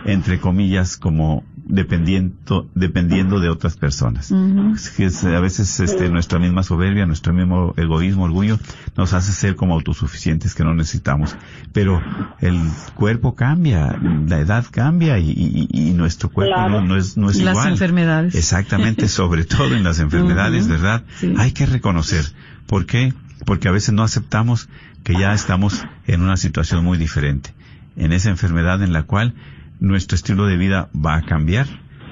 entre 0.06 0.40
comillas 0.40 0.96
como 0.96 1.44
dependiendo 1.68 2.70
dependiendo 2.74 3.40
de 3.40 3.48
otras 3.48 3.76
personas. 3.76 4.30
Ujú. 4.30 4.74
Es 4.74 4.90
que 4.90 5.06
es, 5.06 5.24
a 5.24 5.40
veces 5.40 5.80
este 5.80 6.08
nuestra 6.10 6.38
misma 6.38 6.62
soberbia, 6.62 7.06
nuestro 7.06 7.32
mismo 7.32 7.74
egoísmo, 7.76 8.24
orgullo 8.24 8.58
nos 8.96 9.12
hace 9.12 9.32
ser 9.32 9.56
como 9.56 9.74
autosuficientes 9.74 10.54
que 10.54 10.64
no 10.64 10.74
necesitamos. 10.74 11.36
Pero 11.72 12.00
el 12.40 12.58
cuerpo 12.94 13.34
cambia, 13.34 13.98
la 14.28 14.38
edad 14.38 14.64
cambia 14.70 15.18
y, 15.18 15.30
y- 15.30 15.68
y 15.70 15.90
nuestro 15.92 16.30
cuerpo 16.30 16.54
Claro. 16.54 16.80
no, 16.80 16.86
no 16.86 16.96
es 16.96 17.16
no 17.16 17.28
es 17.30 17.36
Las 17.42 17.54
igual. 17.54 17.72
enfermedades. 17.72 18.34
Exactamente, 18.34 19.08
sobre 19.08 19.44
todo 19.56 19.74
en 19.74 19.82
las 19.84 19.98
enfermedades, 19.98 20.68
¿verdad? 20.68 21.02
sí. 21.18 21.34
Hay 21.36 21.52
que 21.52 21.66
reconocer. 21.66 22.24
¿Por 22.66 22.86
qué? 22.86 23.12
Porque 23.44 23.68
a 23.68 23.72
veces 23.72 23.92
no 23.94 24.02
aceptamos 24.02 24.68
que 25.04 25.14
ya 25.18 25.34
estamos 25.34 25.84
en 26.06 26.22
una 26.22 26.36
situación 26.36 26.84
muy 26.84 26.96
diferente. 26.98 27.54
En 27.96 28.12
esa 28.12 28.30
enfermedad 28.30 28.82
en 28.82 28.92
la 28.92 29.02
cual 29.04 29.34
nuestro 29.80 30.14
estilo 30.16 30.46
de 30.46 30.56
vida 30.56 30.88
va 30.94 31.16
a 31.16 31.22
cambiar, 31.22 31.66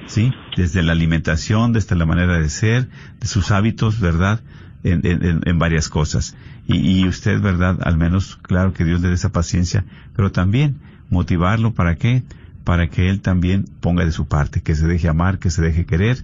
¿sí? 0.07 0.31
Desde 0.55 0.83
la 0.83 0.91
alimentación, 0.93 1.73
desde 1.73 1.95
la 1.95 2.05
manera 2.05 2.39
de 2.39 2.49
ser, 2.49 2.89
de 3.19 3.27
sus 3.27 3.51
hábitos, 3.51 3.99
¿verdad? 3.99 4.41
En, 4.83 5.05
en- 5.05 5.41
en- 5.45 5.59
varias 5.59 5.89
cosas. 5.89 6.35
Y, 6.67 6.77
y 7.01 7.07
usted, 7.07 7.41
¿verdad? 7.41 7.79
Al 7.83 7.97
menos, 7.97 8.35
claro 8.41 8.73
que 8.73 8.85
Dios 8.85 9.01
le 9.01 9.07
dé 9.09 9.15
esa 9.15 9.31
paciencia, 9.31 9.83
pero 10.15 10.31
también 10.31 10.77
motivarlo 11.09 11.73
para 11.73 11.95
qué? 11.95 12.23
Para 12.63 12.87
que 12.87 13.09
él 13.09 13.21
también 13.21 13.65
ponga 13.81 14.05
de 14.05 14.11
su 14.11 14.27
parte, 14.27 14.61
que 14.61 14.75
se 14.75 14.85
deje 14.87 15.07
amar, 15.07 15.39
que 15.39 15.49
se 15.49 15.61
deje 15.61 15.85
querer, 15.85 16.23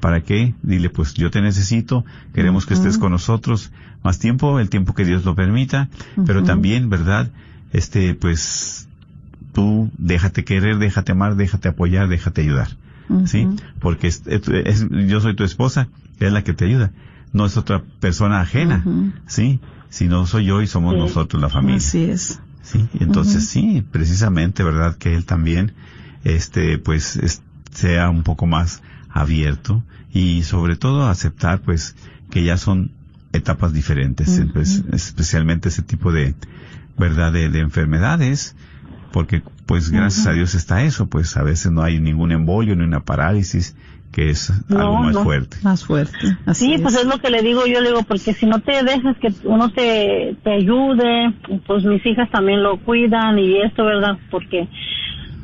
¿Para 0.00 0.20
qué? 0.20 0.54
Dile, 0.62 0.90
pues 0.90 1.14
yo 1.14 1.30
te 1.30 1.40
necesito, 1.40 2.04
queremos 2.34 2.66
que 2.66 2.74
estés 2.74 2.98
con 2.98 3.12
nosotros 3.12 3.72
más 4.04 4.18
tiempo, 4.18 4.60
el 4.60 4.68
tiempo 4.68 4.92
que 4.94 5.06
Dios 5.06 5.24
lo 5.24 5.34
permita, 5.34 5.88
pero 6.26 6.42
también, 6.44 6.90
¿verdad? 6.90 7.30
Este, 7.72 8.14
pues 8.14 8.85
tú 9.56 9.90
déjate 9.96 10.44
querer, 10.44 10.76
déjate 10.76 11.12
amar, 11.12 11.34
déjate 11.36 11.68
apoyar, 11.68 12.08
déjate 12.08 12.42
ayudar, 12.42 12.68
¿sí? 13.24 13.48
Porque 13.80 14.06
es- 14.08 14.22
es- 14.26 14.48
es- 14.48 14.86
yo 15.08 15.20
soy 15.20 15.34
tu 15.34 15.44
esposa, 15.44 15.88
es 16.20 16.30
la 16.30 16.42
que 16.44 16.52
te 16.52 16.66
ayuda, 16.66 16.90
no 17.32 17.46
es 17.46 17.56
otra 17.56 17.82
persona 18.00 18.42
ajena, 18.42 18.82
Ujú. 18.84 19.12
¿sí? 19.26 19.60
Si 19.88 20.08
no 20.08 20.26
soy 20.26 20.44
yo 20.44 20.60
y 20.60 20.66
somos 20.66 20.92
Sí. 20.94 21.00
nosotros 21.00 21.40
la 21.40 21.48
familia. 21.48 21.78
Así 21.78 22.04
es. 22.04 22.38
Sí, 22.62 22.86
entonces 23.00 23.48
sí, 23.48 23.82
precisamente, 23.90 24.62
¿verdad? 24.62 24.98
Que 24.98 25.14
él 25.14 25.24
también, 25.24 25.72
este, 26.24 26.76
pues, 26.78 27.16
es- 27.16 27.40
sea 27.72 28.10
un 28.10 28.24
poco 28.24 28.46
más 28.46 28.82
abierto 29.08 29.82
y 30.12 30.42
sobre 30.42 30.76
todo 30.76 31.06
aceptar, 31.08 31.60
pues, 31.62 31.96
que 32.30 32.44
ya 32.44 32.58
son 32.58 32.90
etapas 33.32 33.72
diferentes, 33.72 34.42
pues, 34.52 34.82
especialmente 34.92 35.68
ese 35.70 35.82
tipo 35.82 36.12
de, 36.12 36.34
¿verdad? 36.98 37.32
De, 37.32 37.48
de 37.48 37.60
enfermedades, 37.60 38.54
porque, 39.16 39.40
pues, 39.64 39.88
gracias 39.90 40.26
a 40.26 40.32
Dios 40.32 40.54
está 40.54 40.82
eso, 40.82 41.06
pues, 41.06 41.38
a 41.38 41.42
veces 41.42 41.72
no 41.72 41.80
hay 41.82 41.98
ningún 42.00 42.32
embolio 42.32 42.76
ni 42.76 42.84
una 42.84 43.00
parálisis, 43.00 43.74
que 44.12 44.28
es 44.28 44.52
No, 44.68 44.78
algo 44.78 44.96
más 44.98 45.14
no. 45.14 45.22
fuerte. 45.24 45.56
Más 45.62 45.86
fuerte. 45.86 46.36
Así 46.44 46.74
Sí, 46.76 46.82
pues 46.82 46.96
es. 46.96 47.06
lo 47.06 47.16
que 47.18 47.30
le 47.30 47.40
digo, 47.40 47.64
yo 47.66 47.80
le 47.80 47.88
digo, 47.88 48.02
porque 48.02 48.34
si 48.34 48.44
no 48.44 48.60
te 48.60 48.72
dejas 48.84 49.16
que 49.16 49.32
uno 49.44 49.70
te, 49.70 50.36
te 50.44 50.52
ayude, 50.52 51.32
pues 51.66 51.82
mis 51.84 52.04
hijas 52.04 52.30
también 52.30 52.62
lo 52.62 52.76
cuidan 52.76 53.38
y 53.38 53.56
esto, 53.62 53.86
¿verdad? 53.86 54.18
Porque 54.30 54.68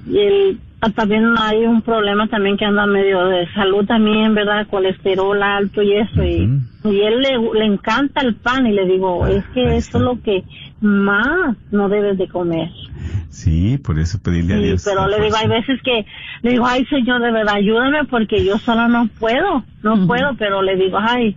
el, 0.06 0.60
también 0.91 1.35
hay 1.39 1.64
un 1.64 1.83
problema 1.83 2.26
también 2.26 2.57
que 2.57 2.64
anda 2.64 2.87
medio 2.87 3.24
de 3.26 3.47
salud 3.55 3.87
también, 3.87 4.35
¿verdad? 4.35 4.66
Colesterol 4.68 5.41
alto 5.43 5.80
y 5.83 5.93
eso, 5.97 6.24
y, 6.24 6.49
y 6.85 7.01
él 7.03 7.20
le, 7.20 7.39
le 7.61 7.64
encanta 7.66 8.20
el 8.20 8.35
pan 8.35 8.66
y 8.66 8.72
le 8.72 8.85
digo, 8.87 9.24
Ah, 9.24 9.30
es 9.30 9.45
que 9.55 9.76
está. 9.76 9.99
es 9.99 10.05
lo 10.05 10.20
que 10.22 10.43
más 10.80 11.57
no 11.70 11.89
debes 11.89 12.18
de 12.18 12.26
comer. 12.28 12.68
Sí, 13.30 13.78
por 13.78 13.99
eso 13.99 14.18
pedirle 14.22 14.55
a 14.55 14.59
Dios. 14.59 14.83
pero 14.85 15.07
le 15.09 15.20
digo, 15.22 15.37
hay 15.37 15.49
veces 15.49 15.80
que 15.83 16.05
le 16.43 16.51
digo, 16.51 16.66
ay 16.66 16.85
Señor, 16.87 17.22
de 17.22 17.30
verdad, 17.33 17.55
ayúdame 17.55 18.05
porque 18.05 18.45
yo 18.45 18.59
sola 18.59 18.89
no 18.89 19.09
puedo, 19.18 19.64
no 19.83 20.07
puedo, 20.07 20.35
pero 20.37 20.62
le 20.62 20.76
digo, 20.76 20.99
ay, 21.01 21.37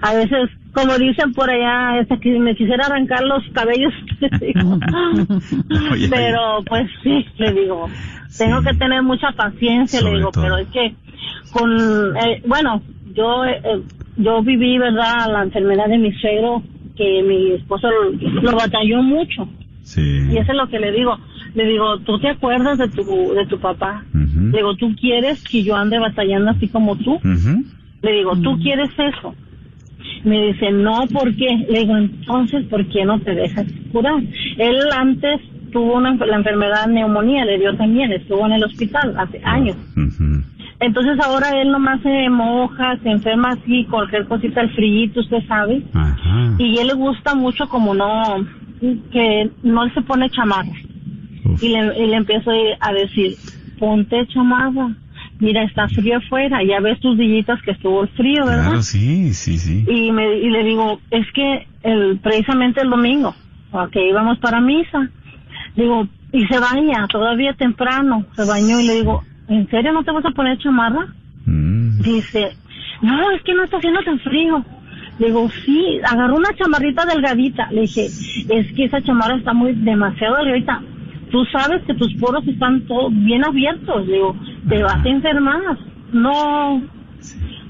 a 0.00 0.14
veces, 0.14 0.48
como 0.72 0.96
dicen 0.98 1.32
por 1.34 1.48
allá, 1.50 2.00
es 2.00 2.08
que 2.20 2.38
me 2.38 2.56
quisiera 2.56 2.86
arrancar 2.86 3.22
los 3.24 3.42
cabellos, 3.52 3.92
le 4.20 4.38
digo. 4.38 4.78
Oye, 5.92 6.08
pero 6.08 6.62
pues 6.66 6.88
sí, 7.02 7.24
le 7.38 7.52
digo, 7.52 7.88
tengo 8.36 8.60
Sí. 8.60 8.66
que 8.68 8.74
tener 8.74 9.02
mucha 9.02 9.32
paciencia, 9.32 10.00
Sobre 10.00 10.12
le 10.12 10.18
digo, 10.18 10.30
todo. 10.32 10.44
pero 10.44 10.58
es 10.58 10.68
que 10.68 10.94
con, 11.50 12.16
eh, 12.16 12.42
bueno, 12.46 12.82
yo, 13.14 13.44
eh, 13.44 13.82
yo 14.16 14.42
viví, 14.42 14.78
¿verdad?, 14.78 15.32
la 15.32 15.42
enfermedad 15.44 15.88
de 15.88 15.98
mi 15.98 16.12
suegro, 16.12 16.62
que 16.96 17.22
mi 17.22 17.52
esposo 17.52 17.88
lo, 17.90 18.40
lo 18.42 18.56
batalló 18.56 19.02
mucho. 19.02 19.48
Sí. 19.82 20.02
Y 20.30 20.36
eso 20.36 20.52
es 20.52 20.58
lo 20.58 20.68
que 20.68 20.78
le 20.78 20.92
digo. 20.92 21.16
Le 21.54 21.64
digo, 21.66 21.98
¿tú 22.00 22.18
te 22.18 22.28
acuerdas 22.28 22.76
de 22.78 22.88
tu, 22.88 23.04
de 23.32 23.46
tu 23.46 23.58
papá? 23.58 24.04
Le 24.12 24.58
digo, 24.58 24.74
¿tú 24.76 24.94
quieres 24.96 25.38
que 25.50 25.62
yo 25.62 25.74
ande 25.76 25.98
batallando 25.98 26.50
así 26.50 26.68
como 26.68 26.96
tú? 26.96 27.18
Le 28.02 28.12
digo, 28.12 28.36
¿tú 28.42 28.58
quieres 28.60 28.90
eso? 28.98 29.34
Me 30.24 30.48
dice, 30.48 30.70
no, 30.72 31.06
¿por 31.08 31.34
qué? 31.36 31.66
Le 31.68 31.80
digo, 31.80 31.96
entonces, 31.96 32.64
¿por 32.66 32.86
qué 32.88 33.04
no 33.04 33.18
te 33.20 33.34
dejas 33.34 33.66
curar? 33.92 34.20
Él 34.58 34.76
antes 34.92 35.40
tuvo 35.72 35.96
una, 35.96 36.14
la 36.14 36.36
enfermedad 36.36 36.86
neumonía, 36.86 37.44
le 37.44 37.58
dio 37.58 37.76
también, 37.76 38.12
estuvo 38.12 38.46
en 38.46 38.52
el 38.52 38.64
hospital 38.64 39.14
hace 39.18 39.40
años. 39.44 39.76
Entonces 40.80 41.18
ahora 41.24 41.60
él 41.60 41.70
nomás 41.70 42.00
se 42.02 42.28
moja, 42.30 42.96
se 43.02 43.10
enferma 43.10 43.50
así, 43.50 43.84
cualquier 43.90 44.26
cosita 44.26 44.60
al 44.60 44.70
frío, 44.74 45.10
usted 45.16 45.46
sabe. 45.48 45.82
Ajá. 45.92 46.54
Y 46.58 46.78
él 46.78 46.86
le 46.86 46.94
gusta 46.94 47.34
mucho 47.34 47.68
como 47.68 47.94
no, 47.94 48.46
que 49.12 49.50
no 49.62 49.88
se 49.92 50.02
pone 50.02 50.30
chamarra. 50.30 50.70
Uf. 51.44 51.62
Y 51.62 51.70
le, 51.70 52.04
y 52.04 52.06
le 52.06 52.16
empiezo 52.16 52.50
a 52.80 52.92
decir, 52.92 53.34
ponte 53.78 54.26
chamarra. 54.28 54.94
Mira, 55.40 55.62
está 55.62 55.88
frío 55.88 56.18
afuera, 56.18 56.64
ya 56.64 56.80
ves 56.80 56.98
tus 56.98 57.16
dillitas 57.16 57.62
que 57.62 57.70
estuvo 57.70 58.02
el 58.02 58.08
frío, 58.08 58.44
¿verdad? 58.44 58.64
Claro, 58.64 58.82
sí, 58.82 59.32
sí, 59.34 59.56
sí. 59.56 59.84
Y, 59.86 60.10
me, 60.10 60.36
y 60.36 60.50
le 60.50 60.64
digo, 60.64 61.00
es 61.12 61.26
que 61.32 61.66
el, 61.84 62.18
precisamente 62.18 62.80
el 62.80 62.90
domingo, 62.90 63.34
que 63.92 64.08
íbamos 64.08 64.38
para 64.38 64.60
misa, 64.60 65.10
digo, 65.84 66.08
y 66.32 66.46
se 66.46 66.58
baña, 66.58 67.06
todavía 67.08 67.52
temprano, 67.54 68.24
se 68.34 68.44
bañó 68.44 68.80
y 68.80 68.86
le 68.86 68.94
digo, 68.96 69.22
¿en 69.48 69.68
serio 69.70 69.92
no 69.92 70.04
te 70.04 70.12
vas 70.12 70.24
a 70.24 70.30
poner 70.30 70.58
chamarra? 70.58 71.06
Mm. 71.46 72.00
Dice, 72.02 72.56
no, 73.02 73.30
es 73.30 73.42
que 73.42 73.54
no 73.54 73.64
está 73.64 73.78
haciendo 73.78 74.02
tan 74.02 74.18
frío. 74.20 74.64
Le 75.18 75.26
digo, 75.26 75.48
sí, 75.64 76.00
agarró 76.04 76.36
una 76.36 76.54
chamarrita 76.54 77.04
delgadita. 77.06 77.70
Le 77.72 77.82
dije, 77.82 78.06
es 78.06 78.72
que 78.72 78.84
esa 78.84 79.02
chamarra 79.02 79.36
está 79.36 79.52
muy 79.52 79.72
demasiado 79.72 80.36
delgadita. 80.36 80.82
Tú 81.30 81.44
sabes 81.46 81.82
que 81.84 81.94
tus 81.94 82.14
poros 82.14 82.46
están 82.46 82.82
todos 82.82 83.12
bien 83.12 83.44
abiertos. 83.44 84.06
Le 84.06 84.14
digo, 84.14 84.36
te 84.68 84.82
vas 84.82 85.04
a 85.04 85.08
enfermar. 85.08 85.78
No, 86.12 86.82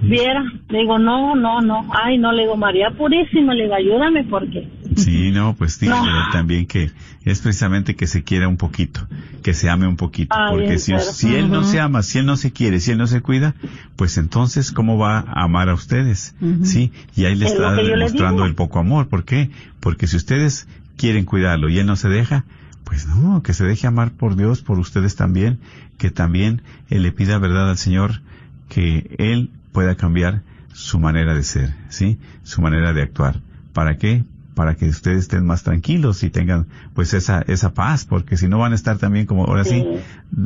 viera. 0.02 0.44
Le 0.68 0.80
digo, 0.80 0.98
no, 0.98 1.34
no, 1.34 1.60
no. 1.60 1.86
Ay, 1.90 2.18
no, 2.18 2.32
le 2.32 2.42
digo, 2.42 2.56
María 2.56 2.90
Purísima, 2.90 3.54
le 3.54 3.64
digo, 3.64 3.74
ayúdame 3.74 4.24
porque. 4.24 4.68
Sí, 4.98 5.30
no, 5.30 5.54
pues 5.54 5.78
dígale 5.78 6.10
No. 6.10 6.30
también 6.32 6.66
que 6.66 6.90
es 7.24 7.40
precisamente 7.40 7.94
que 7.94 8.06
se 8.06 8.22
quiera 8.24 8.48
un 8.48 8.56
poquito, 8.56 9.06
que 9.42 9.54
se 9.54 9.70
ame 9.70 9.86
un 9.86 9.96
poquito, 9.96 10.34
Ay, 10.38 10.50
porque 10.50 10.78
si, 10.78 10.92
si 11.12 11.34
él 11.34 11.50
no 11.50 11.64
se 11.64 11.80
ama, 11.80 12.02
si 12.02 12.18
él 12.18 12.26
no 12.26 12.36
se 12.36 12.52
quiere, 12.52 12.80
si 12.80 12.90
él 12.92 12.98
no 12.98 13.06
se 13.06 13.20
cuida, 13.20 13.54
pues 13.96 14.18
entonces 14.18 14.72
cómo 14.72 14.98
va 14.98 15.18
a 15.20 15.44
amar 15.44 15.68
a 15.68 15.74
ustedes, 15.74 16.34
sí, 16.62 16.92
y 17.16 17.24
ahí 17.24 17.34
le 17.34 17.46
Es 17.46 17.52
está 17.52 17.72
demostrando 17.74 18.44
el 18.44 18.54
poco 18.54 18.78
amor, 18.78 19.08
¿por 19.08 19.24
qué? 19.24 19.50
Porque 19.80 20.06
si 20.06 20.16
ustedes 20.16 20.66
quieren 20.96 21.24
cuidarlo 21.24 21.68
y 21.68 21.78
él 21.78 21.86
no 21.86 21.96
se 21.96 22.08
deja, 22.08 22.44
pues 22.84 23.06
no, 23.06 23.42
que 23.42 23.52
se 23.54 23.64
deje 23.64 23.86
amar 23.86 24.12
por 24.12 24.34
Dios, 24.36 24.62
por 24.62 24.78
ustedes 24.78 25.14
también, 25.14 25.58
que 25.98 26.10
también 26.10 26.62
él 26.88 27.02
le 27.02 27.12
pida 27.12 27.38
verdad 27.38 27.68
al 27.68 27.76
Señor, 27.76 28.22
que 28.68 29.14
él 29.18 29.50
pueda 29.72 29.94
cambiar 29.94 30.42
su 30.72 30.98
manera 30.98 31.34
de 31.34 31.42
ser, 31.42 31.74
sí, 31.88 32.18
su 32.44 32.62
manera 32.62 32.92
de 32.92 33.02
actuar. 33.02 33.40
¿Para 33.72 33.96
qué? 33.96 34.24
Para 34.58 34.74
que 34.74 34.86
ustedes 34.86 35.18
estén 35.18 35.46
más 35.46 35.62
tranquilos 35.62 36.24
y 36.24 36.30
tengan 36.30 36.66
pues 36.92 37.14
esa 37.14 37.42
esa 37.46 37.74
paz, 37.74 38.04
porque 38.04 38.36
si 38.36 38.48
no 38.48 38.58
van 38.58 38.72
a 38.72 38.74
estar 38.74 38.98
también 38.98 39.24
como 39.24 39.44
ahora 39.44 39.62
sí, 39.62 39.86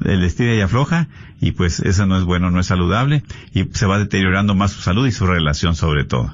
el 0.04 0.22
estira 0.22 0.54
y 0.54 0.60
afloja 0.60 1.08
y 1.40 1.52
pues 1.52 1.80
eso 1.80 2.04
no 2.04 2.18
es 2.18 2.24
bueno, 2.24 2.50
no 2.50 2.60
es 2.60 2.66
saludable 2.66 3.22
y 3.54 3.64
se 3.72 3.86
va 3.86 3.98
deteriorando 3.98 4.54
más 4.54 4.70
su 4.72 4.82
salud 4.82 5.06
y 5.06 5.12
su 5.12 5.26
relación 5.26 5.74
sobre 5.76 6.04
todo. 6.04 6.24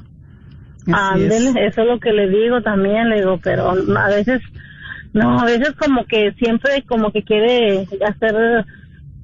Así 0.93 1.23
es. 1.23 1.33
Ándele, 1.33 1.67
eso 1.69 1.83
es 1.83 1.87
lo 1.87 2.01
que 2.01 2.11
le 2.13 2.29
digo 2.29 2.63
también, 2.63 3.11
le 3.11 3.19
digo, 3.19 3.39
pero 3.45 3.71
a 3.71 4.09
veces, 4.09 4.43
no, 5.13 5.39
a 5.39 5.45
veces 5.45 5.77
como 5.79 6.05
que 6.05 6.33
siempre 6.33 6.83
como 6.83 7.13
que 7.13 7.23
quiere 7.23 7.87
hacer, 8.05 8.67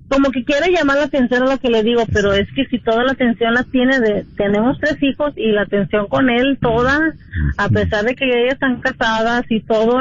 como 0.08 0.30
que 0.30 0.44
quiere 0.44 0.70
llamar 0.70 0.98
la 0.98 1.04
atención 1.04 1.42
a 1.42 1.52
lo 1.52 1.58
que 1.58 1.70
le 1.70 1.82
digo, 1.82 2.04
pero 2.12 2.32
es 2.32 2.46
que 2.54 2.66
si 2.66 2.78
toda 2.78 3.04
la 3.04 3.12
atención 3.12 3.54
la 3.54 3.64
tiene 3.64 4.00
de, 4.00 4.24
tenemos 4.36 4.78
tres 4.78 5.02
hijos 5.02 5.32
y 5.36 5.52
la 5.52 5.62
atención 5.62 6.06
con 6.08 6.30
él 6.30 6.58
toda, 6.60 7.14
a 7.56 7.68
pesar 7.68 8.04
de 8.04 8.14
que 8.14 8.24
ellas 8.26 8.54
están 8.54 8.80
casadas 8.80 9.44
y 9.48 9.60
todo, 9.60 10.00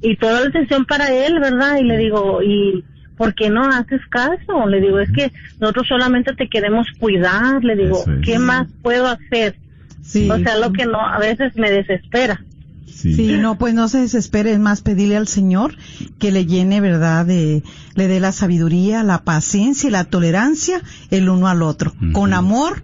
y 0.00 0.16
toda 0.16 0.40
la 0.40 0.48
atención 0.48 0.84
para 0.84 1.12
él, 1.12 1.40
¿verdad? 1.40 1.78
Y 1.78 1.84
le 1.84 1.96
digo, 1.96 2.42
y 2.42 2.84
¿por 3.16 3.34
qué 3.34 3.50
no 3.50 3.64
haces 3.64 4.00
caso? 4.10 4.66
Le 4.68 4.80
digo, 4.80 5.00
es 5.00 5.10
que 5.10 5.32
nosotros 5.60 5.88
solamente 5.88 6.34
te 6.34 6.48
queremos 6.48 6.86
cuidar, 6.98 7.64
le 7.64 7.74
digo, 7.74 8.04
es. 8.06 8.24
¿qué 8.24 8.38
más 8.38 8.68
puedo 8.82 9.06
hacer? 9.06 9.56
Sí. 10.02 10.30
O 10.30 10.38
sea, 10.38 10.56
lo 10.56 10.72
que 10.72 10.86
no, 10.86 11.00
a 11.00 11.18
veces 11.18 11.56
me 11.56 11.70
desespera. 11.70 12.40
Sí. 12.88 13.14
Sí, 13.14 13.36
no, 13.38 13.58
pues 13.58 13.74
no 13.74 13.88
se 13.88 14.00
desespere, 14.00 14.52
es 14.52 14.58
más 14.58 14.80
pedirle 14.80 15.16
al 15.16 15.28
Señor 15.28 15.76
que 16.18 16.32
le 16.32 16.46
llene, 16.46 16.80
¿verdad? 16.80 17.26
De, 17.26 17.62
le 17.94 18.08
dé 18.08 18.20
la 18.20 18.32
sabiduría, 18.32 19.02
la 19.02 19.22
paciencia 19.22 19.88
y 19.88 19.92
la 19.92 20.04
tolerancia 20.04 20.82
el 21.10 21.28
uno 21.28 21.48
al 21.48 21.62
otro, 21.62 21.94
con 22.12 22.32
amor 22.32 22.82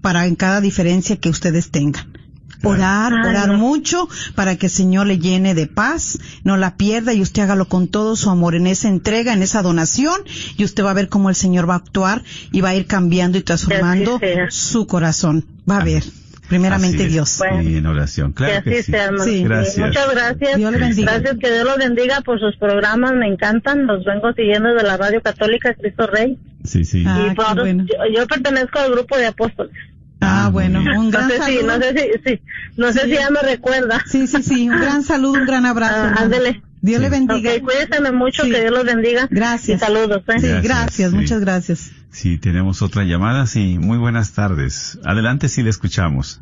para 0.00 0.26
en 0.26 0.34
cada 0.34 0.60
diferencia 0.60 1.16
que 1.16 1.28
ustedes 1.28 1.70
tengan. 1.70 2.20
Orar, 2.62 3.14
orar 3.14 3.56
mucho 3.56 4.06
para 4.34 4.56
que 4.56 4.66
el 4.66 4.72
Señor 4.72 5.06
le 5.06 5.18
llene 5.18 5.54
de 5.54 5.66
paz, 5.66 6.18
no 6.44 6.58
la 6.58 6.76
pierda 6.76 7.14
y 7.14 7.22
usted 7.22 7.42
hágalo 7.42 7.66
con 7.68 7.88
todo 7.88 8.16
su 8.16 8.28
amor 8.28 8.54
en 8.54 8.66
esa 8.66 8.88
entrega, 8.88 9.32
en 9.32 9.42
esa 9.42 9.62
donación 9.62 10.20
y 10.58 10.64
usted 10.64 10.84
va 10.84 10.90
a 10.90 10.94
ver 10.94 11.08
cómo 11.08 11.30
el 11.30 11.34
Señor 11.36 11.68
va 11.68 11.74
a 11.74 11.78
actuar 11.78 12.22
y 12.52 12.60
va 12.60 12.70
a 12.70 12.74
ir 12.74 12.86
cambiando 12.86 13.38
y 13.38 13.42
transformando 13.42 14.20
su 14.50 14.86
corazón. 14.86 15.46
Va 15.68 15.78
a 15.78 15.84
ver, 15.84 16.04
primeramente 16.50 17.04
es. 17.06 17.12
Dios. 17.12 17.38
Bueno. 17.38 17.62
Y 17.62 17.76
en 17.76 17.86
oración, 17.86 18.32
claro 18.32 18.62
que 18.62 18.70
que, 18.70 18.76
así 18.80 18.82
sí. 18.84 18.92
sea, 18.92 19.04
hermano. 19.06 19.24
Sí. 19.24 19.44
Gracias. 19.44 19.78
Muchas 19.86 20.10
gracias. 20.10 20.56
Dios 20.58 20.72
le 20.72 20.78
bendiga. 20.78 21.12
Gracias, 21.12 21.36
que 21.40 21.52
Dios 21.52 21.64
los 21.64 21.76
bendiga 21.78 22.20
por 22.20 22.38
sus 22.38 22.56
programas, 22.56 23.12
me 23.14 23.26
encantan. 23.28 23.86
Los 23.86 24.04
vengo 24.04 24.32
siguiendo 24.34 24.74
de 24.74 24.82
la 24.82 24.96
Radio 24.98 25.22
Católica 25.22 25.72
Cristo 25.74 26.06
Rey. 26.06 26.38
Sí, 26.64 26.84
sí. 26.84 27.04
Ah, 27.06 27.28
y 27.32 27.34
bueno. 27.34 27.86
yo, 27.86 27.96
yo 28.20 28.26
pertenezco 28.26 28.78
al 28.80 28.90
grupo 28.92 29.16
de 29.16 29.26
apóstoles. 29.26 29.72
Ah, 30.20 30.44
Ah, 30.46 30.48
bueno, 30.50 30.80
un 30.80 30.84
No 31.06 31.10
gran 31.10 31.28
sé 31.30 31.36
si, 31.36 31.40
saludo. 31.56 31.66
no 31.78 31.82
sé 31.82 31.92
si, 31.96 32.28
sí, 32.28 32.42
no 32.76 32.92
sé 32.92 33.00
Sí. 33.00 33.06
si 33.10 33.14
ya 33.14 33.30
me 33.30 33.40
recuerda. 33.40 34.02
Sí, 34.06 34.26
sí, 34.26 34.42
sí, 34.42 34.68
un 34.68 34.78
gran 34.78 35.02
saludo, 35.02 35.32
un 35.40 35.46
gran 35.46 35.64
abrazo. 35.64 35.94
Ah, 35.96 36.14
ándele. 36.18 36.60
Dios 36.82 37.00
le 37.00 37.06
Sí. 37.08 37.10
bendiga. 37.12 37.52
Ok, 37.54 37.60
cuídense 37.62 38.12
mucho, 38.12 38.44
Sí. 38.44 38.50
que 38.50 38.60
Dios 38.60 38.70
los 38.72 38.84
bendiga. 38.84 39.28
Gracias. 39.30 39.80
Y 39.80 39.84
saludos, 39.84 40.22
¿eh? 40.28 40.40
Sí, 40.40 40.46
Gracias, 40.48 40.62
gracias, 40.62 41.10
sí. 41.10 41.16
muchas 41.16 41.40
gracias. 41.40 41.90
Sí, 42.10 42.38
tenemos 42.38 42.82
otra 42.82 43.04
llamada. 43.04 43.46
Sí, 43.46 43.78
muy 43.78 43.98
buenas 43.98 44.34
tardes. 44.34 45.00
Adelante 45.04 45.48
si 45.48 45.62
le 45.62 45.70
escuchamos. 45.70 46.40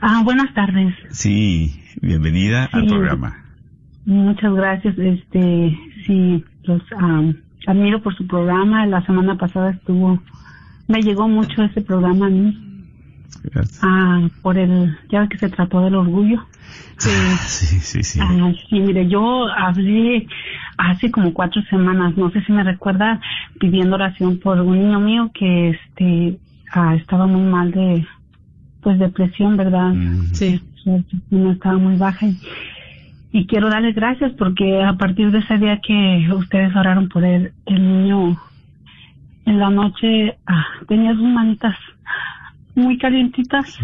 Ah, 0.00 0.22
buenas 0.24 0.52
tardes. 0.54 0.94
Sí, 1.10 1.80
bienvenida 2.00 2.68
al 2.72 2.82
Sí. 2.82 2.88
programa. 2.88 3.36
Muchas 4.04 4.52
gracias. 4.54 4.98
Este, 4.98 5.78
sí, 6.06 6.44
los 6.64 6.82
admiro 7.66 8.02
por 8.02 8.14
su 8.16 8.26
programa. 8.26 8.84
La 8.86 9.04
semana 9.06 9.36
pasada 9.38 9.70
estuvo, 9.70 10.20
me 10.88 11.00
llegó 11.02 11.28
mucho 11.28 11.62
ese 11.62 11.80
programa 11.82 12.26
a 12.26 12.30
mí. 12.30 12.58
Gracias. 13.44 13.80
Ah, 13.82 14.28
por 14.42 14.58
el, 14.58 14.96
ya 15.10 15.26
que 15.28 15.38
se 15.38 15.48
trató 15.48 15.80
del 15.82 15.94
orgullo. 15.94 16.44
Sí. 16.98 17.10
Sí, 17.46 17.80
sí, 17.80 18.02
sí. 18.02 18.20
Ah, 18.22 18.52
sí, 18.68 18.80
mire, 18.80 19.08
yo 19.08 19.46
hablé 19.48 20.26
hace 20.78 21.10
como 21.10 21.32
cuatro 21.34 21.62
semanas, 21.70 22.16
no 22.16 22.30
sé 22.30 22.42
si 22.44 22.52
me 22.52 22.62
recuerda, 22.62 23.20
pidiendo 23.58 23.96
oración 23.96 24.38
por 24.38 24.60
un 24.60 24.78
niño 24.78 25.00
mío 25.00 25.30
que 25.34 25.70
este 25.70 26.38
ah, 26.72 26.94
estaba 26.94 27.26
muy 27.26 27.42
mal 27.42 27.72
de, 27.72 28.06
pues 28.82 28.98
depresión, 28.98 29.56
¿verdad? 29.56 29.92
Mm, 29.94 30.34
Sí. 30.34 30.60
autoestima 30.86 31.52
estaba 31.52 31.78
muy 31.78 31.96
baja 31.96 32.26
y, 32.26 32.38
y 33.32 33.46
quiero 33.46 33.68
darles 33.68 33.94
gracias 33.94 34.32
porque 34.32 34.82
a 34.82 34.94
partir 34.94 35.30
de 35.30 35.38
ese 35.38 35.58
día 35.58 35.80
que 35.80 36.28
ustedes 36.32 36.74
oraron 36.74 37.08
por 37.08 37.24
él, 37.24 37.52
el 37.66 37.82
niño 37.82 38.40
en 39.46 39.58
la 39.58 39.70
noche 39.70 40.36
ah, 40.46 40.66
tenía 40.88 41.14
sus 41.14 41.24
manitas 41.24 41.76
muy 42.74 42.96
calientitas 42.98 43.78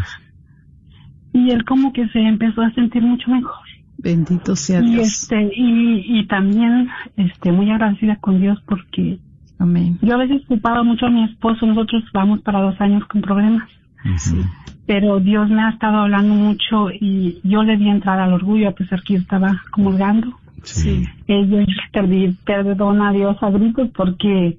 y 1.32 1.50
él 1.50 1.64
como 1.64 1.92
que 1.92 2.08
se 2.08 2.20
empezó 2.20 2.62
a 2.62 2.70
sentir 2.72 3.02
mucho 3.02 3.30
mejor 3.30 3.54
Bendito 3.98 4.54
sea 4.56 4.80
y 4.80 4.90
Dios. 4.90 5.08
este 5.08 5.50
y, 5.56 6.20
y 6.20 6.26
también 6.26 6.88
este 7.16 7.52
muy 7.52 7.70
agradecida 7.70 8.16
con 8.16 8.40
Dios 8.40 8.58
porque 8.66 9.18
Amén. 9.58 9.98
yo 10.02 10.14
a 10.14 10.18
veces 10.18 10.42
culpaba 10.46 10.82
mucho 10.82 11.06
a 11.06 11.10
mi 11.10 11.24
esposo 11.24 11.66
nosotros 11.66 12.04
vamos 12.12 12.40
para 12.42 12.60
dos 12.60 12.80
años 12.80 13.04
con 13.06 13.20
problemas 13.22 13.68
ujú. 14.04 14.42
pero 14.86 15.18
Dios 15.20 15.50
me 15.50 15.62
ha 15.62 15.70
estado 15.70 15.98
hablando 15.98 16.34
mucho 16.34 16.90
y 16.90 17.40
yo 17.44 17.62
le 17.64 17.76
di 17.76 17.88
entrada 17.88 18.24
al 18.24 18.32
orgullo 18.32 18.68
a 18.68 18.72
pesar 18.72 19.02
que 19.02 19.14
yo 19.14 19.20
estaba 19.20 19.62
comulgando 19.70 20.38
Sí. 20.64 21.04
Ella 21.26 21.64
perdí, 21.92 22.36
perdona 22.44 23.08
a 23.08 23.12
Dios 23.12 23.36
a 23.42 23.50
gritos 23.50 23.90
porque 23.94 24.58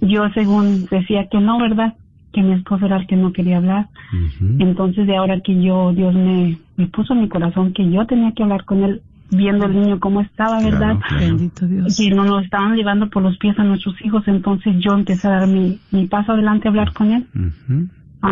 yo 0.00 0.28
según 0.34 0.86
decía 0.86 1.28
que 1.30 1.38
no, 1.40 1.58
¿verdad? 1.58 1.94
Que 2.36 2.42
mi 2.42 2.52
esposo 2.52 2.84
era 2.84 2.98
el 2.98 3.06
que 3.06 3.16
no 3.16 3.32
quería 3.32 3.56
hablar. 3.56 3.88
Entonces 4.58 5.06
de 5.06 5.16
ahora 5.16 5.40
que 5.40 5.58
yo, 5.62 5.94
Dios 5.94 6.14
me, 6.14 6.58
me 6.76 6.86
puso 6.88 7.14
en 7.14 7.22
mi 7.22 7.28
corazón 7.30 7.72
que 7.72 7.90
yo 7.90 8.04
tenía 8.06 8.32
que 8.32 8.42
hablar 8.42 8.66
con 8.66 8.82
él, 8.84 9.00
viendo 9.30 9.64
el 9.64 9.72
niño 9.72 9.98
cómo 10.00 10.20
estaba, 10.20 10.58
Claro, 10.58 10.70
¿verdad? 10.78 10.98
claro. 11.08 11.24
Bendito 11.26 11.66
Dios. 11.66 11.96
Que 11.96 12.10
no 12.10 12.24
nos 12.26 12.44
estaban 12.44 12.76
llevando 12.76 13.08
por 13.08 13.22
los 13.22 13.38
pies 13.38 13.58
a 13.58 13.64
nuestros 13.64 13.94
hijos, 14.04 14.22
entonces 14.28 14.74
yo 14.80 14.92
empecé 14.92 15.28
a 15.28 15.30
dar 15.30 15.48
mi, 15.48 15.78
mi 15.92 16.06
paso 16.08 16.32
adelante 16.32 16.68
a 16.68 16.72
hablar 16.72 16.92
con 16.92 17.10
él. 17.10 17.26
Ah, 18.20 18.30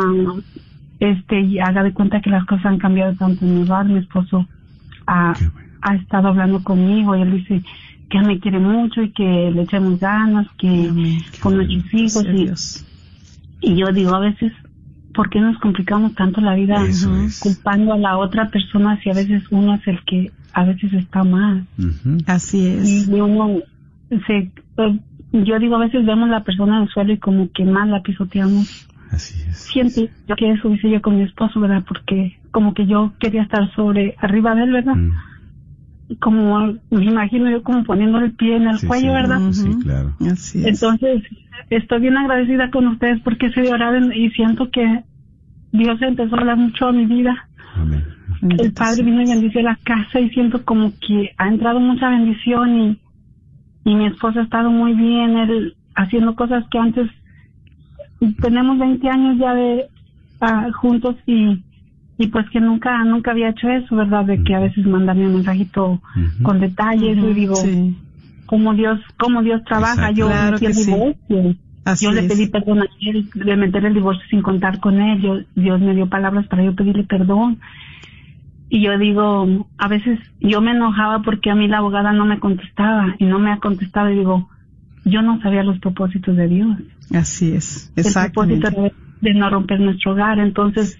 este, 1.00 1.40
y 1.40 1.58
haga 1.60 1.82
de 1.82 1.94
cuenta 1.94 2.20
que 2.20 2.28
las 2.28 2.44
cosas 2.44 2.66
han 2.66 2.78
cambiado 2.78 3.14
tanto 3.14 3.42
en 3.46 3.54
mi 3.54 3.62
hogar, 3.62 3.86
mi 3.86 3.98
esposo 4.00 4.46
ha, 5.06 5.32
bueno. 5.54 5.68
ha 5.80 5.94
estado 5.94 6.28
hablando 6.28 6.62
conmigo 6.62 7.16
y 7.16 7.22
él 7.22 7.32
dice 7.32 7.62
que 8.10 8.20
me 8.20 8.38
quiere 8.38 8.58
mucho 8.58 9.00
y 9.00 9.12
que 9.12 9.50
le 9.50 9.62
echemos 9.62 9.98
ganas, 9.98 10.46
que 10.58 10.88
Amén. 10.90 11.18
con 11.40 11.56
nuestros 11.56 11.84
hijos 11.94 12.22
Gracias 12.22 12.34
y, 12.34 12.44
Dios. 12.44 12.86
Y 13.64 13.76
yo 13.76 13.92
digo 13.92 14.14
a 14.14 14.20
veces, 14.20 14.52
¿por 15.14 15.30
qué 15.30 15.40
nos 15.40 15.58
complicamos 15.58 16.14
tanto 16.14 16.40
la 16.40 16.54
vida 16.54 16.84
culpando 17.40 17.94
a 17.94 17.98
la 17.98 18.18
otra 18.18 18.50
persona 18.50 19.00
si 19.02 19.10
a 19.10 19.14
veces 19.14 19.42
uno 19.50 19.74
es 19.74 19.86
el 19.86 20.04
que 20.04 20.30
a 20.52 20.64
veces 20.64 20.92
está 20.92 21.24
mal? 21.24 21.66
Así 22.26 22.66
es. 22.66 23.08
Y 23.08 23.20
uno 23.20 23.60
se, 24.26 24.36
eh, 24.36 25.00
yo 25.32 25.58
digo 25.58 25.76
a 25.76 25.80
veces 25.80 26.04
vemos 26.04 26.28
la 26.28 26.44
persona 26.44 26.76
en 26.76 26.82
el 26.84 26.88
suelo 26.90 27.12
y 27.12 27.18
como 27.18 27.50
que 27.52 27.64
mal 27.64 27.90
la 27.90 28.02
pisoteamos. 28.02 28.88
Así 29.10 29.40
es. 29.48 29.56
Siento 29.58 30.02
yo 30.28 30.36
que 30.36 30.50
eso 30.50 30.70
hice 30.70 30.90
yo 30.90 31.00
con 31.00 31.16
mi 31.16 31.22
esposo, 31.22 31.60
¿verdad? 31.60 31.84
Porque 31.86 32.38
como 32.50 32.74
que 32.74 32.86
yo 32.86 33.12
quería 33.18 33.42
estar 33.42 33.72
sobre, 33.74 34.16
arriba 34.18 34.54
de 34.54 34.64
él, 34.64 34.72
¿verdad? 34.72 34.96
Mm. 34.96 35.12
Como 36.20 36.74
me 36.90 37.04
imagino 37.04 37.50
yo 37.50 37.62
como 37.62 37.82
poniéndole 37.84 38.26
el 38.26 38.32
pie 38.32 38.56
en 38.56 38.68
el 38.68 38.78
Sí, 38.78 38.86
cuello, 38.86 39.08
sí. 39.08 39.14
¿verdad? 39.14 39.40
Sí, 39.52 39.78
claro. 39.82 40.12
Así 40.20 40.58
es. 40.60 40.66
Entonces, 40.82 41.22
estoy 41.70 42.00
bien 42.00 42.16
agradecida 42.16 42.70
con 42.70 42.86
ustedes 42.88 43.20
porque 43.22 43.46
ese 43.46 43.62
de 43.62 43.72
orar 43.72 43.94
en- 43.94 44.12
y 44.12 44.30
siento 44.30 44.70
que 44.70 45.02
Dios 45.72 46.00
empezó 46.02 46.36
a 46.36 46.40
hablar 46.40 46.56
mucho 46.58 46.86
a 46.88 46.92
mi 46.92 47.06
vida. 47.06 47.48
Amén. 47.74 48.04
El 48.42 48.72
Padre 48.72 49.02
vino 49.02 49.22
y 49.22 49.26
bendició 49.26 49.62
la 49.62 49.78
casa 49.82 50.20
y 50.20 50.28
siento 50.30 50.62
como 50.64 50.92
que 51.00 51.32
ha 51.38 51.48
entrado 51.48 51.80
mucha 51.80 52.10
bendición 52.10 52.78
y, 52.78 52.98
y 53.90 53.94
mi 53.94 54.06
esposo 54.06 54.40
ha 54.40 54.42
estado 54.44 54.70
muy 54.70 54.92
bien, 54.92 55.36
él 55.38 55.74
haciendo 55.94 56.34
cosas 56.36 56.64
que 56.70 56.78
antes 56.78 57.10
tenemos 58.42 58.78
20 58.78 59.08
años 59.08 59.38
ya 59.38 59.54
de 59.54 59.86
ah, 60.40 60.68
juntos 60.74 61.16
y 61.26 61.62
y 62.18 62.28
pues 62.28 62.48
que 62.50 62.60
nunca 62.60 63.02
nunca 63.04 63.32
había 63.32 63.50
hecho 63.50 63.68
eso, 63.68 63.96
¿verdad? 63.96 64.24
De 64.24 64.42
que 64.44 64.54
a 64.54 64.60
veces 64.60 64.86
mandarme 64.86 65.26
un 65.26 65.34
mensajito 65.34 66.00
con 66.42 66.60
detalles 66.60 67.18
y 67.18 67.34
digo, 67.34 67.56
Sí. 67.56 67.96
cómo 68.46 68.74
Dios 68.74 69.00
cómo 69.18 69.42
Dios 69.42 69.62
trabaja. 69.64 70.10
Exacto. 70.10 70.16
Yo 70.16 70.26
Claro 70.28 70.52
metí 70.52 70.66
el 70.66 70.74
sí. 70.74 70.84
divorcio. 70.92 71.56
Así 71.84 72.06
Yo 72.06 72.12
le 72.12 72.20
es. 72.24 72.32
pedí 72.32 72.46
perdón 72.48 72.80
a 72.80 72.86
él 73.02 73.28
de 73.34 73.56
meter 73.56 73.84
el 73.84 73.94
divorcio 73.94 74.22
sin 74.30 74.40
contar 74.42 74.80
con 74.80 75.00
él. 75.00 75.20
Yo, 75.20 75.38
Dios 75.54 75.80
me 75.80 75.94
dio 75.94 76.08
palabras 76.08 76.46
para 76.46 76.64
yo 76.64 76.74
pedirle 76.74 77.04
perdón. 77.04 77.58
Y 78.70 78.80
yo 78.82 78.96
digo, 78.98 79.68
a 79.78 79.88
veces 79.88 80.18
yo 80.40 80.60
me 80.60 80.70
enojaba 80.70 81.22
porque 81.22 81.50
a 81.50 81.54
mí 81.54 81.68
la 81.68 81.78
abogada 81.78 82.12
no 82.12 82.24
me 82.24 82.40
contestaba 82.40 83.14
y 83.18 83.24
no 83.24 83.38
me 83.38 83.52
ha 83.52 83.58
contestado 83.58 84.10
y 84.10 84.16
digo, 84.18 84.48
yo 85.04 85.20
no 85.20 85.40
sabía 85.42 85.62
los 85.62 85.78
propósitos 85.80 86.34
de 86.36 86.48
Dios. 86.48 86.76
Así 87.14 87.52
es. 87.52 87.92
El 87.96 88.06
Exactamente. 88.06 88.70
propósito 88.70 88.94
de, 89.20 89.28
de 89.32 89.38
no 89.38 89.50
romper 89.50 89.80
nuestro 89.80 90.12
hogar. 90.12 90.38
Entonces, 90.38 90.98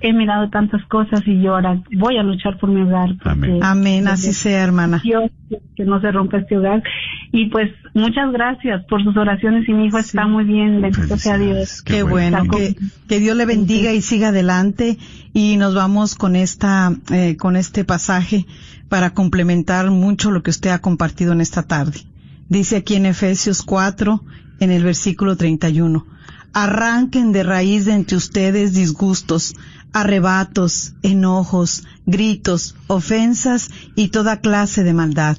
he 0.00 0.12
mirado 0.12 0.50
tantas 0.50 0.84
cosas 0.86 1.22
y 1.26 1.40
yo 1.42 1.54
ahora 1.54 1.82
voy 1.96 2.18
a 2.18 2.22
luchar 2.22 2.58
por 2.58 2.70
mi 2.70 2.82
hogar. 2.82 3.10
Amén. 3.24 3.60
Amén. 3.62 4.08
Así 4.08 4.32
sea, 4.32 4.62
hermana. 4.62 5.00
Dios 5.02 5.30
que 5.76 5.84
no 5.84 6.00
se 6.00 6.10
rompa 6.12 6.38
este 6.38 6.58
hogar. 6.58 6.82
Y 7.32 7.46
pues 7.50 7.70
muchas 7.94 8.32
gracias 8.32 8.84
por 8.86 9.02
sus 9.02 9.16
oraciones 9.16 9.68
y 9.68 9.72
mi 9.72 9.86
hijo 9.86 9.98
está 9.98 10.26
muy 10.26 10.44
bien, 10.44 10.80
bendito 10.80 11.16
sea 11.16 11.38
Dios. 11.38 11.82
Qué, 11.82 12.02
bueno, 12.02 12.44
bueno. 12.44 12.50
que, 12.50 12.76
que 13.08 13.18
Dios 13.18 13.36
le 13.36 13.46
bendiga 13.46 13.92
y 13.92 14.00
siga 14.00 14.28
adelante 14.28 14.98
y 15.32 15.56
nos 15.56 15.74
vamos 15.74 16.14
con 16.14 16.36
esta, 16.36 16.92
eh, 17.12 17.36
con 17.36 17.56
este 17.56 17.84
pasaje 17.84 18.46
para 18.88 19.10
complementar 19.10 19.90
mucho 19.90 20.30
lo 20.30 20.42
que 20.42 20.50
usted 20.50 20.70
ha 20.70 20.80
compartido 20.80 21.32
en 21.32 21.40
esta 21.40 21.62
tarde. 21.62 22.00
Dice 22.48 22.76
aquí 22.76 22.94
en 22.94 23.06
Efesios 23.06 23.62
4, 23.62 24.22
en 24.60 24.70
el 24.70 24.84
versículo 24.84 25.36
31, 25.36 26.06
arranquen 26.52 27.32
de 27.32 27.42
raíz 27.42 27.84
de 27.84 27.92
entre 27.92 28.16
ustedes 28.16 28.72
disgustos, 28.72 29.54
arrebatos, 29.96 30.92
enojos, 31.02 31.84
gritos, 32.04 32.74
ofensas 32.86 33.70
y 33.94 34.08
toda 34.08 34.40
clase 34.42 34.84
de 34.84 34.92
maldad. 34.92 35.38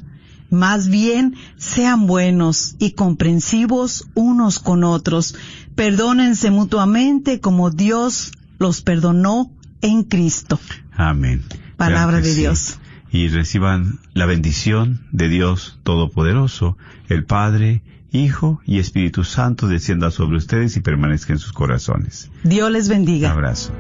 Más 0.49 0.87
bien, 0.87 1.35
sean 1.57 2.07
buenos 2.07 2.75
y 2.79 2.91
comprensivos 2.93 4.07
unos 4.15 4.57
con 4.57 4.83
otros. 4.83 5.35
Perdónense 5.75 6.49
mutuamente 6.49 7.39
como 7.39 7.69
Dios 7.69 8.31
los 8.57 8.81
perdonó 8.81 9.51
en 9.81 10.01
Cristo. 10.03 10.59
Amén. 10.95 11.43
Palabra 11.75 12.17
de 12.21 12.33
sí. 12.33 12.39
Dios. 12.39 12.79
Y 13.11 13.27
reciban 13.27 13.99
la 14.15 14.25
bendición 14.25 15.05
de 15.11 15.29
Dios 15.29 15.77
Todopoderoso, 15.83 16.77
el 17.09 17.25
Padre, 17.25 17.83
Hijo 18.11 18.59
y 18.65 18.79
Espíritu 18.79 19.23
Santo 19.23 19.67
descienda 19.67 20.09
sobre 20.09 20.37
ustedes 20.37 20.75
y 20.77 20.79
permanezca 20.81 21.33
en 21.33 21.39
sus 21.39 21.51
corazones. 21.53 22.31
Dios 22.43 22.71
les 22.71 22.85
Un 22.87 22.93
bendiga. 22.95 23.31
abrazo. 23.31 23.71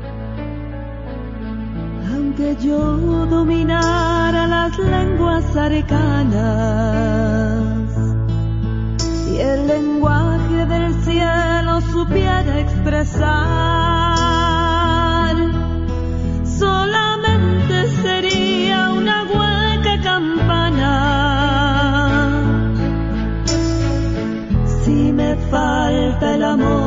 Aunque 2.27 2.57
yo 2.59 2.77
dominara 3.27 4.47
las 4.47 4.77
lenguas 4.77 5.45
arcanas 5.55 6.43
y 9.31 9.37
el 9.37 9.65
lenguaje 9.65 10.65
del 10.65 10.93
cielo 11.05 11.79
supiera 11.93 12.59
expresar, 12.59 13.27
solamente 16.43 17.87
sería 18.03 18.89
una 18.89 19.23
hueca 19.23 20.01
campana. 20.03 20.91
Si 24.83 25.13
me 25.13 25.37
falta 25.49 26.35
el 26.35 26.43
amor, 26.43 26.86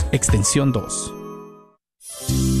extensión 0.11 0.71
2. 0.71 2.60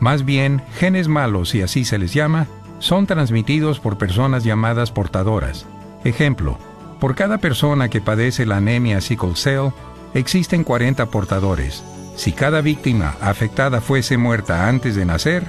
Más 0.00 0.24
bien, 0.24 0.60
genes 0.76 1.06
malos, 1.06 1.50
si 1.50 1.62
así 1.62 1.84
se 1.84 1.98
les 1.98 2.14
llama, 2.14 2.48
son 2.80 3.06
transmitidos 3.06 3.78
por 3.78 3.96
personas 3.96 4.42
llamadas 4.42 4.90
portadoras. 4.90 5.66
Ejemplo, 6.04 6.58
por 7.00 7.14
cada 7.14 7.38
persona 7.38 7.88
que 7.88 8.00
padece 8.00 8.46
la 8.46 8.58
anemia 8.58 9.00
sickle 9.00 9.34
cell, 9.34 9.70
existen 10.14 10.62
40 10.62 11.06
portadores. 11.06 11.82
Si 12.14 12.32
cada 12.32 12.60
víctima 12.60 13.16
afectada 13.20 13.80
fuese 13.80 14.18
muerta 14.18 14.68
antes 14.68 14.94
de 14.94 15.06
nacer, 15.06 15.44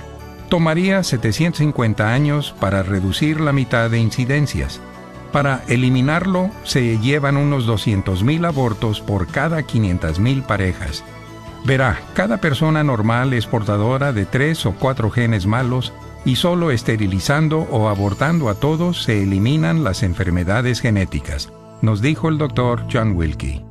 tomaría 0.49 1.03
750 1.03 2.13
años 2.13 2.55
para 2.59 2.83
reducir 2.83 3.41
la 3.41 3.51
mitad 3.51 3.89
de 3.89 3.99
incidencias. 3.99 4.79
Para 5.31 5.63
eliminarlo, 5.67 6.49
se 6.63 6.97
llevan 6.99 7.37
unos 7.37 7.67
200.000 7.67 8.47
abortos 8.47 9.01
por 9.01 9.27
cada 9.27 9.61
500.000 9.61 10.45
parejas. 10.45 11.03
Verá, 11.63 11.99
cada 12.15 12.37
persona 12.37 12.83
normal 12.83 13.33
es 13.33 13.45
portadora 13.45 14.13
de 14.13 14.25
tres 14.25 14.65
o 14.65 14.73
cuatro 14.73 15.11
genes 15.11 15.45
malos 15.45 15.93
y 16.25 16.35
solo 16.35 16.71
esterilizando 16.71 17.61
o 17.71 17.89
abortando 17.89 18.49
a 18.49 18.55
todos 18.55 19.03
se 19.03 19.23
eliminan 19.23 19.83
las 19.83 20.03
enfermedades 20.03 20.79
genéticas, 20.79 21.51
nos 21.81 22.01
dijo 22.01 22.29
el 22.29 22.37
doctor 22.37 22.85
John 22.91 23.15
Wilkie. 23.15 23.70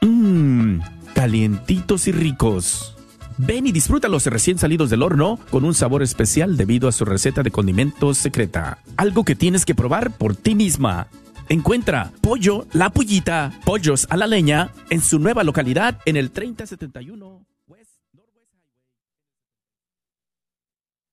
Mmm, 0.00 0.80
calientitos 1.14 2.08
y 2.08 2.12
ricos. 2.12 2.96
Ven 3.38 3.66
y 3.66 3.72
disfrútalos 3.72 4.26
recién 4.26 4.58
salidos 4.58 4.90
del 4.90 5.02
horno 5.02 5.38
con 5.50 5.64
un 5.64 5.74
sabor 5.74 6.02
especial 6.02 6.56
debido 6.56 6.88
a 6.88 6.92
su 6.92 7.04
receta 7.04 7.42
de 7.42 7.50
condimentos 7.50 8.18
secreta. 8.18 8.78
Algo 8.96 9.24
que 9.24 9.36
tienes 9.36 9.64
que 9.64 9.74
probar 9.74 10.16
por 10.16 10.36
ti 10.36 10.54
misma. 10.54 11.08
Encuentra 11.48 12.12
Pollo 12.20 12.66
La 12.72 12.90
Pullita, 12.90 13.52
pollos 13.64 14.06
a 14.10 14.16
la 14.16 14.26
leña, 14.26 14.70
en 14.90 15.00
su 15.00 15.18
nueva 15.18 15.44
localidad 15.44 15.98
en 16.04 16.16
el 16.16 16.30
3071 16.30 17.46
West 17.66 17.90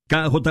KJOR 0.08 0.42